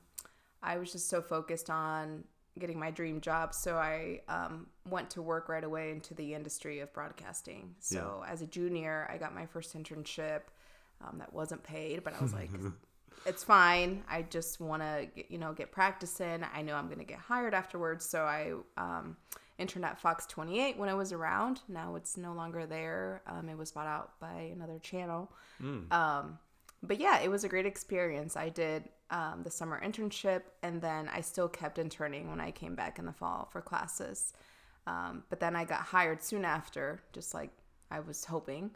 I 0.64 0.79
was 0.79 0.90
just 0.90 1.09
so 1.09 1.22
focused 1.22 1.70
on 1.70 2.24
getting 2.59 2.81
my 2.81 2.90
dream 2.90 3.20
job, 3.20 3.55
so 3.55 3.76
I 3.76 4.22
um, 4.26 4.66
went 4.88 5.11
to 5.11 5.22
work 5.22 5.48
right 5.48 5.62
away 5.62 5.92
into 5.92 6.14
the 6.14 6.35
industry 6.35 6.81
of 6.81 6.92
broadcasting. 6.92 7.76
So 7.79 8.24
as 8.26 8.42
a 8.42 8.46
junior, 8.46 9.09
I 9.09 9.16
got 9.16 9.33
my 9.33 9.46
first 9.46 9.79
internship. 9.79 10.40
Um, 11.03 11.18
that 11.18 11.33
wasn't 11.33 11.62
paid, 11.62 12.03
but 12.03 12.14
I 12.14 12.20
was 12.20 12.35
like, 12.35 12.50
it's 13.27 13.44
fine. 13.44 14.03
I 14.09 14.23
just 14.23 14.61
want 14.61 14.83
to, 14.83 15.09
you 15.29 15.38
know, 15.38 15.53
get 15.53 15.73
practice 15.73 16.20
in. 16.20 16.44
I 16.55 16.62
know 16.62 16.75
I'm 16.75 16.87
going 16.87 16.99
to 16.99 17.05
get 17.05 17.18
hired 17.18 17.55
afterwards. 17.55 18.05
So 18.05 18.23
I 18.23 18.53
um, 18.77 19.16
interned 19.59 19.85
at 19.85 19.99
Fox 19.99 20.27
28 20.27 20.79
when 20.79 20.88
I 20.88 20.94
was 20.94 21.12
around. 21.12 21.61
Now 21.68 21.94
it's 21.96 22.16
no 22.16 22.33
longer 22.33 22.66
there. 22.66 23.23
Um, 23.27 23.49
it 23.49 23.57
was 23.57 23.73
bought 23.73 23.87
out 23.87 24.18
by 24.20 24.51
another 24.53 24.79
channel. 24.79 25.31
Um, 25.92 26.38
but 26.83 26.99
yeah, 26.99 27.20
it 27.20 27.31
was 27.31 27.44
a 27.44 27.49
great 27.49 27.66
experience. 27.66 28.37
I 28.37 28.49
did 28.49 28.85
um, 29.11 29.42
the 29.44 29.51
summer 29.51 29.81
internship, 29.85 30.42
and 30.62 30.81
then 30.81 31.09
I 31.09 31.20
still 31.20 31.49
kept 31.49 31.79
interning 31.79 32.31
when 32.31 32.40
I 32.40 32.51
came 32.51 32.75
back 32.75 32.99
in 32.99 33.05
the 33.05 33.12
fall 33.12 33.49
for 33.53 33.61
classes. 33.61 34.33
Um, 34.87 35.25
but 35.29 35.40
then 35.40 35.55
I 35.55 35.64
got 35.64 35.81
hired 35.81 36.23
soon 36.23 36.44
after, 36.44 37.03
just 37.12 37.35
like 37.35 37.51
I 37.90 38.01
was 38.01 38.25
hoping. 38.25 38.70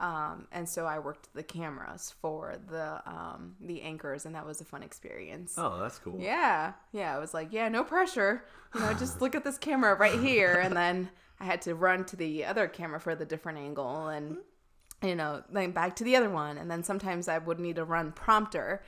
Um, 0.00 0.46
and 0.50 0.66
so 0.66 0.86
I 0.86 0.98
worked 0.98 1.32
the 1.34 1.42
cameras 1.42 2.14
for 2.22 2.56
the 2.70 3.02
um, 3.06 3.54
the 3.60 3.82
anchors, 3.82 4.24
and 4.26 4.34
that 4.34 4.46
was 4.46 4.60
a 4.60 4.64
fun 4.64 4.82
experience. 4.82 5.54
Oh, 5.58 5.78
that's 5.78 5.98
cool. 5.98 6.16
Yeah, 6.18 6.72
yeah. 6.92 7.14
I 7.14 7.18
was 7.18 7.34
like, 7.34 7.52
yeah, 7.52 7.68
no 7.68 7.84
pressure. 7.84 8.42
You 8.74 8.80
know, 8.80 8.94
just 8.94 9.20
look 9.20 9.34
at 9.34 9.44
this 9.44 9.58
camera 9.58 9.94
right 9.94 10.18
here, 10.18 10.54
and 10.54 10.74
then 10.74 11.10
I 11.38 11.44
had 11.44 11.60
to 11.62 11.74
run 11.74 12.04
to 12.06 12.16
the 12.16 12.46
other 12.46 12.66
camera 12.66 12.98
for 12.98 13.14
the 13.14 13.26
different 13.26 13.58
angle, 13.58 14.08
and 14.08 14.38
you 15.02 15.14
know, 15.14 15.42
then 15.52 15.72
back 15.72 15.96
to 15.96 16.04
the 16.04 16.16
other 16.16 16.30
one, 16.30 16.56
and 16.56 16.70
then 16.70 16.82
sometimes 16.82 17.28
I 17.28 17.36
would 17.38 17.60
need 17.60 17.76
to 17.76 17.84
run 17.84 18.12
prompter, 18.12 18.82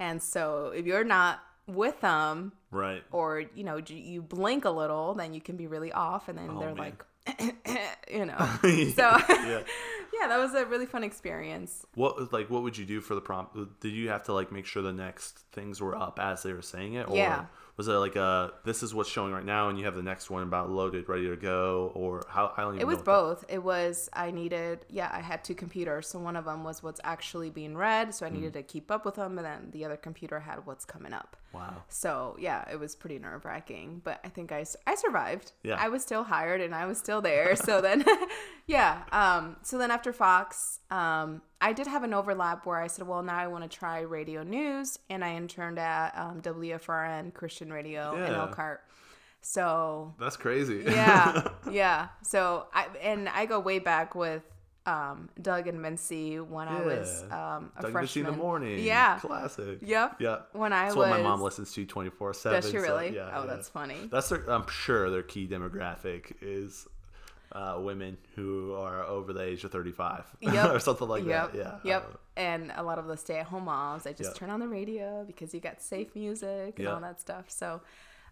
and 0.00 0.20
so 0.22 0.72
if 0.74 0.84
you're 0.84 1.04
not 1.04 1.40
with 1.68 2.00
them 2.00 2.52
Right. 2.70 3.02
or 3.10 3.40
you 3.54 3.64
know 3.64 3.76
you 3.86 4.20
blink 4.22 4.64
a 4.64 4.70
little, 4.70 5.14
then 5.14 5.32
you 5.32 5.40
can 5.40 5.56
be 5.56 5.66
really 5.68 5.92
off, 5.92 6.28
and 6.28 6.36
then 6.38 6.50
Oh, 6.50 6.58
they're 6.60 6.74
man. 6.74 6.92
like, 7.38 7.56
you 8.10 8.24
know, 8.24 8.38
so 8.94 9.16
yeah. 10.20 10.28
that 10.28 10.38
was 10.38 10.54
a 10.54 10.64
really 10.66 10.86
fun 10.86 11.04
experience. 11.04 11.86
What 11.94 12.32
like 12.32 12.50
what 12.50 12.62
would 12.62 12.76
you 12.76 12.84
do 12.84 13.00
for 13.00 13.14
the 13.14 13.20
prompt? 13.20 13.56
Did 13.80 13.92
you 13.92 14.08
have 14.08 14.24
to 14.24 14.32
like 14.32 14.52
make 14.52 14.66
sure 14.66 14.82
the 14.82 14.92
next 14.92 15.38
things 15.52 15.80
were 15.80 15.96
up 15.96 16.18
as 16.20 16.42
they 16.42 16.52
were 16.52 16.62
saying 16.62 16.94
it, 16.94 17.08
or 17.08 17.16
Yeah. 17.16 17.46
Was 17.76 17.88
it 17.88 17.92
like 17.92 18.16
a 18.16 18.52
this 18.64 18.82
is 18.82 18.94
what's 18.94 19.10
showing 19.10 19.32
right 19.32 19.44
now, 19.44 19.68
and 19.68 19.78
you 19.78 19.84
have 19.84 19.94
the 19.94 20.02
next 20.02 20.30
one 20.30 20.42
about 20.42 20.70
loaded, 20.70 21.08
ready 21.08 21.28
to 21.28 21.36
go, 21.36 21.92
or 21.94 22.24
how? 22.28 22.52
I 22.56 22.62
don't 22.62 22.74
even. 22.76 22.80
It 22.80 22.86
was 22.86 23.02
both. 23.02 23.44
It 23.48 23.62
was 23.62 24.08
I 24.12 24.30
needed, 24.30 24.86
yeah, 24.88 25.10
I 25.12 25.20
had 25.20 25.44
two 25.44 25.54
computers. 25.54 26.08
So 26.08 26.18
one 26.18 26.36
of 26.36 26.44
them 26.46 26.64
was 26.64 26.82
what's 26.82 27.00
actually 27.04 27.50
being 27.50 27.76
read, 27.76 28.14
so 28.14 28.24
I 28.24 28.30
Mm. 28.30 28.32
needed 28.34 28.52
to 28.54 28.62
keep 28.62 28.90
up 28.90 29.04
with 29.04 29.16
them, 29.16 29.36
and 29.38 29.46
then 29.46 29.68
the 29.72 29.84
other 29.84 29.96
computer 29.96 30.40
had 30.40 30.64
what's 30.66 30.84
coming 30.84 31.12
up. 31.12 31.36
Wow. 31.52 31.82
So 31.88 32.36
yeah, 32.38 32.64
it 32.70 32.78
was 32.80 32.94
pretty 32.96 33.18
nerve 33.18 33.44
wracking, 33.44 34.00
but 34.04 34.20
I 34.24 34.28
think 34.28 34.52
I 34.52 34.64
I 34.86 34.94
survived. 34.94 35.52
Yeah. 35.62 35.76
I 35.78 35.88
was 35.88 36.02
still 36.02 36.24
hired 36.24 36.60
and 36.60 36.74
I 36.74 36.86
was 36.86 36.98
still 36.98 37.20
there. 37.30 37.56
So 37.56 37.80
then, 37.80 38.04
yeah. 38.66 39.02
Um, 39.12 39.56
so 39.62 39.78
then 39.78 39.90
after 39.90 40.12
Fox, 40.12 40.80
um, 40.90 41.42
I 41.60 41.72
did 41.72 41.86
have 41.86 42.02
an 42.04 42.12
overlap 42.12 42.66
where 42.66 42.76
I 42.78 42.86
said, 42.86 43.06
well, 43.08 43.22
now 43.22 43.36
I 43.38 43.46
want 43.46 43.68
to 43.70 43.74
try 43.78 44.00
radio 44.00 44.42
news, 44.42 44.98
and 45.08 45.24
I 45.24 45.36
interned 45.36 45.78
at 45.78 46.10
um, 46.16 46.42
WFRN 46.42 47.32
Christian 47.32 47.72
Radio 47.72 48.14
in 48.14 48.32
Elkhart. 48.34 48.82
So 49.42 50.14
That's 50.18 50.36
crazy. 50.36 50.82
yeah, 50.86 51.48
yeah. 51.70 52.08
So 52.22 52.66
I 52.74 52.86
and 53.02 53.28
I 53.28 53.46
go 53.46 53.60
way 53.60 53.78
back 53.78 54.14
with 54.14 54.42
um, 54.86 55.28
Doug 55.40 55.66
and 55.68 55.80
Mindy 55.80 56.40
when 56.40 56.68
I 56.68 56.80
was 56.80 57.24
Yeah. 57.28 57.56
um, 57.56 57.72
a 57.76 57.82
Doug 57.82 57.92
freshman. 57.92 58.26
in 58.26 58.32
the 58.32 58.36
morning. 58.36 58.78
Yeah. 58.84 59.18
Classic. 59.20 59.78
Yep. 59.82 60.16
Yeah. 60.20 60.38
When 60.52 60.72
I 60.72 60.84
That's 60.86 60.96
was. 60.96 61.08
what 61.08 61.16
my 61.16 61.22
mom 61.22 61.40
listens 61.40 61.72
to 61.74 61.84
twenty 61.86 62.10
four 62.10 62.34
seven. 62.34 62.60
Does 62.60 62.70
she 62.70 62.78
really? 62.78 63.14
yeah, 63.14 63.30
oh, 63.34 63.40
yeah. 63.44 63.46
that's 63.46 63.68
funny. 63.68 64.08
That's 64.10 64.28
their, 64.28 64.48
I'm 64.50 64.66
sure 64.68 65.10
their 65.10 65.22
key 65.22 65.46
demographic 65.46 66.32
is 66.42 66.86
uh, 67.52 67.76
women 67.78 68.16
who 68.34 68.74
are 68.74 69.02
over 69.04 69.32
the 69.32 69.42
age 69.42 69.64
of 69.64 69.72
35 69.72 70.24
Yep. 70.40 70.70
or 70.70 70.78
something 70.80 71.08
like 71.08 71.24
yep. 71.24 71.52
that. 71.52 71.58
Yeah. 71.58 71.78
Yep. 71.84 72.10
Uh, 72.12 72.16
and 72.40 72.72
a 72.76 72.82
lot 72.82 72.98
of 72.98 73.06
the 73.06 73.16
stay-at-home 73.16 73.64
moms, 73.64 74.06
I 74.06 74.12
just 74.12 74.30
Yep. 74.30 74.34
turn 74.36 74.50
on 74.50 74.60
the 74.60 74.68
radio 74.68 75.24
because 75.26 75.54
you 75.54 75.60
got 75.60 75.80
safe 75.80 76.14
music 76.14 76.78
and 76.78 76.88
all 76.88 77.00
that 77.00 77.20
stuff. 77.20 77.46
So, 77.48 77.80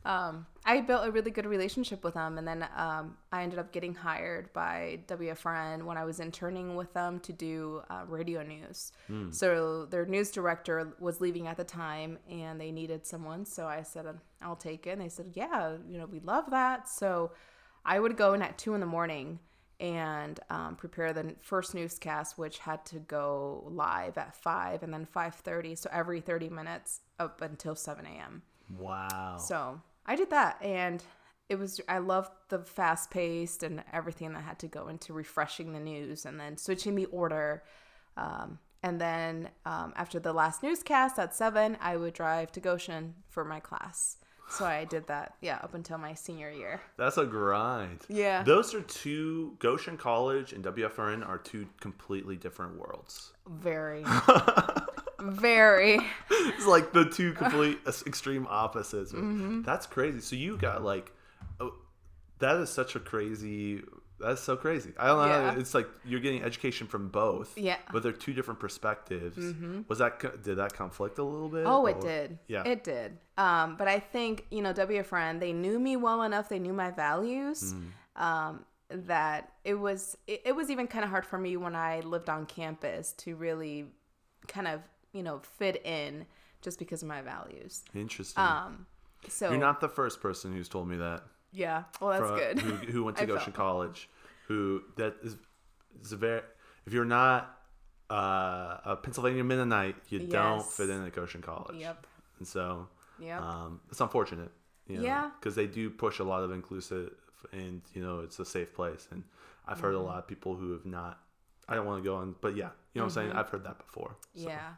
um, 0.07 0.47
I 0.67 0.83
built 0.83 1.07
a 1.07 1.11
really 1.11 1.31
good 1.31 1.47
relationship 1.47 2.05
with 2.05 2.13
them, 2.15 2.37
and 2.37 2.47
then 2.47 2.69
um, 2.77 3.17
I 3.33 3.43
ended 3.43 3.59
up 3.59 3.73
getting 3.73 3.95
hired 3.95 4.53
by 4.53 5.01
WFRN 5.07 5.85
when 5.85 5.97
I 5.97 6.05
was 6.05 6.21
interning 6.21 6.77
with 6.77 6.93
them 6.93 7.21
to 7.21 7.33
do 7.33 7.83
uh, 7.89 8.03
radio 8.07 8.43
news. 8.43 8.93
Hmm. 9.07 9.31
So 9.31 9.87
their 9.87 10.05
news 10.05 10.31
director 10.31 10.93
was 10.99 11.23
leaving 11.23 11.47
at 11.47 11.57
the 11.57 11.65
time, 11.65 12.19
and 12.31 12.61
they 12.61 12.71
needed 12.71 13.07
someone. 13.07 13.47
So 13.47 13.67
I 13.67 13.81
said, 13.83 14.05
"I'll 14.43 14.57
take 14.57 14.87
it." 14.87 14.91
And 14.91 15.01
they 15.01 15.09
said, 15.09 15.31
"Yeah, 15.33 15.77
you 15.89 15.97
know, 15.97 16.07
we 16.07 16.21
love 16.21 16.51
that." 16.51 16.87
So 16.87 17.33
I 17.85 18.01
would 18.01 18.17
go 18.17 18.33
in 18.35 18.43
at 18.43 18.59
two 18.59 18.75
in 18.75 18.81
the 18.81 18.87
morning 18.87 19.41
and 19.81 20.39
um, 20.51 20.77
prepare 20.77 21.13
the 21.13 21.35
first 21.41 21.75
newscast, 21.75 22.39
which 22.39 22.59
had 22.59 22.87
to 22.87 23.01
go 23.01 23.65
live 23.67 24.17
at 24.17 24.35
five, 24.37 24.83
and 24.83 24.93
then 24.95 25.05
five 25.05 25.35
thirty. 25.35 25.75
So 25.75 25.91
every 25.93 26.21
thirty 26.21 26.49
minutes 26.49 27.01
up 27.19 27.43
until 27.43 27.75
seven 27.75 28.07
a.m. 28.07 28.43
wow. 28.79 29.37
So 29.39 29.81
I 30.07 30.17
did 30.17 30.31
that, 30.31 30.63
and 30.63 31.03
it 31.49 31.59
was 31.59 31.81
I 31.89 31.99
loved 31.99 32.31
the 32.49 32.61
fast 32.61 33.11
paced 33.11 33.63
and 33.63 33.85
everything 33.93 34.33
that 34.33 34.45
had 34.45 34.59
to 34.61 34.69
go 34.69 34.89
into 34.89 35.13
refreshing 35.13 35.73
the 35.73 35.81
news 35.81 36.25
and 36.25 36.41
then 36.41 36.57
switching 36.57 36.95
the 36.95 37.07
order. 37.07 37.65
Um, 38.17 38.59
and 38.83 39.01
then 39.01 39.51
um, 39.67 39.93
after 39.97 40.21
the 40.21 40.33
last 40.33 40.63
newscast 40.63 41.19
at 41.19 41.35
seven, 41.35 41.77
I 41.81 41.97
would 41.97 42.15
drive 42.15 42.53
to 42.53 42.61
Goshen 42.61 43.15
for 43.29 43.45
my 43.45 43.59
class. 43.59 44.19
So 44.51 44.65
I 44.65 44.85
did 44.85 45.07
that, 45.09 45.35
yeah, 45.41 45.59
up 45.63 45.75
until 45.75 45.99
my 45.99 46.15
senior 46.15 46.51
year. 46.51 46.81
That's 46.97 47.17
a 47.17 47.25
grind. 47.25 48.01
Yeah. 48.09 48.43
Those 48.43 48.75
are 48.75 48.83
two, 48.83 49.57
Goshen 49.59 49.97
College 49.97 50.53
and 50.53 50.65
WFRN 50.65 51.27
are 51.27 51.39
two 51.39 51.67
completely 51.81 52.37
different 52.37 52.79
worlds. 52.79 53.33
Very, 53.49 54.05
very. 55.21 55.99
It's 56.31 56.67
like 56.67 56.93
the 56.93 57.07
two 57.07 57.33
complete 57.33 57.81
extreme 57.87 58.47
opposites. 58.49 59.13
Mm-hmm. 59.13 59.63
That's 59.63 59.87
crazy. 59.87 60.21
So 60.21 60.37
you 60.37 60.57
got 60.57 60.85
like, 60.85 61.13
oh, 61.61 61.75
that 62.39 62.57
is 62.57 62.71
such 62.71 62.97
a 62.97 63.01
crazy. 63.01 63.83
That's 64.21 64.41
so 64.41 64.57
crazy. 64.57 64.93
I 64.99 65.09
don't 65.09 65.29
know. 65.29 65.35
Yeah. 65.35 65.59
It's 65.59 65.75
like 65.75 65.89
you're 66.05 66.21
getting 66.21 66.43
education 66.43 66.87
from 66.87 67.09
both. 67.09 67.57
Yeah. 67.59 67.77
Mm-hmm. 67.77 67.93
But 67.93 68.03
they're 68.03 68.13
two 68.13 68.33
different 68.33 68.61
perspectives. 68.61 69.37
Was 69.89 69.99
that 69.99 70.43
did 70.43 70.57
that 70.57 70.73
conflict 70.73 71.19
a 71.19 71.25
little 71.25 71.49
bit? 71.49 71.65
Oh, 71.67 71.87
it 71.87 71.97
or- 71.97 72.01
did. 72.01 72.39
Yeah. 72.47 72.63
It 72.65 72.85
did. 72.85 73.19
Um, 73.37 73.77
but 73.77 73.89
I 73.89 73.99
think, 73.99 74.47
you 74.51 74.63
know, 74.63 74.73
WFRN, 74.73 75.41
they 75.41 75.53
knew 75.53 75.79
me 75.79 75.97
well 75.97 76.23
enough, 76.23 76.49
they 76.49 76.61
knew 76.61 76.73
my 76.73 76.93
values, 76.93 77.75
um, 78.15 78.65
that 78.89 79.53
it 79.65 79.75
was 79.75 80.17
it, 80.27 80.43
it 80.45 80.53
was 80.55 80.71
even 80.71 80.87
kind 80.87 81.05
of 81.05 81.11
hard 81.11 81.27
for 81.27 81.39
me 81.39 81.57
when 81.57 81.75
I 81.75 82.01
lived 82.01 82.29
on 82.31 82.47
campus 82.47 83.13
to 83.15 83.35
really 83.35 83.87
kind 84.47 84.69
of, 84.69 84.83
you 85.13 85.23
know, 85.23 85.41
fit 85.59 85.85
in 85.85 86.27
just 86.63 86.79
because 86.79 87.03
of 87.03 87.09
my 87.09 87.21
values. 87.23 87.83
Interesting. 87.95 88.43
Um 88.43 88.87
so 89.29 89.51
you're 89.51 89.59
not 89.59 89.81
the 89.81 89.89
first 89.89 90.21
person 90.21 90.53
who's 90.53 90.69
told 90.69 90.87
me 90.89 90.97
that. 90.99 91.23
Yeah. 91.55 91.85
Well, 92.01 92.11
that's 92.11 92.27
from- 92.27 92.39
good. 92.39 92.59
Who, 92.59 92.93
who 92.93 93.05
went 93.05 93.17
to 93.19 93.23
I 93.23 93.27
Goshen 93.27 93.53
felt- 93.53 93.57
College? 93.57 94.09
Who 94.49 94.83
that 94.97 95.15
is, 95.23 95.37
is 96.03 96.13
a 96.13 96.17
very. 96.17 96.43
If 96.87 96.93
you're 96.93 97.07
not 97.07 97.59
uh, 98.11 98.79
a 98.85 98.99
Pennsylvania 99.03 99.43
Mennonite, 99.45 99.97
you 100.09 100.19
don't 100.21 100.65
fit 100.65 100.91
in 100.91 101.03
at 101.05 101.13
Goshen 101.15 101.41
College. 101.41 101.77
Yep. 101.81 102.07
And 102.39 102.47
so, 102.47 102.89
yeah, 103.19 103.41
um, 103.41 103.81
it's 103.91 104.01
unfortunate. 104.01 104.51
You 104.87 104.99
know, 104.99 105.03
Yeah. 105.05 105.31
Because 105.41 105.55
they 105.55 105.67
do 105.67 105.89
push 105.89 106.19
a 106.19 106.25
lot 106.25 106.43
of 106.43 106.51
inclusive, 106.53 107.13
and 107.53 107.81
you 107.95 108.03
know, 108.03 108.21
it's 108.21 108.39
a 108.39 108.45
safe 108.45 108.75
place. 108.75 109.09
And 109.11 109.25
I've 109.67 109.81
heard 109.81 109.95
a 109.95 109.97
Mm-hmm. 109.99 110.07
lot 110.07 110.19
of 110.19 110.27
people 110.27 110.57
who 110.57 110.73
have 110.73 110.85
not. 110.85 111.21
I 111.67 111.75
don't 111.75 111.87
want 111.87 112.03
to 112.05 112.07
go 112.07 112.17
on, 112.17 112.35
but 112.43 112.55
yeah, 112.57 112.69
you 112.93 113.01
know 113.01 113.05
what 113.07 113.17
I'm 113.17 113.25
saying. 113.25 113.33
I've 113.33 113.49
heard 113.49 113.65
that 113.65 113.79
before. 113.79 114.17
So. 114.35 114.41
Mm-hmm. 114.41 114.49
Yeah. 114.51 114.71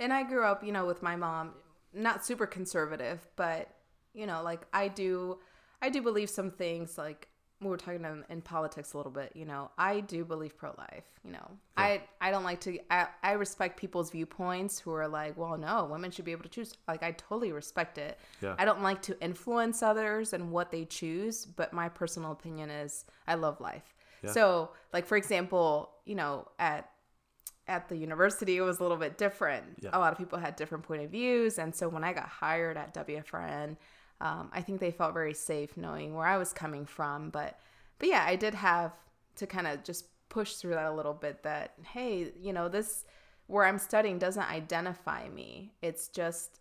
And 0.00 0.12
I 0.12 0.24
grew 0.24 0.44
up, 0.44 0.64
you 0.64 0.72
know, 0.72 0.84
with 0.84 1.00
my 1.02 1.14
mom, 1.14 1.52
not 1.94 2.24
super 2.26 2.46
conservative, 2.46 3.24
but 3.36 3.68
you 4.12 4.26
know, 4.26 4.42
like 4.42 4.62
I 4.72 4.88
do 4.88 5.38
I 5.82 5.88
do 5.88 6.02
believe 6.02 6.30
some 6.30 6.50
things 6.50 6.96
like 6.98 7.28
we 7.60 7.68
were 7.68 7.78
talking 7.78 8.04
in, 8.04 8.22
in 8.28 8.42
politics 8.42 8.92
a 8.92 8.96
little 8.98 9.12
bit, 9.12 9.32
you 9.34 9.46
know. 9.46 9.70
I 9.78 10.00
do 10.00 10.24
believe 10.26 10.58
pro 10.58 10.74
life, 10.76 11.04
you 11.24 11.32
know. 11.32 11.50
I 11.76 12.02
I 12.20 12.30
don't 12.30 12.44
like 12.44 12.60
to 12.62 12.78
I, 12.90 13.06
I 13.22 13.32
respect 13.32 13.78
people's 13.78 14.10
viewpoints 14.10 14.78
who 14.78 14.92
are 14.92 15.08
like, 15.08 15.38
well, 15.38 15.56
no, 15.56 15.86
women 15.90 16.10
should 16.10 16.26
be 16.26 16.32
able 16.32 16.42
to 16.42 16.48
choose. 16.50 16.74
Like 16.86 17.02
I 17.02 17.12
totally 17.12 17.52
respect 17.52 17.96
it. 17.96 18.18
Yeah. 18.42 18.56
I 18.58 18.64
don't 18.66 18.82
like 18.82 19.00
to 19.02 19.18
influence 19.22 19.82
others 19.82 20.32
and 20.34 20.50
what 20.50 20.70
they 20.70 20.84
choose, 20.84 21.46
but 21.46 21.72
my 21.72 21.88
personal 21.88 22.32
opinion 22.32 22.68
is 22.70 23.06
I 23.26 23.36
love 23.36 23.58
life. 23.60 23.94
Yeah. 24.22 24.32
So, 24.32 24.70
like 24.92 25.06
for 25.06 25.16
example, 25.16 25.90
you 26.04 26.14
know, 26.14 26.48
at 26.58 26.90
at 27.68 27.88
the 27.88 27.96
university 27.96 28.56
it 28.58 28.60
was 28.60 28.78
a 28.78 28.82
little 28.82 28.96
bit 28.96 29.18
different 29.18 29.64
Yeah. 29.80 29.90
a 29.92 29.98
lot 29.98 30.12
of 30.12 30.18
people 30.18 30.38
had 30.38 30.54
different 30.54 30.84
point 30.84 31.02
of 31.02 31.10
views 31.10 31.58
and 31.58 31.74
so 31.74 31.88
when 31.88 32.04
i 32.04 32.12
got 32.12 32.28
hired 32.28 32.76
at 32.76 32.94
wfrn 32.94 33.76
um, 34.20 34.50
i 34.52 34.60
think 34.60 34.80
they 34.80 34.90
felt 34.90 35.12
very 35.14 35.34
safe 35.34 35.76
knowing 35.76 36.14
where 36.14 36.26
i 36.26 36.36
was 36.36 36.52
coming 36.52 36.84
from 36.86 37.30
but 37.30 37.58
but 37.98 38.08
yeah 38.08 38.24
i 38.26 38.36
did 38.36 38.54
have 38.54 38.92
to 39.36 39.46
kind 39.46 39.66
of 39.66 39.82
just 39.84 40.06
push 40.28 40.54
through 40.54 40.72
that 40.72 40.86
a 40.86 40.92
little 40.92 41.14
bit 41.14 41.42
that 41.42 41.74
hey 41.92 42.32
you 42.40 42.52
know 42.52 42.68
this 42.68 43.04
where 43.46 43.64
i'm 43.64 43.78
studying 43.78 44.18
doesn't 44.18 44.50
identify 44.50 45.28
me. 45.28 45.72
It's 45.82 46.08
just 46.08 46.60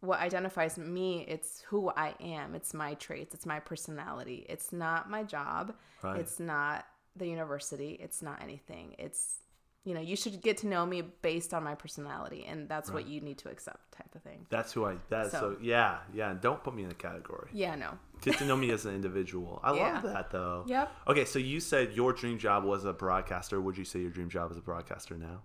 what 0.00 0.20
identifies 0.20 0.78
me 0.78 1.26
it's 1.28 1.60
who 1.68 1.90
i 1.96 2.14
am. 2.20 2.54
It's 2.54 2.72
my 2.72 2.94
traits. 2.94 3.34
It's 3.34 3.46
my 3.46 3.60
personality. 3.60 4.46
It's 4.48 4.72
not 4.72 5.10
my 5.10 5.22
job. 5.22 5.74
Right. 6.02 6.20
it's 6.20 6.40
not 6.40 6.86
the 7.16 7.26
university. 7.26 7.98
It's 8.00 8.22
not 8.22 8.42
anything. 8.42 8.94
It's 8.98 9.40
you 9.84 9.94
know 9.94 10.00
you 10.00 10.14
should 10.16 10.40
get 10.42 10.58
to 10.58 10.66
know 10.66 10.84
me 10.84 11.00
based 11.22 11.54
on 11.54 11.64
my 11.64 11.74
personality 11.74 12.44
and 12.46 12.68
that's 12.68 12.90
what 12.90 13.06
you 13.08 13.20
need 13.20 13.38
to 13.38 13.48
accept 13.48 13.92
type 13.92 14.14
of 14.14 14.22
thing 14.22 14.46
That's 14.50 14.72
who 14.72 14.84
I. 14.84 14.96
That's 15.08 15.30
so, 15.32 15.40
So- 15.40 15.56
yeah, 15.62 15.98
yeah. 16.12 16.34
Don't 16.38 16.62
put 16.62 16.74
me 16.74 16.84
in 16.84 16.90
a 16.90 16.94
category. 16.94 17.48
yeah 17.52 17.74
no 17.76 17.98
Get 18.20 18.36
to 18.38 18.44
know 18.44 18.56
me 18.56 18.70
as 18.70 18.84
an 18.84 18.94
individual. 18.94 19.58
I 19.62 19.74
Yeah. 19.74 19.94
love 19.94 20.02
that 20.02 20.30
though. 20.30 20.64
Yep. 20.66 20.92
Okay, 21.08 21.24
so 21.24 21.38
you 21.38 21.58
said 21.60 21.92
your 21.94 22.12
dream 22.12 22.38
job 22.38 22.64
was 22.64 22.84
a 22.84 22.92
broadcaster. 22.92 23.58
Would 23.62 23.78
you 23.78 23.84
say 23.86 24.00
your 24.00 24.10
dream 24.10 24.28
job 24.28 24.50
is 24.50 24.58
a 24.58 24.60
broadcaster 24.60 25.16
now? 25.16 25.40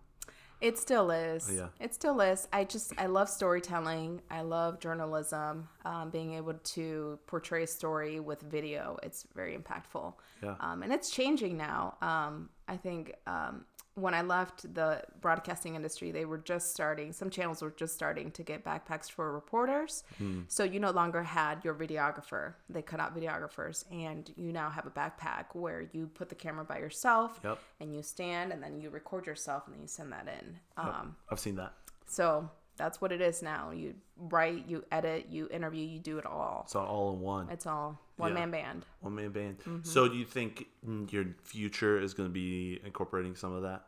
It 0.62 0.78
still 0.78 1.12
is. 1.12 1.50
Yeah. 1.54 1.68
It 1.80 1.94
still 1.94 2.20
is. 2.22 2.48
I 2.52 2.64
just 2.66 2.92
I 2.98 3.06
love 3.06 3.30
storytelling. 3.30 4.22
I 4.30 4.42
love 4.42 4.80
journalism. 4.80 5.70
Um, 5.86 6.10
being 6.10 6.34
able 6.34 6.54
to 6.76 7.20
portray 7.28 7.64
a 7.64 7.68
story 7.68 8.20
with 8.20 8.42
video, 8.42 8.98
it's 9.04 9.26
very 9.36 9.58
impactful. 9.58 10.14
Yeah. 10.44 10.56
Um, 10.60 10.84
and 10.84 10.92
it's 10.92 11.10
changing 11.12 11.56
now. 11.58 11.96
Um, 12.02 12.50
I 12.68 12.76
think 12.78 13.14
um, 13.28 13.66
when 13.96 14.14
I 14.14 14.22
left 14.22 14.74
the 14.74 15.02
broadcasting 15.22 15.76
industry, 15.76 16.12
they 16.12 16.26
were 16.26 16.38
just 16.38 16.72
starting. 16.72 17.14
Some 17.14 17.30
channels 17.30 17.62
were 17.62 17.72
just 17.72 17.96
starting 17.96 18.30
to 18.32 18.44
get 18.44 18.64
backpacks 18.64 19.10
for 19.10 19.32
reporters. 19.32 20.04
Hmm. 20.18 20.42
So 20.50 20.64
you 20.66 20.80
no 20.82 20.92
longer 20.92 21.24
had 21.24 21.64
your 21.64 21.74
videographer. 21.74 22.56
They 22.70 22.82
cut 22.82 23.00
out 23.00 23.16
videographers, 23.16 23.86
and 23.92 24.30
you 24.36 24.52
now 24.52 24.70
have 24.70 24.86
a 24.86 24.90
backpack 24.92 25.46
where 25.54 25.88
you 25.94 26.08
put 26.08 26.28
the 26.30 26.36
camera 26.36 26.66
by 26.66 26.80
yourself, 26.80 27.40
Yep. 27.44 27.58
and 27.80 27.96
you 27.96 28.04
stand, 28.04 28.52
and 28.52 28.62
then 28.62 28.80
you 28.82 28.90
record 28.90 29.26
yourself, 29.26 29.64
and 29.66 29.74
then 29.76 29.82
you 29.82 29.88
send 29.88 30.12
that 30.12 30.28
in. 30.28 30.60
Um, 30.78 31.16
I've 31.32 31.40
seen 31.40 31.56
that. 31.56 31.74
so 32.06 32.50
that's 32.78 33.02
what 33.02 33.12
it 33.12 33.22
is 33.22 33.42
now. 33.42 33.72
You 33.72 33.96
write, 34.18 34.66
you 34.68 34.84
edit, 34.92 35.28
you 35.30 35.48
interview, 35.52 35.86
you 35.86 36.00
do 36.00 36.18
it 36.18 36.26
all. 36.26 36.64
It's 36.66 36.76
all 36.76 37.14
in 37.14 37.20
one. 37.22 37.50
It's 37.50 37.66
all 37.66 38.00
one 38.18 38.34
man 38.34 38.52
band. 38.52 38.86
One 39.02 39.16
man 39.16 39.30
band. 39.30 39.60
Mm-hmm. 39.60 39.84
So 39.84 40.08
do 40.08 40.16
you 40.16 40.26
think 40.26 40.68
mm, 40.88 41.12
your 41.12 41.26
future 41.44 42.00
is 42.00 42.14
going 42.14 42.30
to 42.30 42.34
be 42.34 42.80
incorporating 42.86 43.36
some 43.36 43.54
of 43.54 43.64
that? 43.64 43.86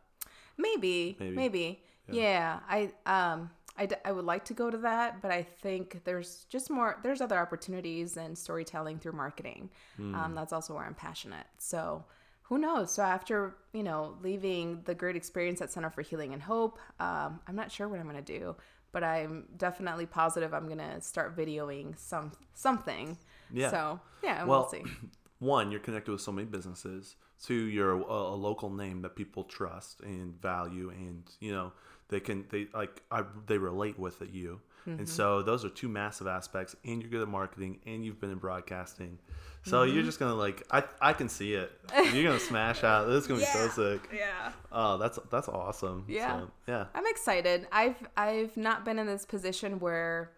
Maybe, 0.56 1.16
Maybe. 1.20 1.36
maybe, 1.36 1.82
Yeah. 2.10 2.60
I 2.68 2.90
um 3.06 3.50
I, 3.80 3.86
d- 3.86 3.94
I 4.04 4.10
would 4.10 4.24
like 4.24 4.44
to 4.46 4.54
go 4.54 4.70
to 4.70 4.78
that, 4.78 5.22
but 5.22 5.30
I 5.30 5.44
think 5.44 6.00
there's 6.02 6.46
just 6.48 6.68
more. 6.68 6.98
There's 7.04 7.20
other 7.20 7.38
opportunities 7.38 8.16
and 8.16 8.36
storytelling 8.36 8.98
through 8.98 9.12
marketing. 9.12 9.70
Hmm. 9.96 10.16
Um, 10.16 10.34
that's 10.34 10.52
also 10.52 10.74
where 10.74 10.82
I'm 10.84 10.96
passionate. 10.96 11.46
So 11.58 12.04
who 12.42 12.58
knows? 12.58 12.90
So 12.90 13.04
after 13.04 13.54
you 13.72 13.84
know 13.84 14.16
leaving 14.20 14.82
the 14.84 14.96
great 14.96 15.14
experience 15.14 15.62
at 15.62 15.70
Center 15.70 15.90
for 15.90 16.02
Healing 16.02 16.32
and 16.32 16.42
Hope, 16.42 16.80
um, 16.98 17.38
I'm 17.46 17.54
not 17.54 17.70
sure 17.70 17.86
what 17.88 18.00
I'm 18.00 18.06
gonna 18.06 18.20
do, 18.20 18.56
but 18.92 19.04
I'm 19.04 19.44
definitely 19.56 20.06
positive 20.06 20.52
I'm 20.54 20.68
gonna 20.68 21.00
start 21.00 21.36
videoing 21.36 21.98
some 21.98 22.32
something. 22.54 23.16
Yeah. 23.52 23.70
So 23.70 24.00
yeah, 24.22 24.44
well, 24.44 24.68
we'll 24.72 24.84
see. 24.84 24.90
one, 25.38 25.70
you're 25.70 25.80
connected 25.80 26.12
with 26.12 26.20
so 26.20 26.32
many 26.32 26.46
businesses. 26.46 27.16
Two, 27.42 27.54
you're 27.54 27.92
a, 27.92 28.02
a 28.02 28.36
local 28.36 28.70
name 28.70 29.02
that 29.02 29.14
people 29.14 29.44
trust 29.44 30.00
and 30.00 30.40
value, 30.40 30.90
and 30.90 31.22
you 31.40 31.52
know 31.52 31.72
they 32.08 32.20
can 32.20 32.46
they 32.50 32.66
like 32.74 33.02
I, 33.10 33.24
they 33.46 33.58
relate 33.58 33.98
with 33.98 34.22
it 34.22 34.30
you. 34.30 34.60
Mm-hmm. 34.88 35.00
And 35.00 35.08
so 35.08 35.42
those 35.42 35.64
are 35.64 35.68
two 35.70 35.88
massive 35.88 36.26
aspects. 36.26 36.74
And 36.84 37.00
you're 37.02 37.10
good 37.10 37.22
at 37.22 37.28
marketing, 37.28 37.80
and 37.86 38.04
you've 38.04 38.20
been 38.20 38.30
in 38.30 38.38
broadcasting. 38.38 39.18
So 39.64 39.84
Mm-hmm. 39.84 39.94
you're 39.94 40.04
just 40.04 40.18
gonna 40.18 40.34
like 40.34 40.62
I 40.70 40.84
I 41.00 41.12
can 41.12 41.28
see 41.28 41.54
it. 41.54 41.70
You're 42.14 42.24
gonna 42.24 42.38
smash 42.40 42.84
out. 42.84 43.06
This 43.06 43.22
is 43.22 43.26
gonna 43.26 43.40
be 43.40 43.46
so 43.46 43.68
sick. 43.68 44.08
Yeah. 44.14 44.52
Oh, 44.72 44.96
that's 44.98 45.18
that's 45.30 45.48
awesome. 45.48 46.04
Yeah. 46.08 46.40
So, 46.40 46.50
yeah. 46.68 46.84
I'm 46.94 47.06
excited. 47.06 47.66
I've 47.72 47.96
I've 48.16 48.56
not 48.56 48.84
been 48.84 48.98
in 48.98 49.06
this 49.06 49.26
position 49.26 49.78
where 49.80 50.30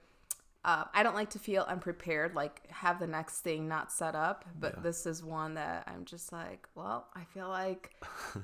uh, 0.64 0.84
I 0.92 1.02
don't 1.02 1.14
like 1.14 1.30
to 1.30 1.38
feel 1.38 1.62
unprepared, 1.62 2.34
like 2.34 2.68
have 2.70 2.98
the 3.00 3.06
next 3.06 3.40
thing 3.40 3.66
not 3.66 3.90
set 3.90 4.14
up. 4.14 4.44
But 4.58 4.74
Yeah. 4.76 4.82
this 4.82 5.06
is 5.06 5.24
one 5.24 5.54
that 5.54 5.84
I'm 5.86 6.04
just 6.04 6.32
like, 6.32 6.68
well, 6.74 7.08
I 7.14 7.24
feel 7.24 7.48
like, 7.48 7.94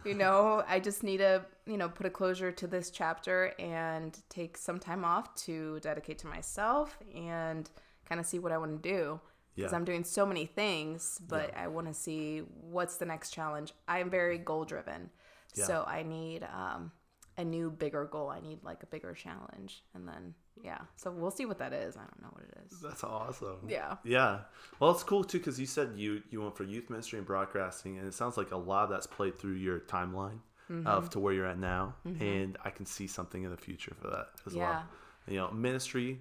you 0.05 0.15
know, 0.15 0.65
I 0.69 0.81
just 0.81 1.03
need 1.03 1.19
to, 1.19 1.45
you 1.67 1.77
know, 1.77 1.89
put 1.91 2.07
a 2.07 2.11
closure 2.11 2.51
to 2.53 2.67
this 2.67 2.91
chapter 2.91 3.53
and 3.59 4.19
take 4.31 4.57
some 4.57 4.79
time 4.79 5.05
off 5.05 5.35
to 5.47 5.79
dedicate 5.81 6.19
to 6.21 6.27
myself 6.27 6.99
and 7.15 7.69
kind 8.09 8.19
of 8.21 8.27
see 8.27 8.39
what 8.39 8.51
I 8.53 8.59
want 8.59 8.83
to 8.83 8.89
do. 8.89 9.21
Because 9.55 9.73
Yeah. 9.73 9.77
I'm 9.79 9.85
doing 9.85 10.05
so 10.05 10.25
many 10.27 10.47
things, 10.47 11.21
but 11.29 11.55
I 11.57 11.69
want 11.69 11.87
to 11.87 11.95
see 11.95 12.41
what's 12.61 12.97
the 12.97 13.07
next 13.07 13.31
challenge. 13.31 13.73
I'm 13.89 14.09
very 14.11 14.39
goal 14.39 14.65
driven. 14.65 15.11
Yeah. 15.55 15.65
So 15.65 15.85
I 15.87 16.03
need 16.03 16.45
um, 16.45 16.93
a 17.39 17.45
new, 17.45 17.71
bigger 17.71 18.05
goal. 18.05 18.29
I 18.31 18.41
need 18.41 18.59
like 18.65 18.83
a 18.83 18.87
bigger 18.87 19.13
challenge. 19.15 19.83
And 19.95 20.07
then, 20.09 20.35
yeah. 20.63 20.79
So 20.97 21.11
we'll 21.11 21.31
see 21.31 21.47
what 21.47 21.59
that 21.59 21.73
is. 21.73 21.97
I 21.97 22.01
don't 22.01 22.23
know 22.23 22.29
what 22.33 22.45
it 22.45 22.59
is. 22.67 22.81
That's 22.81 23.05
awesome. 23.05 23.59
Yeah. 23.69 23.97
Yeah. 24.05 24.41
Well, 24.81 24.91
it's 24.91 25.03
cool 25.03 25.23
too 25.25 25.39
because 25.39 25.61
you 25.61 25.67
said 25.67 25.91
you 25.97 26.23
you 26.31 26.41
went 26.43 26.57
for 26.57 26.65
youth 26.65 26.89
ministry 26.91 27.19
and 27.19 27.27
broadcasting, 27.27 27.99
and 27.99 28.07
it 28.09 28.15
sounds 28.15 28.37
like 28.37 28.53
a 28.53 28.57
lot 28.57 28.85
of 28.85 28.91
that's 28.91 29.07
played 29.07 29.39
through 29.39 29.55
your 29.55 29.81
timeline 29.81 30.41
Mm-hmm. 30.69 30.85
of 30.89 31.11
to 31.11 31.21
where 31.21 31.33
you're 31.33 31.47
at 31.47 31.61
now, 31.61 31.95
and 32.05 32.59
I 32.65 32.71
can 32.71 32.87
see 32.87 33.07
something 33.07 33.45
in 33.45 33.53
the 33.53 33.57
future 33.57 33.95
for 34.01 34.09
that 34.11 34.31
as 34.47 34.53
Yeah. 34.53 34.69
well. 34.69 34.83
You 35.29 35.37
know, 35.37 35.51
ministry, 35.53 36.19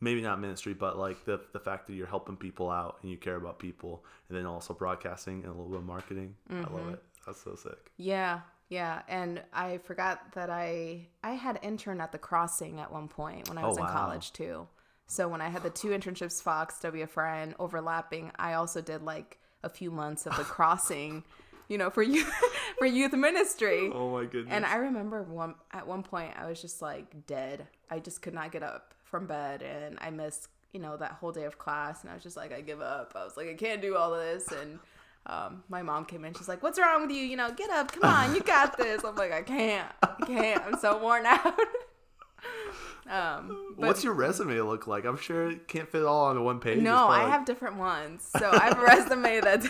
maybe 0.00 0.22
not 0.22 0.38
ministry, 0.38 0.72
but 0.72 0.96
like 0.98 1.24
the 1.24 1.40
the 1.52 1.58
fact 1.58 1.88
that 1.88 1.94
you're 1.94 2.06
helping 2.06 2.36
people 2.36 2.70
out 2.70 2.98
and 3.02 3.10
you 3.10 3.16
care 3.16 3.34
about 3.34 3.58
people, 3.58 4.04
and 4.28 4.38
then 4.38 4.46
also 4.46 4.72
broadcasting 4.72 5.38
and 5.42 5.46
a 5.46 5.50
little 5.50 5.66
bit 5.68 5.78
of 5.78 5.84
marketing. 5.84 6.36
I 6.48 6.52
Mm-hmm. 6.54 6.74
love 6.76 6.88
it. 6.94 7.02
That's 7.26 7.42
so 7.42 7.56
sick. 7.56 7.90
Yeah. 7.96 8.42
Yeah. 8.72 9.02
And 9.06 9.42
I 9.52 9.78
forgot 9.84 10.32
that 10.32 10.48
I 10.48 11.06
I 11.22 11.32
had 11.32 11.58
intern 11.62 12.00
at 12.00 12.10
the 12.10 12.18
crossing 12.18 12.80
at 12.80 12.90
one 12.90 13.06
point 13.06 13.46
when 13.50 13.58
I 13.58 13.64
Oh, 13.64 13.68
was 13.68 13.76
in 13.76 13.84
college 13.86 14.32
too. 14.32 14.66
So 15.06 15.28
when 15.28 15.42
I 15.42 15.50
had 15.50 15.62
the 15.62 15.68
two 15.68 15.88
internships, 15.88 16.42
Fox, 16.42 16.78
WFRN 16.82 17.52
overlapping, 17.58 18.32
I 18.38 18.54
also 18.54 18.80
did 18.80 19.02
like 19.02 19.38
a 19.62 19.68
few 19.68 19.90
months 19.90 20.26
of 20.26 20.34
the 20.38 20.44
crossing, 20.56 21.22
you 21.68 21.76
know, 21.76 21.90
for 21.90 22.02
youth 22.02 22.32
for 22.78 22.86
youth 22.86 23.12
ministry. 23.12 23.90
Oh 23.92 24.10
my 24.10 24.24
goodness. 24.24 24.54
And 24.54 24.64
I 24.64 24.76
remember 24.76 25.22
one 25.22 25.54
at 25.72 25.86
one 25.86 26.02
point 26.02 26.32
I 26.38 26.48
was 26.48 26.62
just 26.62 26.80
like 26.80 27.26
dead. 27.26 27.66
I 27.90 27.98
just 27.98 28.22
could 28.22 28.32
not 28.32 28.52
get 28.52 28.62
up 28.62 28.94
from 29.04 29.26
bed 29.26 29.60
and 29.60 29.98
I 30.00 30.08
missed, 30.08 30.48
you 30.72 30.80
know, 30.80 30.96
that 30.96 31.12
whole 31.12 31.30
day 31.32 31.44
of 31.44 31.58
class 31.58 32.00
and 32.00 32.10
I 32.10 32.14
was 32.14 32.22
just 32.22 32.38
like, 32.38 32.54
I 32.54 32.62
give 32.62 32.80
up. 32.80 33.12
I 33.14 33.22
was 33.22 33.36
like, 33.36 33.48
I 33.50 33.54
can't 33.54 33.82
do 33.82 33.96
all 33.96 34.12
this 34.12 34.48
and 34.50 34.78
um, 35.26 35.62
my 35.68 35.82
mom 35.82 36.04
came 36.04 36.24
in. 36.24 36.34
She's 36.34 36.48
like, 36.48 36.62
"What's 36.62 36.78
wrong 36.78 37.02
with 37.02 37.10
you? 37.10 37.22
You 37.22 37.36
know, 37.36 37.50
get 37.52 37.70
up, 37.70 37.92
come 37.92 38.04
on, 38.10 38.34
you 38.34 38.40
got 38.42 38.76
this." 38.78 39.04
I'm 39.04 39.14
like, 39.16 39.32
"I 39.32 39.42
can't, 39.42 39.88
I 40.02 40.14
can't. 40.26 40.62
I'm 40.64 40.78
so 40.78 40.98
worn 40.98 41.26
out." 41.26 41.54
um, 43.10 43.74
but 43.78 43.86
What's 43.88 44.04
your 44.04 44.14
resume 44.14 44.60
look 44.60 44.86
like? 44.86 45.04
I'm 45.04 45.16
sure 45.16 45.50
it 45.50 45.68
can't 45.68 45.88
fit 45.88 46.04
all 46.04 46.26
onto 46.26 46.42
one 46.42 46.60
page. 46.60 46.80
No, 46.82 47.08
I 47.08 47.28
have 47.28 47.44
different 47.44 47.76
ones. 47.76 48.28
So 48.38 48.50
I 48.50 48.64
have 48.66 48.78
a 48.78 48.82
resume 48.84 49.40
that's, 49.40 49.68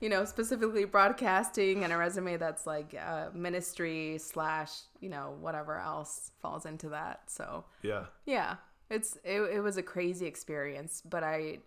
you 0.00 0.08
know, 0.08 0.24
specifically 0.24 0.84
broadcasting, 0.84 1.84
and 1.84 1.92
a 1.92 1.96
resume 1.96 2.36
that's 2.36 2.66
like 2.66 2.94
uh, 2.94 3.26
ministry 3.34 4.18
slash, 4.18 4.70
you 5.00 5.08
know, 5.08 5.36
whatever 5.40 5.78
else 5.78 6.30
falls 6.40 6.66
into 6.66 6.88
that. 6.90 7.22
So 7.26 7.64
Yeah. 7.82 8.06
yeah, 8.26 8.56
it's 8.90 9.16
it, 9.24 9.40
it 9.42 9.60
was 9.60 9.76
a 9.76 9.82
crazy 9.82 10.26
experience, 10.26 11.02
but 11.08 11.22
I, 11.24 11.58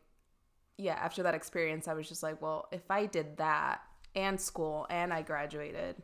yeah, 0.78 0.94
after 0.94 1.24
that 1.24 1.36
experience, 1.36 1.88
I 1.88 1.94
was 1.94 2.08
just 2.08 2.24
like, 2.24 2.42
well, 2.42 2.68
if 2.72 2.90
I 2.90 3.06
did 3.06 3.38
that 3.38 3.82
and 4.16 4.40
school 4.40 4.88
and 4.90 5.14
I 5.14 5.22
graduated, 5.22 5.96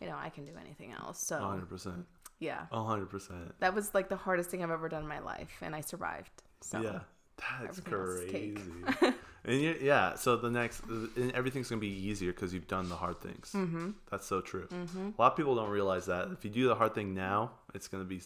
you 0.00 0.06
know, 0.06 0.16
I 0.16 0.28
can 0.30 0.44
do 0.44 0.52
anything 0.60 0.92
else. 0.92 1.20
So 1.20 1.38
100. 1.40 1.68
percent 1.68 2.06
yeah, 2.38 2.66
100. 2.70 3.06
percent 3.08 3.58
that 3.60 3.74
was 3.74 3.94
like 3.94 4.08
the 4.10 4.16
hardest 4.16 4.50
thing 4.50 4.62
I've 4.62 4.70
ever 4.70 4.88
done 4.88 5.02
in 5.02 5.08
my 5.08 5.20
life, 5.20 5.56
and 5.62 5.74
I 5.74 5.80
survived. 5.80 6.30
So 6.60 6.80
Yeah, 6.80 7.00
that's 7.38 7.78
everything 7.80 7.94
else 7.94 8.10
is 8.10 8.30
cake. 8.30 8.58
crazy. 9.00 9.16
and 9.44 9.80
yeah, 9.80 10.14
so 10.16 10.36
the 10.36 10.50
next, 10.50 10.82
and 10.84 11.32
everything's 11.32 11.70
gonna 11.70 11.80
be 11.80 11.88
easier 12.08 12.32
because 12.32 12.52
you've 12.52 12.68
done 12.68 12.88
the 12.90 12.96
hard 12.96 13.20
things. 13.20 13.52
Mm-hmm. 13.54 13.90
That's 14.10 14.26
so 14.26 14.40
true. 14.42 14.66
Mm-hmm. 14.68 15.10
A 15.18 15.22
lot 15.22 15.32
of 15.32 15.36
people 15.36 15.54
don't 15.54 15.70
realize 15.70 16.06
that 16.06 16.28
if 16.30 16.44
you 16.44 16.50
do 16.50 16.68
the 16.68 16.74
hard 16.74 16.94
thing 16.94 17.14
now, 17.14 17.52
it's 17.74 17.88
gonna 17.88 18.04
be 18.04 18.20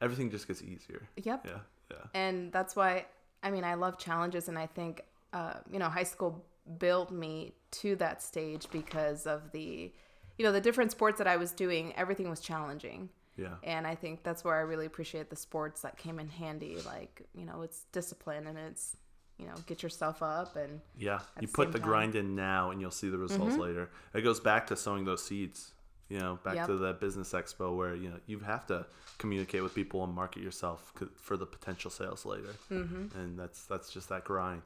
everything 0.00 0.30
just 0.30 0.46
gets 0.46 0.62
easier. 0.62 1.02
yep. 1.16 1.44
Yeah, 1.44 1.58
yeah, 1.90 1.96
and 2.14 2.52
that's 2.52 2.74
why 2.76 3.06
i 3.42 3.50
mean 3.50 3.64
i 3.64 3.74
love 3.74 3.96
challenges 3.98 4.48
and 4.48 4.58
i 4.58 4.66
think 4.66 5.02
uh, 5.32 5.54
you 5.70 5.78
know 5.78 5.88
high 5.88 6.02
school 6.04 6.44
built 6.78 7.10
me 7.10 7.54
to 7.70 7.96
that 7.96 8.22
stage 8.22 8.66
because 8.72 9.26
of 9.26 9.52
the 9.52 9.92
you 10.38 10.44
know 10.44 10.52
the 10.52 10.60
different 10.60 10.90
sports 10.90 11.18
that 11.18 11.26
i 11.26 11.36
was 11.36 11.52
doing 11.52 11.92
everything 11.96 12.28
was 12.28 12.40
challenging 12.40 13.08
yeah. 13.36 13.54
and 13.62 13.86
i 13.86 13.94
think 13.94 14.22
that's 14.24 14.42
where 14.44 14.56
i 14.56 14.60
really 14.60 14.86
appreciate 14.86 15.30
the 15.30 15.36
sports 15.36 15.82
that 15.82 15.96
came 15.96 16.18
in 16.18 16.28
handy 16.28 16.76
like 16.84 17.22
you 17.34 17.44
know 17.44 17.62
it's 17.62 17.84
discipline 17.92 18.46
and 18.46 18.58
it's 18.58 18.96
you 19.38 19.46
know 19.46 19.54
get 19.66 19.82
yourself 19.82 20.22
up 20.22 20.56
and 20.56 20.80
Yeah, 20.96 21.20
you 21.40 21.46
the 21.46 21.52
put 21.52 21.66
the 21.72 21.74
time. 21.74 21.82
Mm-hmm. 21.82 21.88
grind 21.90 22.14
in 22.16 22.34
now, 22.34 22.70
and 22.70 22.80
you'll 22.80 22.90
see 22.90 23.10
the 23.10 23.18
results 23.18 23.56
later. 23.56 23.90
It 24.14 24.22
goes 24.22 24.40
back 24.40 24.66
to 24.68 24.76
sowing 24.76 25.04
those 25.04 25.22
seeds. 25.24 25.72
You 26.08 26.20
know, 26.20 26.38
back 26.42 26.54
Yep. 26.54 26.66
to 26.68 26.78
that 26.78 27.00
business 27.00 27.32
expo 27.32 27.76
where 27.76 27.94
you 27.94 28.08
know 28.08 28.18
you 28.26 28.38
have 28.38 28.66
to 28.68 28.86
communicate 29.18 29.62
with 29.62 29.74
people 29.74 30.02
and 30.04 30.14
market 30.14 30.42
yourself 30.42 30.92
for 31.16 31.36
the 31.36 31.44
potential 31.44 31.90
sales 31.90 32.24
later. 32.24 32.54
Mm-hmm. 32.72 33.18
And 33.18 33.38
that's 33.38 33.66
that's 33.66 33.92
just 33.92 34.08
that 34.08 34.24
grind. 34.24 34.62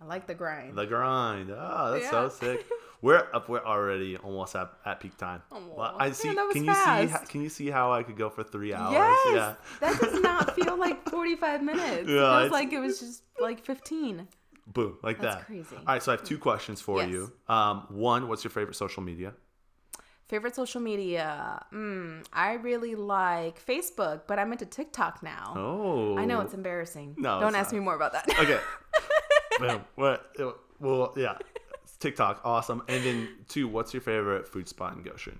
I 0.00 0.04
like 0.04 0.26
the 0.26 0.34
grind 0.34 0.76
The 0.76 0.86
grind. 0.86 1.50
Oh, 1.50 1.92
that's 1.92 2.10
so 2.10 2.28
sick. 2.28 2.66
We're 3.02 3.26
up. 3.32 3.48
We're 3.48 3.64
already 3.64 4.16
almost 4.16 4.56
at, 4.56 4.70
at 4.84 5.00
peak 5.00 5.16
time. 5.16 5.42
Well, 5.50 5.94
I 5.98 6.06
man, 6.06 6.14
see. 6.14 6.28
was 6.34 6.52
can 6.52 6.64
you 6.64 6.74
see? 6.74 7.26
Can 7.28 7.42
you 7.42 7.48
see 7.48 7.70
how 7.70 7.92
I 7.92 8.02
could 8.02 8.16
go 8.16 8.28
for 8.30 8.42
three 8.42 8.72
hours? 8.74 8.92
yes 8.94 9.18
Yeah. 9.34 9.54
that 9.80 10.00
does 10.00 10.20
not 10.30 10.54
feel 10.54 10.78
like 10.78 11.08
45 11.08 11.62
minutes 11.62 12.08
Yeah, 12.08 12.36
it 12.38 12.40
feels 12.40 12.52
like 12.52 12.72
it 12.72 12.80
was 12.80 13.00
just 13.00 13.22
like 13.40 13.64
15 13.64 14.26
Boom, 14.68 14.98
like 15.02 15.18
that. 15.18 15.22
That's 15.22 15.36
that. 15.36 15.46
crazy. 15.46 15.76
All 15.76 15.82
right, 15.86 16.02
so 16.02 16.10
I 16.12 16.16
have 16.16 16.24
two 16.24 16.38
questions 16.38 16.80
for 16.80 16.98
Yes. 17.00 17.10
you. 17.10 17.32
Um, 17.48 17.86
one, 17.90 18.26
what's 18.28 18.42
your 18.42 18.50
favorite 18.50 18.74
social 18.76 19.02
media? 19.02 19.32
Favorite 20.28 20.56
social 20.56 20.80
media? 20.80 21.64
Mm, 21.72 22.26
I 22.32 22.54
really 22.54 22.96
like 22.96 23.64
Facebook, 23.64 24.22
but 24.26 24.40
I'm 24.40 24.50
into 24.50 24.66
TikTok 24.66 25.22
now. 25.22 25.54
Oh, 25.56 26.18
I 26.18 26.24
know 26.24 26.40
it's 26.40 26.52
embarrassing. 26.52 27.14
No, 27.16 27.38
don't 27.38 27.54
ask 27.54 27.70
not. 27.72 27.78
me 27.78 27.84
more 27.84 27.94
about 27.94 28.12
that. 28.14 28.28
okay. 28.40 28.58
Boom. 29.58 29.84
What? 29.94 30.34
Well, 30.80 31.12
yeah. 31.16 31.38
TikTok, 31.98 32.40
awesome. 32.44 32.82
And 32.88 33.02
then 33.04 33.28
two, 33.48 33.68
what's 33.68 33.94
your 33.94 34.02
favorite 34.02 34.46
food 34.46 34.68
spot 34.68 34.94
in 34.96 35.02
Goshen? 35.02 35.38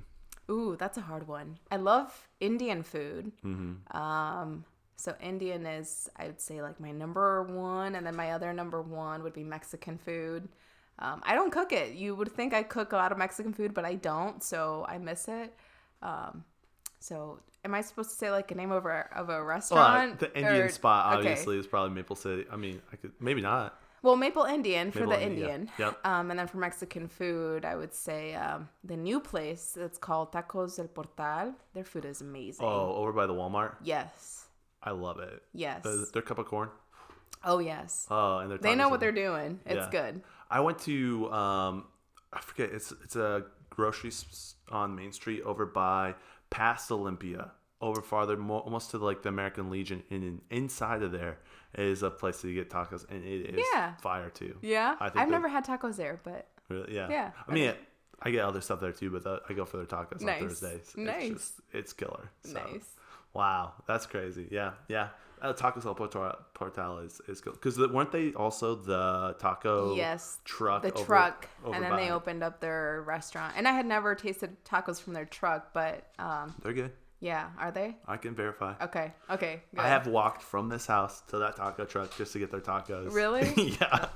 Ooh, 0.50 0.76
that's 0.78 0.96
a 0.96 1.02
hard 1.02 1.26
one. 1.28 1.58
I 1.70 1.76
love 1.76 2.28
Indian 2.40 2.82
food. 2.82 3.32
Mm-hmm. 3.44 3.96
Um, 3.96 4.64
so 4.96 5.14
Indian 5.20 5.66
is, 5.66 6.08
I 6.16 6.26
would 6.26 6.40
say, 6.40 6.62
like 6.62 6.80
my 6.80 6.92
number 6.92 7.42
one, 7.42 7.94
and 7.96 8.06
then 8.06 8.16
my 8.16 8.32
other 8.32 8.52
number 8.54 8.80
one 8.80 9.22
would 9.22 9.34
be 9.34 9.44
Mexican 9.44 9.98
food. 9.98 10.48
Um, 10.98 11.20
I 11.24 11.34
don't 11.34 11.50
cook 11.50 11.72
it. 11.72 11.92
You 11.94 12.14
would 12.14 12.32
think 12.32 12.54
I 12.54 12.62
cook 12.62 12.92
a 12.92 12.96
lot 12.96 13.12
of 13.12 13.18
Mexican 13.18 13.52
food, 13.52 13.74
but 13.74 13.84
I 13.84 13.96
don't, 13.96 14.42
so 14.42 14.86
I 14.88 14.96
miss 14.96 15.28
it. 15.28 15.52
Um, 16.00 16.44
so 17.00 17.40
am 17.64 17.74
I 17.74 17.82
supposed 17.82 18.10
to 18.10 18.16
say 18.16 18.30
like 18.30 18.50
a 18.50 18.54
name 18.54 18.70
of 18.72 18.86
a 18.86 19.08
of 19.14 19.28
a 19.28 19.32
Well, 19.32 19.42
restaurant? 19.42 20.18
the 20.20 20.34
Indian 20.34 20.62
Or- 20.62 20.68
spot 20.70 21.06
okay. 21.06 21.16
obviously 21.28 21.58
is 21.58 21.66
probably 21.66 21.94
Maple 21.94 22.16
City. 22.16 22.46
I 22.50 22.56
mean, 22.56 22.80
I 22.92 22.96
could 22.96 23.12
maybe 23.20 23.42
not. 23.42 23.78
Well, 24.06 24.14
Maple 24.16 24.44
Indian 24.44 24.92
for 24.92 25.00
Maple 25.00 25.12
the 25.14 25.22
Indian, 25.22 25.50
Indian. 25.50 25.70
yeah. 25.80 25.86
Yep. 25.86 26.06
Um, 26.06 26.30
and 26.30 26.38
then 26.38 26.46
for 26.46 26.58
Mexican 26.58 27.08
food, 27.08 27.64
I 27.64 27.74
would 27.74 27.92
say 27.92 28.34
um, 28.36 28.68
the 28.84 28.96
new 28.96 29.18
place 29.18 29.72
that's 29.76 29.98
called 29.98 30.30
Tacos 30.30 30.76
del 30.76 30.86
Portal. 30.86 31.54
Their 31.74 31.82
food 31.82 32.04
is 32.04 32.20
amazing. 32.20 32.64
Oh, 32.64 32.94
over 33.00 33.12
by 33.12 33.26
the 33.26 33.34
Walmart. 33.34 33.74
Yes. 33.82 34.46
I 34.80 34.92
love 34.92 35.18
it. 35.18 35.42
Yes. 35.52 35.82
The, 35.82 36.08
their 36.12 36.22
cup 36.22 36.38
of 36.38 36.46
corn. 36.46 36.68
oh, 37.42 37.58
yes. 37.58 38.06
Oh, 38.08 38.38
and 38.38 38.60
they 38.60 38.76
know 38.76 38.88
what 38.88 39.00
they're 39.00 39.10
doing. 39.28 39.58
It's 39.66 39.86
Yeah. 39.86 39.90
good. 39.90 40.22
I 40.48 40.60
went 40.60 40.78
to 40.90 41.28
um, 41.32 41.84
I 42.32 42.40
forget 42.40 42.70
it's 42.72 42.92
it's 43.04 43.16
a 43.16 43.46
grocery 43.70 44.12
on 44.70 44.94
Main 44.94 45.10
Street 45.12 45.42
over 45.42 45.66
by 45.66 46.14
past 46.50 46.92
Olympia, 46.92 47.50
over 47.80 48.00
farther, 48.02 48.36
mo- 48.36 48.60
almost 48.60 48.92
to 48.92 48.98
like 48.98 49.22
the 49.22 49.30
American 49.30 49.68
Legion, 49.68 50.04
and 50.10 50.22
in, 50.22 50.40
inside 50.50 51.02
of 51.02 51.10
there 51.10 51.38
is 51.76 52.02
a 52.02 52.10
place 52.10 52.40
to 52.42 52.52
get 52.52 52.70
tacos, 52.70 53.08
and 53.10 53.24
it 53.24 53.54
is 53.58 53.66
Yeah. 53.74 53.94
fire 53.96 54.30
too. 54.30 54.56
Yeah. 54.62 54.96
I 55.00 55.10
I've 55.14 55.28
never 55.28 55.48
had 55.48 55.64
tacos 55.66 55.96
there, 55.96 56.20
but 56.24 56.46
Really, 56.68 56.94
yeah. 56.94 57.08
Yeah, 57.08 57.30
I 57.46 57.52
mean, 57.52 57.74
I 58.22 58.30
get 58.30 58.44
other 58.44 58.60
stuff 58.60 58.80
there 58.80 58.92
too, 58.92 59.10
but 59.10 59.42
I 59.48 59.52
go 59.52 59.64
for 59.64 59.76
their 59.76 59.86
tacos 59.86 60.20
Nice. 60.22 60.42
on 60.42 60.48
Thursdays. 60.48 60.94
Nice. 60.96 61.22
It's 61.22 61.30
just 61.40 61.60
it's 61.72 61.92
killer. 61.92 62.30
So, 62.42 62.54
nice. 62.54 62.88
Wow, 63.34 63.74
that's 63.86 64.06
crazy. 64.06 64.48
Yeah, 64.50 64.72
yeah. 64.88 65.08
Uh, 65.42 65.52
Tacos 65.52 65.84
El 65.84 65.94
Portal, 65.94 66.34
Portal 66.54 67.00
is 67.00 67.20
is 67.28 67.42
good 67.42 67.52
because 67.52 67.78
weren't 67.78 68.10
they 68.10 68.32
also 68.32 68.74
the 68.74 69.36
taco 69.38 69.94
Yes. 69.94 70.38
truck 70.46 70.80
The 70.82 70.94
over- 70.94 71.04
truck. 71.04 71.46
over 71.62 71.74
and 71.74 71.84
then 71.84 71.94
they 71.96 72.10
opened 72.10 72.42
up 72.42 72.58
their 72.60 73.02
restaurant. 73.02 73.52
And 73.54 73.68
I 73.68 73.72
had 73.72 73.84
never 73.84 74.14
tasted 74.14 74.56
tacos 74.64 74.98
from 75.00 75.12
their 75.12 75.26
truck, 75.26 75.74
but 75.74 76.06
um, 76.18 76.54
They're 76.62 76.72
good. 76.72 76.92
Yeah. 77.20 77.48
Are 77.58 77.70
they? 77.70 77.96
I 78.06 78.16
can 78.16 78.34
verify. 78.34 78.74
Okay. 78.80 79.12
Okay. 79.30 79.62
Good. 79.74 79.80
I 79.80 79.88
have 79.88 80.06
walked 80.06 80.42
from 80.42 80.68
this 80.68 80.86
house 80.86 81.22
to 81.28 81.38
that 81.38 81.56
taco 81.56 81.84
truck 81.84 82.16
just 82.16 82.32
to 82.34 82.38
get 82.38 82.50
their 82.50 82.60
tacos. 82.60 83.12
Really? 83.12 83.52
yeah. 83.80 84.08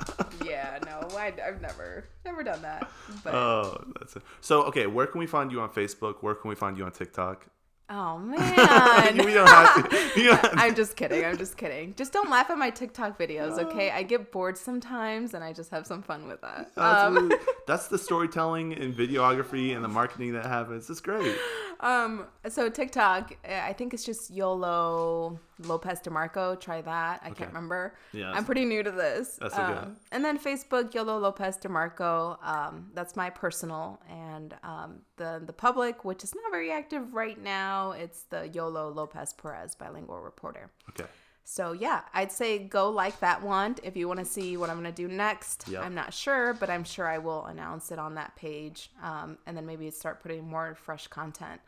Yeah. 0.45 0.79
No, 0.85 1.09
I, 1.17 1.33
I've 1.47 1.61
never, 1.61 2.05
never 2.25 2.43
done 2.43 2.63
that. 2.63 2.91
But 3.25 3.35
Oh, 3.35 3.85
that's 3.99 4.17
it. 4.17 4.23
So, 4.41 4.63
okay, 4.65 4.87
where 4.87 5.07
can 5.07 5.19
we 5.19 5.27
find 5.27 5.51
you 5.51 5.61
on 5.61 5.71
Facebook? 5.71 6.17
Where 6.23 6.35
can 6.35 6.49
we 6.49 6.55
find 6.57 6.77
you 6.79 6.85
on 6.85 6.93
TikTok? 6.93 7.47
Oh 7.93 8.19
we 8.23 8.37
man. 8.37 9.17
don't 9.17 9.49
have 9.49 9.91
to. 9.91 9.97
You 10.21 10.29
don't 10.29 10.39
have 10.41 10.53
to- 10.53 10.59
I'm 10.61 10.77
just 10.77 10.95
kidding. 10.97 11.25
I'm 11.25 11.37
just 11.37 11.57
kidding. 11.57 11.93
Just 11.97 12.13
don't 12.13 12.31
laugh 12.31 12.49
at 12.49 12.57
my 12.57 12.71
TikTok 12.71 13.19
videos, 13.19 13.59
okay? 13.59 13.91
I 13.91 14.05
get 14.05 14.31
bored 14.31 14.57
sometimes 14.57 15.35
and 15.35 15.43
I 15.43 15.53
just 15.53 15.73
have 15.73 15.89
some 15.89 16.01
fun 16.01 16.29
with 16.29 16.41
that. 16.43 16.71
That's, 16.77 17.05
Um, 17.05 17.15
really- 17.31 17.37
that's 17.67 17.89
the 17.89 17.99
storytelling 17.99 18.75
and 18.75 18.95
videography 18.95 19.75
and 19.75 19.83
the 19.83 19.89
marketing 19.89 20.35
that 20.35 20.47
happens. 20.47 20.89
It's 20.89 21.01
great. 21.01 21.37
um 21.81 22.27
so 22.49 22.69
TikTok, 22.71 23.33
uh, 23.49 23.53
I 23.63 23.73
think 23.73 23.95
it's 23.95 24.05
just 24.05 24.31
YOLO 24.31 25.39
Lopez 25.61 26.01
DeMarco. 26.01 26.59
Try 26.61 26.81
that. 26.83 27.21
I 27.23 27.27
Okay. 27.29 27.35
can't 27.39 27.51
remember. 27.51 27.95
Yeah, 28.13 28.31
I'm 28.33 28.45
pretty 28.45 28.65
new 28.65 28.83
to 28.83 28.91
this. 28.91 29.37
That's 29.41 29.55
okay. 29.55 29.63
Um, 29.73 29.97
and 30.13 30.25
then 30.25 30.39
Facebook 30.39 30.95
YOLO 30.95 31.19
Lopez 31.19 31.59
DeMarco. 31.59 32.37
Um, 32.47 32.91
that's 32.95 33.17
my 33.17 33.31
personal 33.31 34.01
and 34.09 34.55
um, 34.63 35.01
the 35.17 35.43
the 35.45 35.53
public, 35.53 36.05
which 36.05 36.23
is 36.25 36.35
not 36.35 36.51
very 36.51 36.71
active 36.71 37.15
right 37.15 37.41
now. 37.43 37.93
It's 37.93 38.23
the 38.25 38.49
YOLO 38.49 38.91
Lopez 38.91 39.33
Perez 39.33 39.75
bilingual 39.75 40.21
reporter. 40.21 40.71
Okay. 40.91 41.09
So 41.51 41.73
yeah, 41.73 42.03
I'd 42.15 42.31
say 42.31 42.61
go 42.61 42.91
like 42.91 43.19
that 43.19 43.43
one 43.43 43.75
if 43.83 43.97
you 43.97 44.07
want 44.07 44.21
to 44.21 44.25
see 44.25 44.57
what 44.57 44.71
I'm 44.71 44.77
gonna 44.77 44.93
do 44.93 45.09
next. 45.09 45.65
Yep. 45.67 45.83
I'm 45.83 45.97
not 45.97 46.15
sure, 46.15 46.55
but 46.55 46.71
I'm 46.71 46.85
sure 46.85 47.09
I 47.09 47.19
will 47.19 47.45
announce 47.47 47.91
it 47.91 47.99
on 47.99 48.15
that 48.15 48.37
page, 48.37 48.93
um, 49.03 49.37
and 49.47 49.57
then 49.57 49.67
maybe 49.67 49.91
start 49.91 50.23
putting 50.23 50.49
more 50.49 50.77
fresh 50.77 51.09
content. 51.09 51.61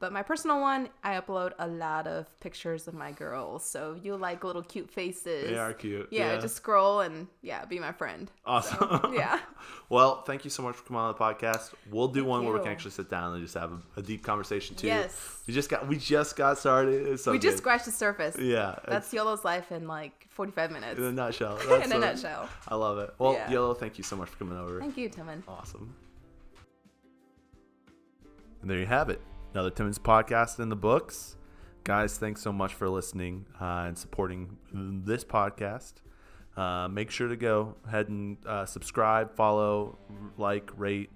But 0.00 0.12
my 0.12 0.22
personal 0.22 0.60
one, 0.60 0.88
I 1.02 1.20
upload 1.20 1.54
a 1.58 1.66
lot 1.66 2.06
of 2.06 2.26
pictures 2.38 2.86
of 2.86 2.94
my 2.94 3.10
girls, 3.10 3.64
so 3.64 3.96
you 4.00 4.16
like 4.16 4.44
little 4.44 4.62
cute 4.62 4.88
faces. 4.88 5.50
They 5.50 5.58
are 5.58 5.72
cute. 5.72 6.06
Yeah, 6.12 6.34
Yeah. 6.34 6.40
just 6.40 6.54
scroll 6.54 7.00
and 7.00 7.26
yeah, 7.42 7.64
be 7.64 7.80
my 7.80 7.90
friend. 7.92 8.30
Awesome. 8.46 9.12
Yeah. 9.14 9.40
Well, 9.88 10.22
thank 10.22 10.44
you 10.44 10.50
so 10.50 10.62
much 10.62 10.76
for 10.76 10.84
coming 10.84 11.00
on 11.02 11.12
the 11.12 11.18
podcast. 11.18 11.72
We'll 11.90 12.08
do 12.08 12.24
one 12.24 12.44
where 12.44 12.52
we 12.54 12.60
can 12.60 12.68
actually 12.68 12.92
sit 12.92 13.10
down 13.10 13.34
and 13.34 13.42
just 13.42 13.54
have 13.54 13.72
a, 13.72 13.80
a 13.96 14.02
deep 14.02 14.22
conversation 14.22 14.76
too. 14.76 14.86
Yes. 14.86 15.42
We 15.48 15.54
just 15.54 15.68
got 15.68 15.88
we 15.88 15.96
just 15.96 16.36
got 16.36 16.58
started. 16.58 17.18
So 17.18 17.32
we 17.32 17.40
just 17.40 17.58
scratched 17.58 17.86
the 17.86 17.90
surface. 17.90 18.36
Yeah. 18.38 18.76
That's 18.86 19.12
YOLO's 19.12 19.44
life 19.44 19.72
in 19.72 19.88
like 19.88 20.26
45 20.30 20.70
minutes. 20.70 20.98
in 20.98 21.04
a 21.06 21.12
nutshell. 21.12 21.56
In 21.62 21.68
That's 21.68 21.90
a 21.90 21.98
nutshell. 21.98 22.48
I 22.68 22.76
love 22.76 22.98
it. 22.98 23.12
Well, 23.18 23.32
Yeah. 23.32 23.50
Yolo, 23.50 23.74
thank 23.74 23.98
you 23.98 24.04
so 24.04 24.14
much 24.14 24.28
for 24.28 24.36
coming 24.38 24.56
over. 24.58 24.78
Thank 24.78 24.96
you, 24.96 25.08
Timon. 25.08 25.42
Awesome. 25.48 25.92
And 28.62 28.70
there 28.70 28.78
you 28.78 28.86
have 28.86 29.08
it. 29.10 29.20
Another 29.54 29.70
Timon's 29.70 29.98
podcast 29.98 30.60
in 30.60 30.68
the 30.68 30.76
books. 30.76 31.36
Guys, 31.82 32.18
thanks 32.18 32.42
so 32.42 32.52
much 32.52 32.74
for 32.74 32.88
listening 32.88 33.46
uh, 33.60 33.84
and 33.86 33.96
supporting 33.96 34.58
this 34.72 35.24
podcast. 35.24 35.94
Uh, 36.54 36.86
make 36.88 37.10
sure 37.10 37.28
to 37.28 37.36
go 37.36 37.76
ahead 37.86 38.08
and 38.08 38.36
uh, 38.46 38.66
subscribe, 38.66 39.34
follow, 39.34 39.96
like, 40.36 40.70
rate, 40.76 41.10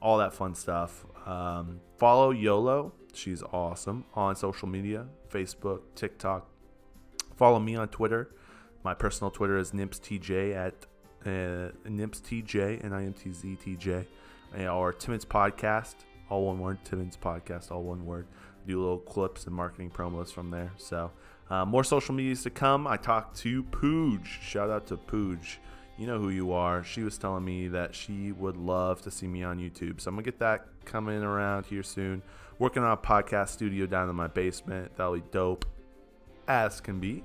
all 0.00 0.18
that 0.18 0.32
fun 0.32 0.54
stuff. 0.54 1.04
Um, 1.26 1.80
follow 1.98 2.30
YOLO. 2.30 2.92
She's 3.12 3.42
awesome 3.42 4.06
on 4.14 4.36
social 4.36 4.68
media 4.68 5.06
Facebook, 5.30 5.80
TikTok. 5.94 6.48
Follow 7.36 7.58
me 7.58 7.76
on 7.76 7.88
Twitter. 7.88 8.30
My 8.84 8.94
personal 8.94 9.30
Twitter 9.30 9.58
is 9.58 9.72
nimtztj 9.72 10.54
at 10.54 10.86
uh, 11.26 11.72
nimtztj, 11.86 12.84
N-I-M-T-Z-T-J, 12.84 14.06
uh, 14.58 14.66
or 14.68 14.92
Timon's 14.94 15.24
Podcast, 15.26 15.96
all 16.28 16.46
one 16.46 16.58
word, 16.58 16.78
Timon's 16.84 17.16
Podcast, 17.16 17.70
all 17.70 17.82
one 17.82 18.04
word. 18.06 18.26
Do 18.66 18.80
little 18.80 18.98
clips 18.98 19.46
and 19.46 19.54
marketing 19.54 19.90
promos 19.90 20.32
from 20.32 20.50
there. 20.50 20.72
So 20.76 21.12
uh, 21.48 21.64
more 21.64 21.84
social 21.84 22.14
medias 22.14 22.42
to 22.42 22.50
come. 22.50 22.86
I 22.86 22.96
talked 22.96 23.36
to 23.38 23.62
Pooj. 23.64 24.24
Shout 24.24 24.70
out 24.70 24.86
to 24.88 24.96
Pooj. 24.96 25.56
You 25.98 26.06
know 26.06 26.18
who 26.18 26.30
you 26.30 26.52
are. 26.52 26.84
She 26.84 27.02
was 27.02 27.16
telling 27.16 27.44
me 27.44 27.68
that 27.68 27.94
she 27.94 28.32
would 28.32 28.56
love 28.56 29.02
to 29.02 29.10
see 29.10 29.26
me 29.26 29.44
on 29.44 29.58
YouTube. 29.58 30.00
So 30.00 30.08
I'm 30.08 30.16
going 30.16 30.24
to 30.24 30.30
get 30.30 30.40
that 30.40 30.66
coming 30.84 31.22
around 31.22 31.66
here 31.66 31.82
soon. 31.82 32.22
Working 32.58 32.82
on 32.82 32.92
a 32.92 32.96
podcast 32.96 33.50
studio 33.50 33.86
down 33.86 34.10
in 34.10 34.16
my 34.16 34.26
basement. 34.26 34.96
That'll 34.96 35.14
be 35.14 35.22
dope 35.30 35.64
as 36.48 36.80
can 36.80 37.00
be. 37.00 37.24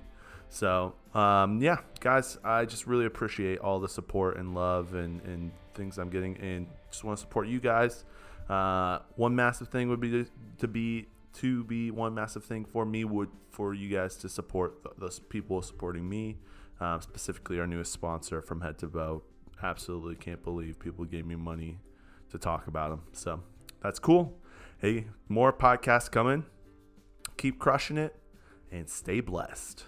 So, 0.49 0.93
um, 1.13 1.61
yeah, 1.61 1.77
guys, 2.01 2.37
I 2.43 2.65
just 2.65 2.85
really 2.85 3.05
appreciate 3.05 3.59
all 3.59 3.79
the 3.79 3.87
support 3.87 4.37
and 4.37 4.53
love 4.53 4.93
and, 4.93 5.21
and 5.21 5.51
things 5.73 5.97
I'm 5.97 6.09
getting, 6.09 6.37
and 6.37 6.67
just 6.89 7.05
want 7.05 7.17
to 7.17 7.21
support 7.21 7.47
you 7.47 7.61
guys. 7.61 8.03
Uh, 8.51 8.99
one 9.15 9.33
massive 9.33 9.69
thing 9.69 9.87
would 9.87 10.01
be 10.01 10.11
to, 10.11 10.25
to 10.57 10.67
be 10.67 11.07
to 11.35 11.63
be 11.63 11.89
one 11.89 12.13
massive 12.13 12.43
thing 12.43 12.65
for 12.65 12.85
me 12.85 13.05
would 13.05 13.29
for 13.49 13.73
you 13.73 13.87
guys 13.87 14.17
to 14.17 14.27
support 14.27 14.83
th- 14.83 14.95
those 14.97 15.19
people 15.19 15.61
supporting 15.61 16.09
me, 16.09 16.37
um, 16.81 16.99
specifically 16.99 17.61
our 17.61 17.65
newest 17.65 17.93
sponsor 17.93 18.41
from 18.41 18.59
Head 18.59 18.77
to 18.79 18.87
Bow. 18.87 19.23
Absolutely 19.63 20.15
can't 20.15 20.43
believe 20.43 20.79
people 20.79 21.05
gave 21.05 21.25
me 21.25 21.35
money 21.35 21.79
to 22.29 22.37
talk 22.37 22.67
about 22.67 22.89
them. 22.89 23.03
So 23.13 23.41
that's 23.81 23.99
cool. 23.99 24.37
Hey, 24.79 25.07
more 25.29 25.53
podcasts 25.53 26.11
coming. 26.11 26.45
Keep 27.37 27.57
crushing 27.57 27.97
it 27.97 28.17
and 28.69 28.89
stay 28.89 29.21
blessed. 29.21 29.85